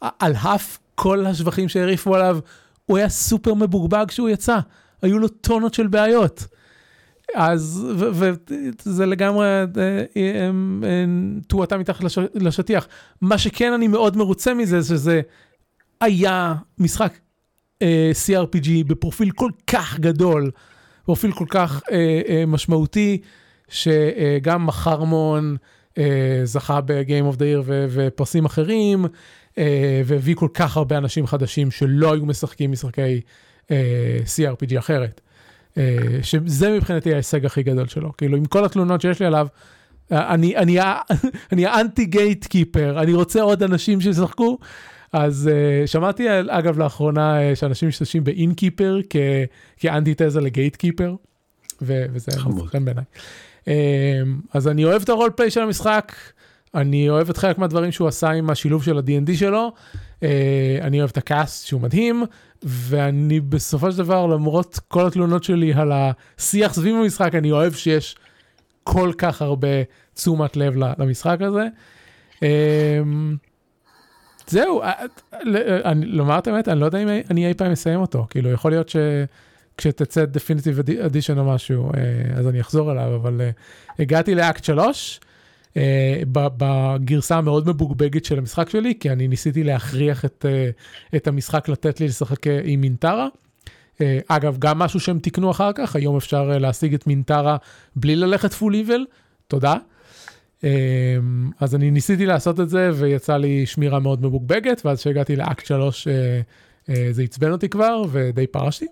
[0.00, 2.38] על אף כל השבחים שהרעיפו עליו,
[2.86, 4.58] הוא היה סופר מבורבג כשהוא יצא,
[5.02, 6.46] היו לו טונות של בעיות.
[7.34, 9.46] אז, וזה לגמרי
[11.48, 12.88] תאואתה מתחת לש, לשטיח.
[13.20, 15.20] מה שכן אני מאוד מרוצה מזה, שזה
[16.00, 17.12] היה משחק
[17.82, 20.50] אה, CRPG בפרופיל כל כך גדול.
[21.04, 23.18] פרופיל כל כך אה, אה, משמעותי,
[23.68, 25.56] שגם מחרמון
[25.98, 29.06] אה, זכה ב-game of the year ופרסים אחרים,
[29.58, 33.20] אה, והביא כל כך הרבה אנשים חדשים שלא היו משחקים משחקי
[33.70, 35.20] אה, CRPG אחרת.
[35.78, 39.46] אה, שזה מבחינתי ההישג הכי גדול שלו, כאילו עם כל התלונות שיש לי עליו,
[40.10, 40.78] אני, אני,
[41.52, 44.58] אני האנטי גייט קיפר, אני רוצה עוד אנשים שישחקו,
[45.12, 48.98] אז uh, שמעתי אגב לאחרונה uh, שאנשים משתמשים באינקיפר
[49.76, 51.14] כאנטי-תזה לגייט קיפר,
[51.82, 52.32] וזה
[52.66, 53.04] חן בעיניי.
[53.64, 53.68] Um,
[54.54, 56.12] אז אני אוהב את הרול פליי של המשחק,
[56.74, 60.24] אני אוהב את חלק מהדברים שהוא עשה עם השילוב של ה-D&D שלו, uh,
[60.80, 62.24] אני אוהב את הקאסט שהוא מדהים,
[62.62, 68.16] ואני בסופו של דבר למרות כל התלונות שלי על השיח סביב המשחק, אני אוהב שיש
[68.84, 69.68] כל כך הרבה
[70.14, 71.66] תשומת לב למשחק הזה.
[72.36, 72.40] Um,
[74.48, 74.92] זהו, אה,
[75.84, 78.70] אה, לומר את האמת, אני לא יודע אם אני אי פעם אסיים אותו, כאילו יכול
[78.70, 83.50] להיות שכשתצא definitive edition או משהו, אה, אז אני אחזור אליו, אבל אה,
[83.98, 85.20] הגעתי לאקט 3,
[86.32, 90.70] בגרסה המאוד מבוגבגת של המשחק שלי, כי אני ניסיתי להכריח את, אה,
[91.16, 93.28] את המשחק לתת לי לשחק אה, עם מינטרה.
[94.00, 97.56] אה, אגב, גם משהו שהם תיקנו אחר כך, היום אפשר אה, להשיג את מינטרה
[97.96, 99.04] בלי ללכת full evil,
[99.48, 99.76] תודה.
[100.64, 101.16] אה,
[101.60, 106.08] אז אני ניסיתי לעשות את זה ויצא לי שמירה מאוד מבוגבגת, ואז כשהגעתי לאקט 3
[106.08, 106.40] אה,
[106.88, 108.86] אה, זה עצבן אותי כבר ודי פרשתי.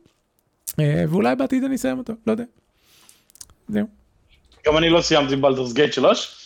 [0.80, 2.44] אה, ואולי בעתיד אני אסיים אותו, לא יודע.
[3.68, 3.86] זהו.
[4.66, 6.45] גם אני לא סיימתי בלדרס גייט 3,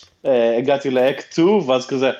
[0.57, 2.11] הגעתי לאקט 2, ואז כזה,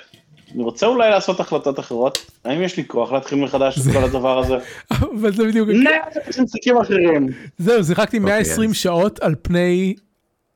[0.56, 4.40] אני רוצה אולי לעשות החלטות אחרות, האם יש לי כוח להתחיל מחדש את כל הדבר
[4.40, 4.56] הזה?
[5.20, 7.28] אבל זה בדיוק, נאט, משחקים אחרים.
[7.58, 9.96] זהו, שיחקתי 120 אז- שעות על פני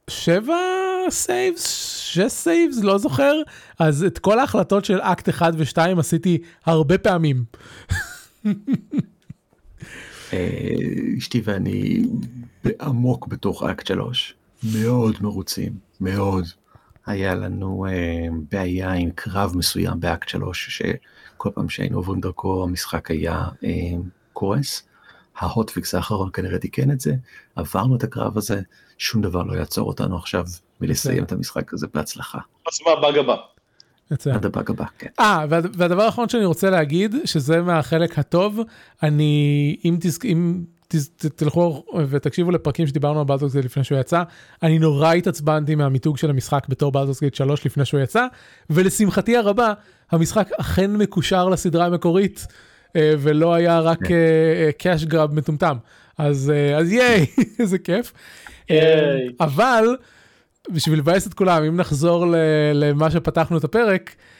[0.09, 0.53] 7
[1.09, 3.33] saves, 6 saves, לא זוכר.
[3.79, 7.43] אז את כל ההחלטות של אקט 1 ו-2 עשיתי הרבה פעמים.
[10.33, 10.49] אה,
[11.17, 12.03] אשתי ואני
[12.81, 16.45] עמוק בתוך אקט 3, מאוד מרוצים, מאוד.
[17.05, 23.11] היה לנו אה, בעיה עם קרב מסוים באקט 3, שכל פעם שהיינו עוברים דרכו המשחק
[23.11, 23.69] היה אה,
[24.33, 24.83] קורס.
[25.37, 27.13] ה hotfix האחרון כנראה תיקן את זה,
[27.55, 28.61] עברנו את הקרב הזה,
[28.97, 30.45] שום דבר לא יעצור אותנו עכשיו
[30.81, 32.39] מלסיים את המשחק הזה בהצלחה.
[32.67, 33.35] אז מה הבאג הבא?
[34.33, 35.07] עד הבאג הבא, כן.
[35.19, 38.59] אה, וה- והדבר האחרון שאני רוצה להגיד, שזה מהחלק הטוב,
[39.03, 44.23] אני, אם, תז, אם ת- תלכו ותקשיבו לפרקים שדיברנו על Baldur's Gate לפני שהוא יצא,
[44.63, 48.25] אני נורא התעצבנתי מהמיתוג של המשחק בתור Baldur's Gate 3 לפני שהוא יצא,
[48.69, 49.73] ולשמחתי הרבה,
[50.11, 52.47] המשחק אכן מקושר לסדרה המקורית,
[52.95, 53.99] אה, ולא היה רק
[54.77, 55.77] cash grab מטומטם.
[56.17, 57.25] אז, אה, אז ייי,
[57.59, 58.13] איזה כיף.
[58.71, 59.85] אה, אבל
[60.69, 62.25] בשביל לבאס את כולם, אם נחזור
[62.73, 64.34] למה שפתחנו את הפרק, אה,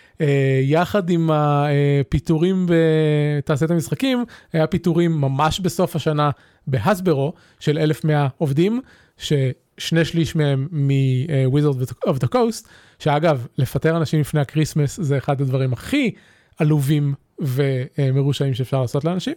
[0.63, 6.29] יחד עם הפיטורים בתעשיית המשחקים, היה פיטורים ממש בסוף השנה
[6.67, 8.81] בהסברו של 1,100 עובדים,
[9.17, 12.67] ששני שליש מהם מ-Wizard of the Coast,
[12.99, 16.11] שאגב, לפטר אנשים לפני הכריסמס זה אחד הדברים הכי
[16.59, 19.33] עלובים ומרושעים שאפשר לעשות לאנשים.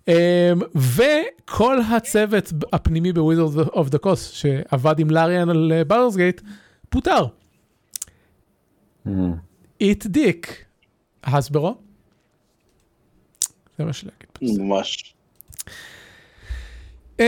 [0.00, 0.12] Um,
[0.74, 6.40] וכל הצוות הפנימי ב Wizards of the Coast שעבד עם לריאן על בלדורס גייט
[6.88, 7.26] פוטר.
[9.80, 10.64] It דיק.
[11.24, 11.74] הסברו.
[13.78, 14.28] זה מה שלהגיד.
[14.42, 15.14] ממש.
[17.18, 17.22] Um,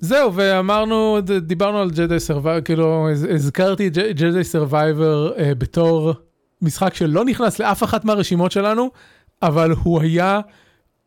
[0.00, 6.12] זהו ואמרנו דיברנו על ג'די סרווייבור כאילו הז- הזכרתי את ג'די סרווייבור בתור
[6.62, 8.90] משחק שלא נכנס לאף אחת מהרשימות שלנו
[9.42, 10.40] אבל הוא היה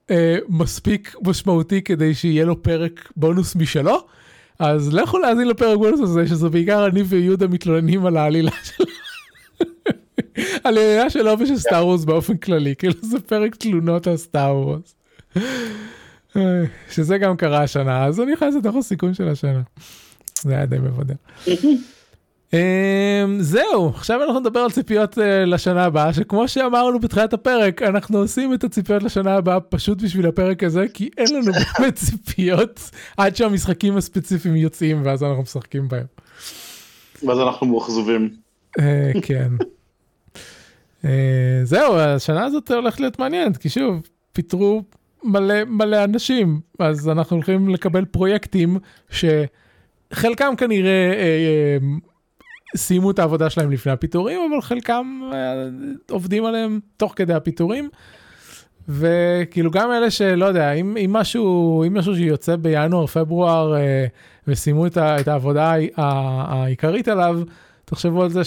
[0.08, 0.12] uh,
[0.50, 3.98] מספיק משמעותי כדי שיהיה לו פרק בונוס משלו.
[4.60, 8.86] אז לכו להאזין לפרק בונוס הזה שזה בעיקר אני ויהודה מתלוננים על העלילה שלו.
[10.64, 14.96] על העלילה שלו ושל סטאר וורס באופן כללי כאילו זה פרק תלונות על סטאר וורס.
[16.92, 19.62] שזה גם קרה השנה אז אני נכנס לתוך הסיכון של השנה.
[20.42, 21.16] זה היה די מבדר.
[22.54, 28.18] אמ, זהו עכשיו אנחנו נדבר על ציפיות אה, לשנה הבאה שכמו שאמרנו בתחילת הפרק אנחנו
[28.18, 33.36] עושים את הציפיות לשנה הבאה פשוט בשביל הפרק הזה כי אין לנו באמת ציפיות עד
[33.36, 36.06] שהמשחקים הספציפיים יוצאים ואז אנחנו משחקים בהם.
[37.28, 38.30] ואז אנחנו מאוכזבים.
[38.80, 39.52] אה, כן.
[41.06, 44.02] אה, זהו השנה הזאת הולכת להיות מעניינת כי שוב
[44.34, 44.84] פיטרו
[45.24, 48.78] מלא מלא אנשים אז אנחנו הולכים לקבל פרויקטים
[49.10, 51.78] שחלקם כנראה אה, אה,
[52.76, 55.22] סיימו את העבודה שלהם לפני הפיטורים אבל חלקם
[56.10, 57.90] עובדים עליהם תוך כדי הפיטורים.
[58.90, 64.06] וכאילו גם אלה שלא יודע אם, אם משהו אם משהו שיוצא בינואר פברואר אה,
[64.48, 67.42] וסיימו את, ה, את העבודה העיקרית עליו
[67.86, 68.44] תחשבו על זה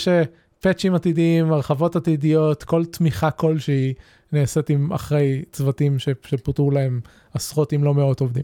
[0.64, 3.94] שפאצ'ים עתידיים הרחבות עתידיות כל תמיכה כלשהי
[4.32, 7.00] נעשית עם אחרי צוותים ש, שפוטרו להם
[7.34, 8.42] עשרות אם לא מאות עובדים.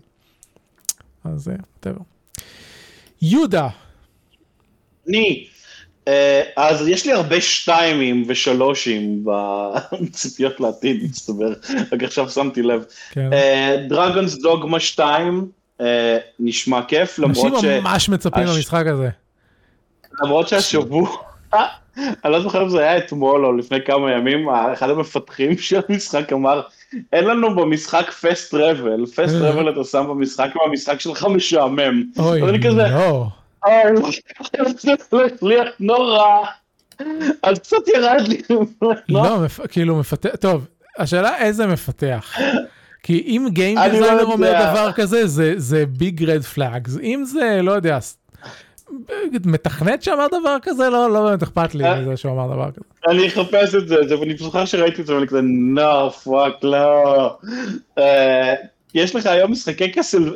[1.25, 2.01] אז זה טבע.
[3.23, 3.69] יהודה
[5.09, 5.47] אני,
[6.09, 11.53] אה, אז יש לי הרבה שתיימים ושלושים בציפיות לעתיד, מסתבר,
[11.93, 12.85] רק עכשיו שמתי לב.
[13.89, 15.49] דרגונס דוגמה 2,
[15.81, 17.65] אה, נשמע כיף, אנשים למרות ש...
[17.65, 19.09] ממש מצפים למשחק הזה.
[20.23, 21.30] למרות שהשבוע,
[22.25, 26.33] אני לא זוכר אם זה היה אתמול או לפני כמה ימים, אחד המפתחים של המשחק
[26.33, 26.61] אמר,
[27.13, 29.35] אין לנו במשחק fast travel, fast.
[29.35, 32.05] travel אתה שם במשחק, והמשחק שלך משעמם.
[32.19, 33.27] אוי אז אני כזה, לא.
[33.67, 34.21] אוי,
[35.11, 36.47] זה להיות נורא.
[37.43, 38.43] אז קצת ירד לי.
[39.09, 39.61] לא, מפ...
[39.67, 40.67] כאילו מפתח, טוב,
[40.99, 42.35] השאלה איזה מפתח.
[43.03, 44.25] כי אם game לא designer.
[44.25, 46.97] אומר דבר כזה, זה, זה big red flags.
[47.03, 47.99] אם זה, לא יודע,
[49.45, 50.91] מתכנת שאמר דבר כזה?
[50.91, 52.01] לא, לא באמת אכפת לי אה.
[52.01, 52.85] מזה שהוא אמר דבר כזה.
[53.09, 57.37] אני אחפש את זה, ואני זוכר שראיתי את זה ואני כזה נו fuck לא.
[57.99, 58.55] אה,
[58.95, 60.35] יש לך היום משחקי קסל-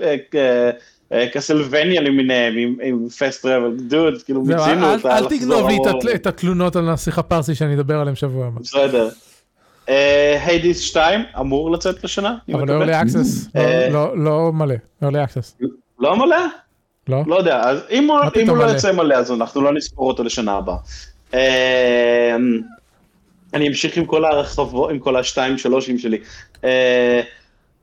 [1.12, 5.18] אה, קסלווניה למיניהם עם- fast travel, dude, כאילו מיצינו אותה.
[5.18, 5.78] אל תגנוב לי
[6.14, 8.60] את התלונות על נסיך הפרסי שאני אדבר עליהם שבוע הבא.
[8.60, 9.08] בסדר.
[10.46, 13.02] היידיס 2 אמור לצאת לשנה, אני אבל מקווה.
[13.02, 14.16] early access, לא-.
[14.16, 14.74] לא- לא מלא,
[15.04, 15.64] early access.
[15.98, 16.36] לא מלא?
[17.08, 17.22] לא?
[17.26, 18.64] לא יודע, אז אם הוא, אם הוא לא?
[18.64, 20.76] יוצא מלא אז אנחנו לא נספור אותו לשנה הבאה.
[21.34, 22.36] אה,
[23.54, 26.18] אני אמשיך עם כל הרחבות, עם כל השתיים שלושים שלי.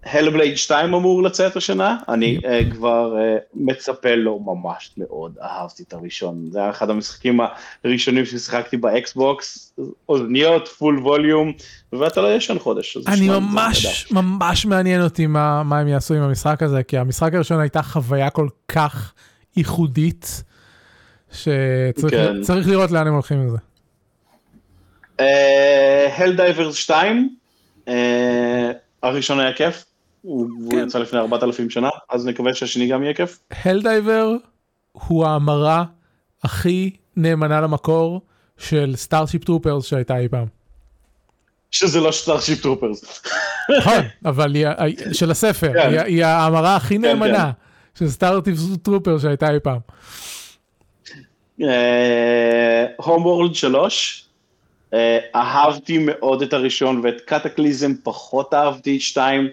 [0.03, 5.93] הלבלייד 2 אמור לצאת השנה, אני אה, כבר אה, מצפה לו ממש מאוד, אהבתי את
[5.93, 7.39] הראשון, זה היה אחד המשחקים
[7.83, 9.73] הראשונים ששיחקתי באקסבוקס,
[10.09, 11.53] אוזניות, full volume,
[11.93, 12.97] ואתה לא ישן חודש.
[13.07, 17.59] אני ממש ממש מעניין אותי מה מה הם יעשו עם המשחק הזה, כי המשחק הראשון
[17.59, 19.13] הייתה חוויה כל כך
[19.57, 20.43] ייחודית,
[21.31, 22.11] שצריך
[22.65, 22.69] כן.
[22.69, 23.57] לראות לאן הם הולכים עם זה.
[26.17, 27.35] הל דייברס 2,
[27.87, 28.71] אה,
[29.03, 29.85] הראשון היה כיף,
[30.21, 30.77] הוא כן.
[30.87, 33.39] יצא לפני 4,000 שנה, אז נקווה שהשני גם יהיה כיף.
[33.63, 34.35] הלדייבר
[34.91, 35.83] הוא ההמרה
[36.43, 38.21] הכי נאמנה למקור
[38.57, 40.45] של סטארשיפ טרופרס שהייתה אי פעם.
[41.71, 43.23] שזה לא סטארשיפ טרופרס.
[43.77, 44.55] נכון, אבל
[45.13, 46.03] של הספר, כן.
[46.05, 47.01] היא, ההמרה הכי כן.
[47.01, 47.51] נאמנה
[47.95, 49.79] של סטארשיפ טרופרס שהייתה אי פעם.
[52.97, 54.25] הום וורלד 3,
[54.93, 59.49] אה, אהבתי מאוד את הראשון ואת קטקליזם פחות אהבתי את 2,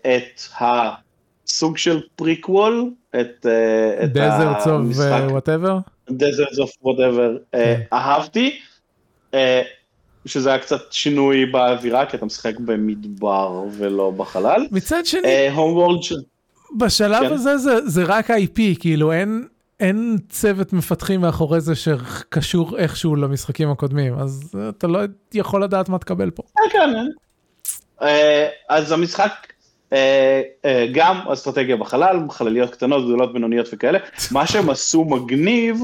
[0.00, 5.22] את הסוג של פריקוול, את אה, את דזרטס אוף המשחק.
[5.30, 5.78] Whatever.
[6.10, 7.80] דזרטס אוף whatever, כן.
[7.92, 8.58] אהבתי,
[9.34, 9.62] אה,
[10.26, 14.66] שזה היה קצת שינוי באווירה, כי אתה משחק במדבר ולא בחלל.
[14.70, 16.00] מצד שני, הום וורלד,
[16.76, 17.32] בשלב כן.
[17.32, 19.44] הזה זה, זה רק IP, כאילו אין,
[19.80, 25.00] אין צוות מפתחים מאחורי זה שקשור איכשהו למשחקים הקודמים, אז אתה לא
[25.34, 26.42] יכול לדעת מה תקבל פה.
[26.72, 27.02] כן, אה,
[28.68, 29.32] אז המשחק
[29.92, 33.98] אה, אה, גם אסטרטגיה בחלל, חלליות קטנות, גדולות, בינוניות וכאלה.
[34.32, 35.80] מה שהם עשו מגניב,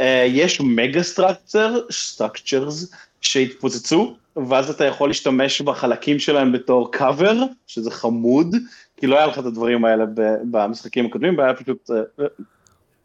[0.00, 4.14] אה, יש mega structure, structures, שהתפוצצו,
[4.48, 7.36] ואז אתה יכול להשתמש בחלקים שלהם בתור קאבר,
[7.66, 8.56] שזה חמוד,
[8.96, 10.04] כי לא היה לך את הדברים האלה
[10.50, 11.90] במשחקים הקודמים, והיה פשוט...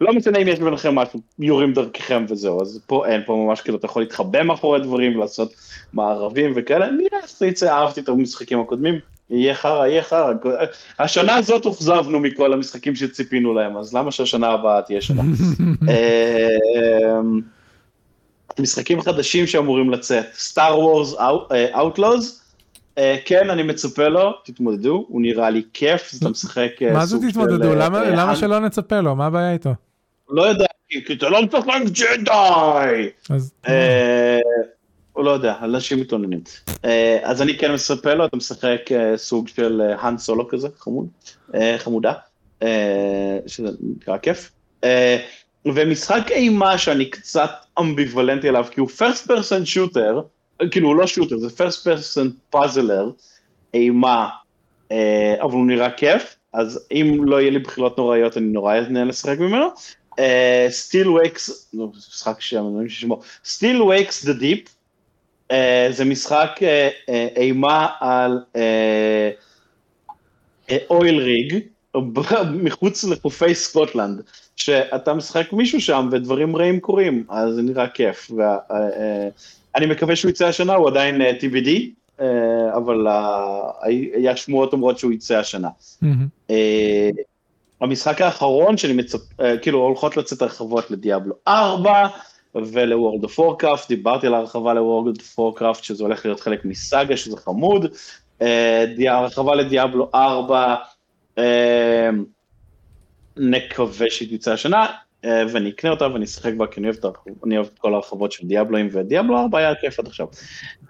[0.02, 3.78] לא משנה אם יש ביניכם משהו, יורים דרככם וזהו, אז פה אין, פה ממש כאילו
[3.78, 5.53] אתה יכול להתחבא מאחורי דברים ולעשות
[5.94, 8.99] מארבים וכאלה, נראה שתצא, אהבתי את המשחקים הקודמים,
[9.30, 10.34] יהיה חרא, יהיה חרא,
[10.99, 15.22] השנה הזאת אוכזבנו מכל המשחקים שציפינו להם, אז למה שהשנה הבאה תהיה שנה?
[17.22, 17.41] אמ,
[18.60, 21.15] משחקים חדשים שאמורים לצאת, סטאר וורס
[21.76, 22.41] אאוטלוז,
[23.26, 27.69] כן אני מצפה לו, תתמודדו, הוא נראה לי כיף, אתה משחק אה, מה זה תתמודדו?
[27.69, 29.15] אה, למה, שלא נצפה לו?
[29.15, 29.74] מה הבעיה איתו?
[30.30, 33.10] לא יודע, כי אתה לא משחק ג'די!
[33.30, 34.40] אז אה,
[35.14, 36.40] הוא לא יודע, אנשים מתלוננים.
[36.86, 41.08] אה, אז אני כן מצפה לו, אתה משחק אה, סוג של האן סולו כזה, חמוד,
[41.78, 42.14] חמודה,
[43.48, 44.52] שזה נקרא כיף.
[45.66, 50.22] ומשחק אימה שאני קצת אמביוולנטי עליו, כי הוא first person shooter,
[50.72, 53.24] כאילו הוא לא shooter, זה first person puzzler,
[53.74, 54.30] אימה,
[55.41, 59.40] אבל הוא נראה כיף, אז אם לא יהיה לי בחילות נוראיות, אני נורא אהנה לשחק
[59.40, 59.68] ממנו.
[60.69, 64.76] סטיל וייקס, משחק שהמנויים ששמו, סטיל וייקס דה דיפ,
[65.89, 68.44] זה משחק אה, אה, אימה על
[70.90, 71.60] oil rig,
[72.64, 74.22] מחוץ לחופי סקוטלנד,
[74.56, 78.31] שאתה משחק מישהו שם ודברים רעים קורים, אז זה נראה כיף.
[78.38, 79.27] וה, אה, אה,
[79.76, 81.69] אני מקווה שהוא יצא השנה, הוא עדיין אה, TBD,
[82.19, 83.72] אה, אבל אה,
[84.14, 85.69] היה שמועות אומרות שהוא יצא השנה.
[86.02, 86.27] מהמם.
[87.82, 89.41] המשחק האחרון שאני מצפ...
[89.41, 92.08] אה, כאילו הולכות לצאת הרחבות לדיאבלו 4
[92.56, 97.38] ולוורלד אוף וורקראפט, דיברתי על הרחבה לוורלד אוף וורקראפט שזה הולך להיות חלק מסאגה שזה
[97.38, 97.86] חמוד,
[98.41, 100.76] אה, הרחבה לדיאבלו 4
[101.38, 102.10] אה,
[103.38, 104.86] נקווה שהיא תצא השנה
[105.23, 107.94] ואני אקנה אותה ואני אשחק בה כי אני אוהב את הרחב- אני אוהב את כל
[107.94, 110.27] הרחבות של דיאבלוים ודיאבלו 4 היה כיף עד עכשיו.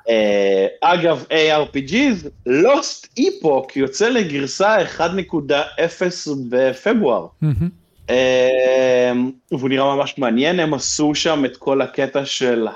[0.09, 5.01] אה, אגב, ARPGs, Lost Epoch יוצא לגרסה 1.0
[6.49, 7.27] בפברואר.
[8.09, 9.11] אה,
[9.51, 12.67] והוא נראה ממש מעניין, הם עשו שם את כל הקטע של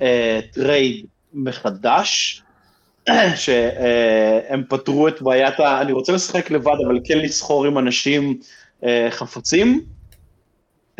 [0.00, 2.42] ה trade מחדש,
[3.36, 5.80] שהם פתרו את בעיית ה...
[5.80, 8.38] אני רוצה לשחק לבד, אבל כן לסחור עם אנשים
[8.84, 9.80] אה, חפצים,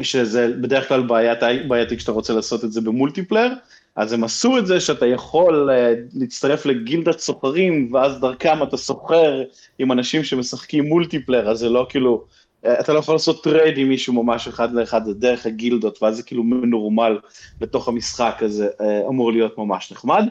[0.02, 1.38] שזה בדרך כלל בעיית,
[1.68, 3.55] בעייתי כשאתה רוצה לעשות את זה ב multiplayer,
[3.98, 9.42] אז הם עשו את זה שאתה יכול אה, להצטרף לגילדת סוחרים, ואז דרכם אתה סוחר
[9.78, 12.24] עם אנשים שמשחקים multiplayer, אז זה לא כאילו
[12.64, 16.16] אה, אתה לא יכול לעשות trade עם מישהו ממש אחד לאחד, זה דרך הגילדות, ואז
[16.16, 17.18] זה כאילו מנורמל
[17.60, 20.24] לתוך המשחק הזה, אה, אמור להיות ממש נחמד.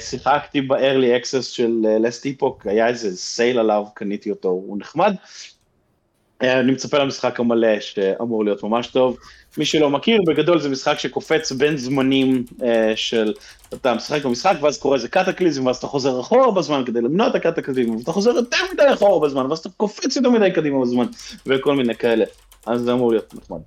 [0.00, 5.14] שיחקתי ב-early access של לסט איפוק, היה איזה סייל עליו, קניתי אותו, הוא נחמד.
[6.40, 9.16] אני מצפה למשחק המלא שאמור להיות ממש טוב.
[9.58, 13.32] מי שלא מכיר, בגדול זה משחק שקופץ בין זמנים אה, של,
[13.74, 17.34] אתה משחק במשחק ואז קורה איזה קטקליזם ואז אתה חוזר אחורה בזמן כדי למנוע את
[17.34, 21.06] הקטקליזם, ואתה חוזר יותר מדי אחורה בזמן ואז אתה קופץ יותר מדי קדימה בזמן
[21.46, 22.24] וכל מיני כאלה,
[22.66, 23.60] אז זה אמור להיות נחמד.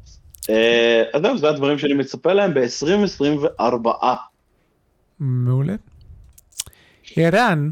[0.49, 3.87] אה, אז זה הדברים שאני מצפה להם ב-2024.
[5.19, 5.75] מעולה.
[7.15, 7.69] ערן.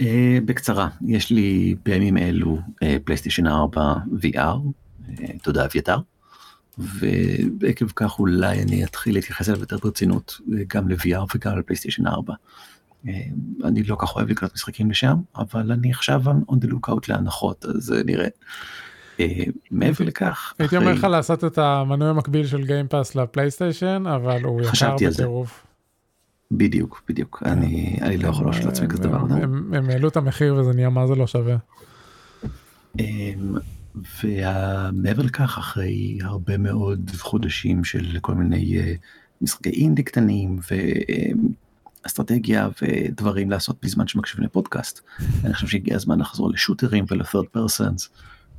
[0.00, 0.04] Uh,
[0.44, 2.58] בקצרה, יש לי בימים אלו
[3.04, 4.58] פלייסטיישן 4 VR,
[5.42, 5.98] תודה אביתר.
[7.60, 12.34] ועקב כך אולי אני אתחיל להתייחס אליו יותר ברצינות, גם ל-VR וגם לפלייסטיישן 4.
[13.08, 13.12] אה,
[13.64, 17.94] אני לא כך אוהב לקנות משחקים לשם, אבל אני עכשיו on the lookout להנחות, אז
[18.06, 18.28] נראה.
[19.20, 24.62] אה, מעבר לכך, הייתי אומר לך לעשות את המנוי המקביל של גיימפאס לפלייסטיישן, אבל הוא
[24.62, 25.66] יקר בטירוף.
[26.50, 29.18] בדיוק, בדיוק, אני, אני לא יכול להרשות לעצמי כזה דבר.
[29.72, 31.56] הם העלו את המחיר וזה נהיה מה זה לא שווה.
[32.98, 33.54] אמ,
[34.24, 38.94] ומעבר לכך, אחרי הרבה מאוד חודשים של כל מיני אה,
[39.40, 40.58] משחקי אינדי קטנים
[42.04, 45.00] ואסטרטגיה ודברים לעשות בזמן שמקשיבים לפודקאסט,
[45.44, 48.08] אני חושב שהגיע הזמן לחזור ל shooterים ול third persons.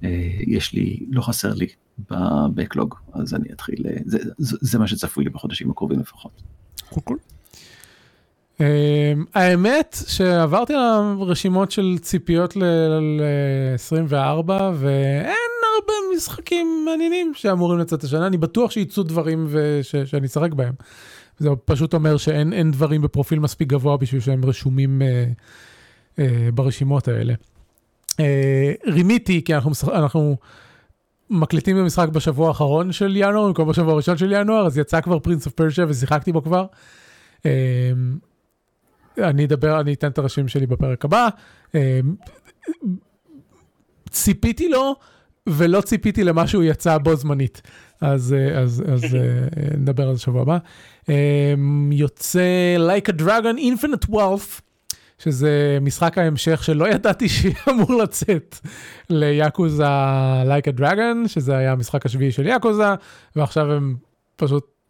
[0.04, 0.10] אה,
[0.48, 1.68] יש לי, לא חסר לי
[2.10, 6.42] ב backlog, אז אני אתחיל, אה, זה, זה, זה מה שצפוי לי בחודשים הקרובים לפחות.
[6.90, 7.18] Cool cool.
[9.34, 10.80] האמת שעברתי על
[11.20, 19.48] הרשימות של ציפיות ל-24 ואין הרבה משחקים מעניינים שאמורים לצאת השנה, אני בטוח שייצאו דברים
[19.50, 20.74] וש, שאני אשחק בהם.
[21.38, 25.26] זה פשוט אומר שאין דברים בפרופיל מספיק גבוה בשביל שהם רשומים אה,
[26.20, 27.34] אה, ברשימות האלה.
[28.20, 30.36] אה, רימיתי, כי אנחנו, אנחנו
[31.30, 35.46] מקליטים במשחק בשבוע האחרון של ינואר, במקום בשבוע הראשון של ינואר, אז יצא כבר פרינס
[35.46, 36.66] אוף פרשיה ושיחקתי בו כבר.
[37.46, 37.52] אה,
[39.18, 41.30] אני אדבר, אני אתן את הראשים שלי בפרק הבא.
[41.76, 42.00] אה,
[44.10, 44.96] ציפיתי לו,
[45.48, 47.62] ולא ציפיתי למה שהוא יצא בו זמנית.
[48.02, 49.20] אז, אה, אז, אז אה,
[49.78, 50.58] נדבר על זה שבוע הבא.
[51.92, 54.62] יוצא Like a Dragon Infinite Wealth,
[55.18, 58.56] שזה משחק ההמשך שלא ידעתי שאמור לצאת
[59.10, 59.84] ל-Yakuza:
[60.46, 62.94] Like a Dragon, שזה היה המשחק השביעי של יאקוזה,
[63.36, 63.96] ועכשיו הם
[64.36, 64.81] פשוט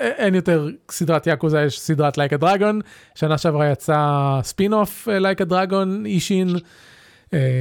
[0.00, 2.80] אין יותר סדרת יאקוזה, יש סדרת Like a Dragon,
[3.14, 6.48] שנה שעברה יצא ספין אוף Like a Dragon, Ishin,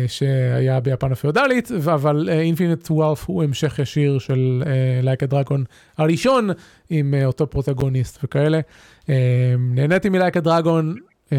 [0.07, 4.63] שהיה ביפן הפיאודלית, אבל Infinite Wealth הוא המשך ישיר של
[5.03, 5.63] Like uh, a Dragon
[5.97, 6.49] הראשון,
[6.89, 8.59] עם אותו פרוטגוניסט וכאלה.
[9.59, 10.95] נהניתי מ-Like a Dragon,
[11.29, 11.33] uh,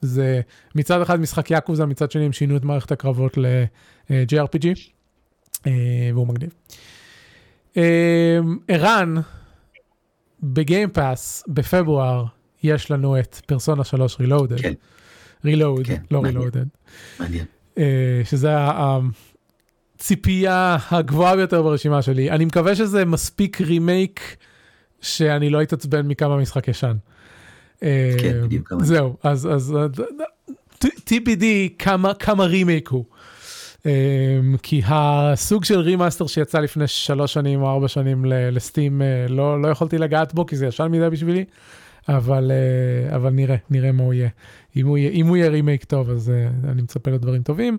[0.00, 0.40] זה
[0.74, 4.66] מצד אחד משחק יאקוזה, מצד שני הם שינו את מערכת הקרבות ל-JRPG,
[6.14, 6.54] והוא מגניב.
[8.68, 9.14] ערן,
[10.42, 12.24] ב-Game Pass בפברואר
[12.62, 14.60] יש לנו את פרסונה 3 Reloaded.
[14.60, 14.72] כן.
[15.44, 16.66] Reload, כן, לא Reloaded.
[17.20, 17.44] מעניין.
[17.76, 17.80] Uh,
[18.24, 18.50] שזה
[19.96, 22.30] הציפייה הגבוהה ביותר ברשימה שלי.
[22.30, 24.36] אני מקווה שזה מספיק רימייק
[25.00, 26.96] שאני לא אתעצבן מכמה משחק ישן.
[27.82, 28.72] אה, כן, בדיוק.
[28.82, 29.76] זהו, אז, אז
[30.84, 31.44] TBD
[31.78, 33.04] כמה, כמה רימייק הוא.
[33.88, 39.62] אמ, כי הסוג של remaster שיצא לפני שלוש שנים או ארבע שנים ל-Steam, אה, לא,
[39.62, 41.44] לא יכולתי לגעת בו כי זה ישן מדי בשבילי,
[42.08, 44.28] אבל, אה, אבל נראה, נראה מה הוא יהיה.
[44.76, 47.78] אם הוא יהיה, אם הוא יהיה רימייק טוב, אז אה, אני מצפה לדברים טובים.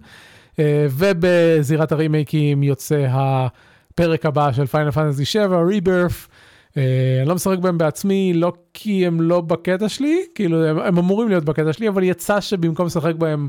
[0.90, 6.28] ובזירת הרימייקים יוצא הפרק הבא של Final Fantasy 7, Rebirth.
[6.76, 11.30] אני לא משחק בהם בעצמי, לא כי הם לא בקטע שלי, כאילו הם, הם אמורים
[11.30, 13.48] להיות בקטע שלי, אבל יצא שבמקום לשחק בהם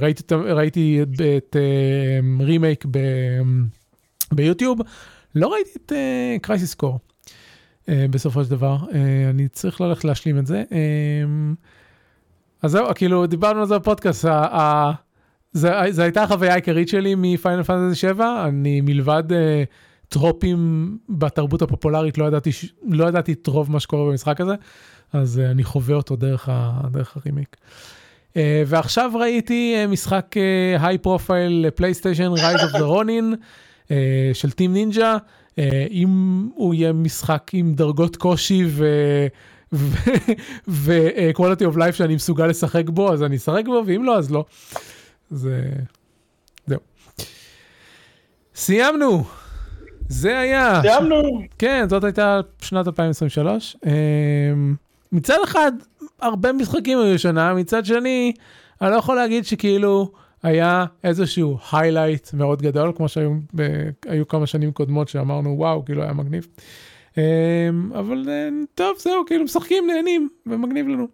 [0.00, 1.02] ראיתי, ראיתי
[1.36, 1.56] את
[2.40, 3.00] רימייק אה,
[4.32, 4.80] ביוטיוב,
[5.34, 5.92] לא ראיתי את
[6.42, 6.98] קרייסיס uh, קור
[7.88, 8.76] בסופו של דבר,
[9.30, 10.62] אני צריך ללכת להשלים את זה.
[12.62, 14.28] אז זהו, כאילו דיברנו על זה בפודקאסט,
[15.52, 19.22] זו הייתה החוויה העיקרית שלי מפיינל פנטסי 7, אני מלבד
[20.08, 22.50] טרופים בתרבות הפופולרית, לא ידעתי,
[22.88, 24.54] לא ידעתי את רוב מה שקורה במשחק הזה,
[25.12, 27.56] אז אני חווה אותו דרך, ה, דרך הרימייק.
[28.34, 28.36] Uh,
[28.66, 30.34] ועכשיו ראיתי uh, משחק
[30.80, 33.34] high profile לפלייסטיישן Rise of the Ronin
[34.32, 36.08] של Team Ninja, uh, אם
[36.54, 38.64] הוא יהיה משחק עם דרגות קושי
[40.68, 44.44] ו-quality of life שאני מסוגל לשחק בו, אז אני אשחק בו, ואם לא, אז לא.
[45.30, 45.62] זה...
[46.66, 46.80] זהו.
[48.54, 49.24] סיימנו.
[50.08, 50.80] זה היה.
[50.82, 51.42] סיימנו.
[51.58, 53.76] כן, זאת הייתה שנת 2023.
[53.84, 53.88] Uh,
[55.12, 55.72] מצד אחד,
[56.20, 58.32] הרבה משחקים היו שנה, מצד שני,
[58.82, 60.12] אני לא יכול להגיד שכאילו
[60.42, 66.46] היה איזשהו highlight מאוד גדול, כמו שהיו כמה שנים קודמות שאמרנו וואו, כאילו היה מגניב.
[67.94, 68.28] אבל
[68.74, 71.08] טוב, זהו, כאילו משחקים, נהנים, ומגניב לנו.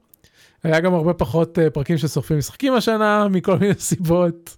[0.64, 4.56] היה גם הרבה פחות פרקים של שורפים משחקים השנה, מכל מיני סיבות.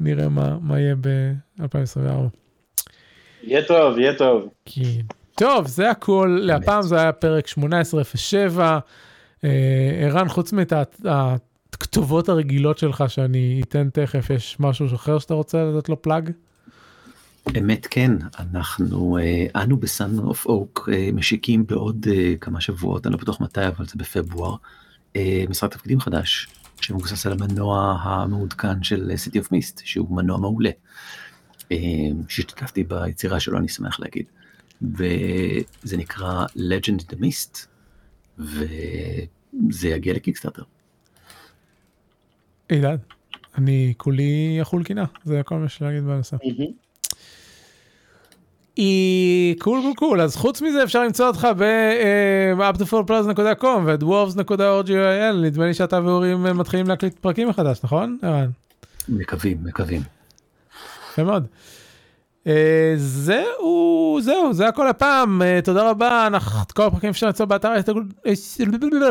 [0.00, 2.00] נראה מה, מה יהיה ב-2024.
[3.42, 4.48] יהיה טוב, יהיה טוב.
[4.64, 4.82] כן.
[5.38, 8.78] טוב, זה הכל, להפעם זה היה פרק 1807.
[10.00, 16.02] ערן, חוץ מהכתובות הרגילות שלך שאני אתן תכף, יש משהו אחר שאתה רוצה לתת לו
[16.02, 16.30] פלאג?
[17.58, 19.18] אמת כן, אנחנו,
[19.56, 22.06] אנו בסאן אוף אוק משיקים בעוד
[22.40, 24.56] כמה שבועות, אני לא בטוח מתי, אבל זה בפברואר,
[25.48, 26.48] משרד תפקידים חדש,
[26.80, 30.70] שמבוסס על המנוע המעודכן של City of Mist, שהוא מנוע מעולה.
[32.28, 34.24] שהשתתפתי ביצירה שלו, אני שמח להגיד.
[34.82, 37.66] וזה נקרא Legend the Mist,
[38.38, 40.62] וזה יגיע לקיקסטארטר.
[42.70, 42.96] אילן,
[43.58, 46.36] אני כולי אכול קינה, זה כל מה שיש להגיד בנושא.
[49.58, 56.42] קול קול קול אז חוץ מזה אפשר למצוא אותך ב-uptofullplus.com ו-dwarves.org.il נדמה לי שאתה ואורים
[56.42, 58.18] מתחילים להקליט פרקים מחדש נכון?
[59.08, 60.02] מקווים מקווים.
[61.12, 61.46] יפה מאוד.
[62.96, 67.72] זהו זהו זה הכל הפעם תודה רבה אנחנו כל הפרקים אפשר למצוא באתר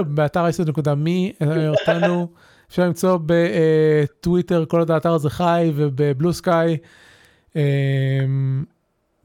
[0.07, 1.33] באתר היסוד.מי
[1.67, 2.27] אותנו
[2.69, 6.77] אפשר למצוא בטוויטר כל עוד האתר הזה חי ובבלו סקאי.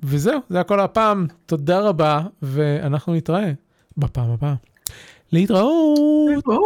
[0.03, 3.53] וזהו, זה הכל הפעם, תודה רבה, ואנחנו נתראה
[3.97, 4.55] בפעם הבאה.
[5.33, 5.99] להתראות!
[6.35, 6.61] להתראות!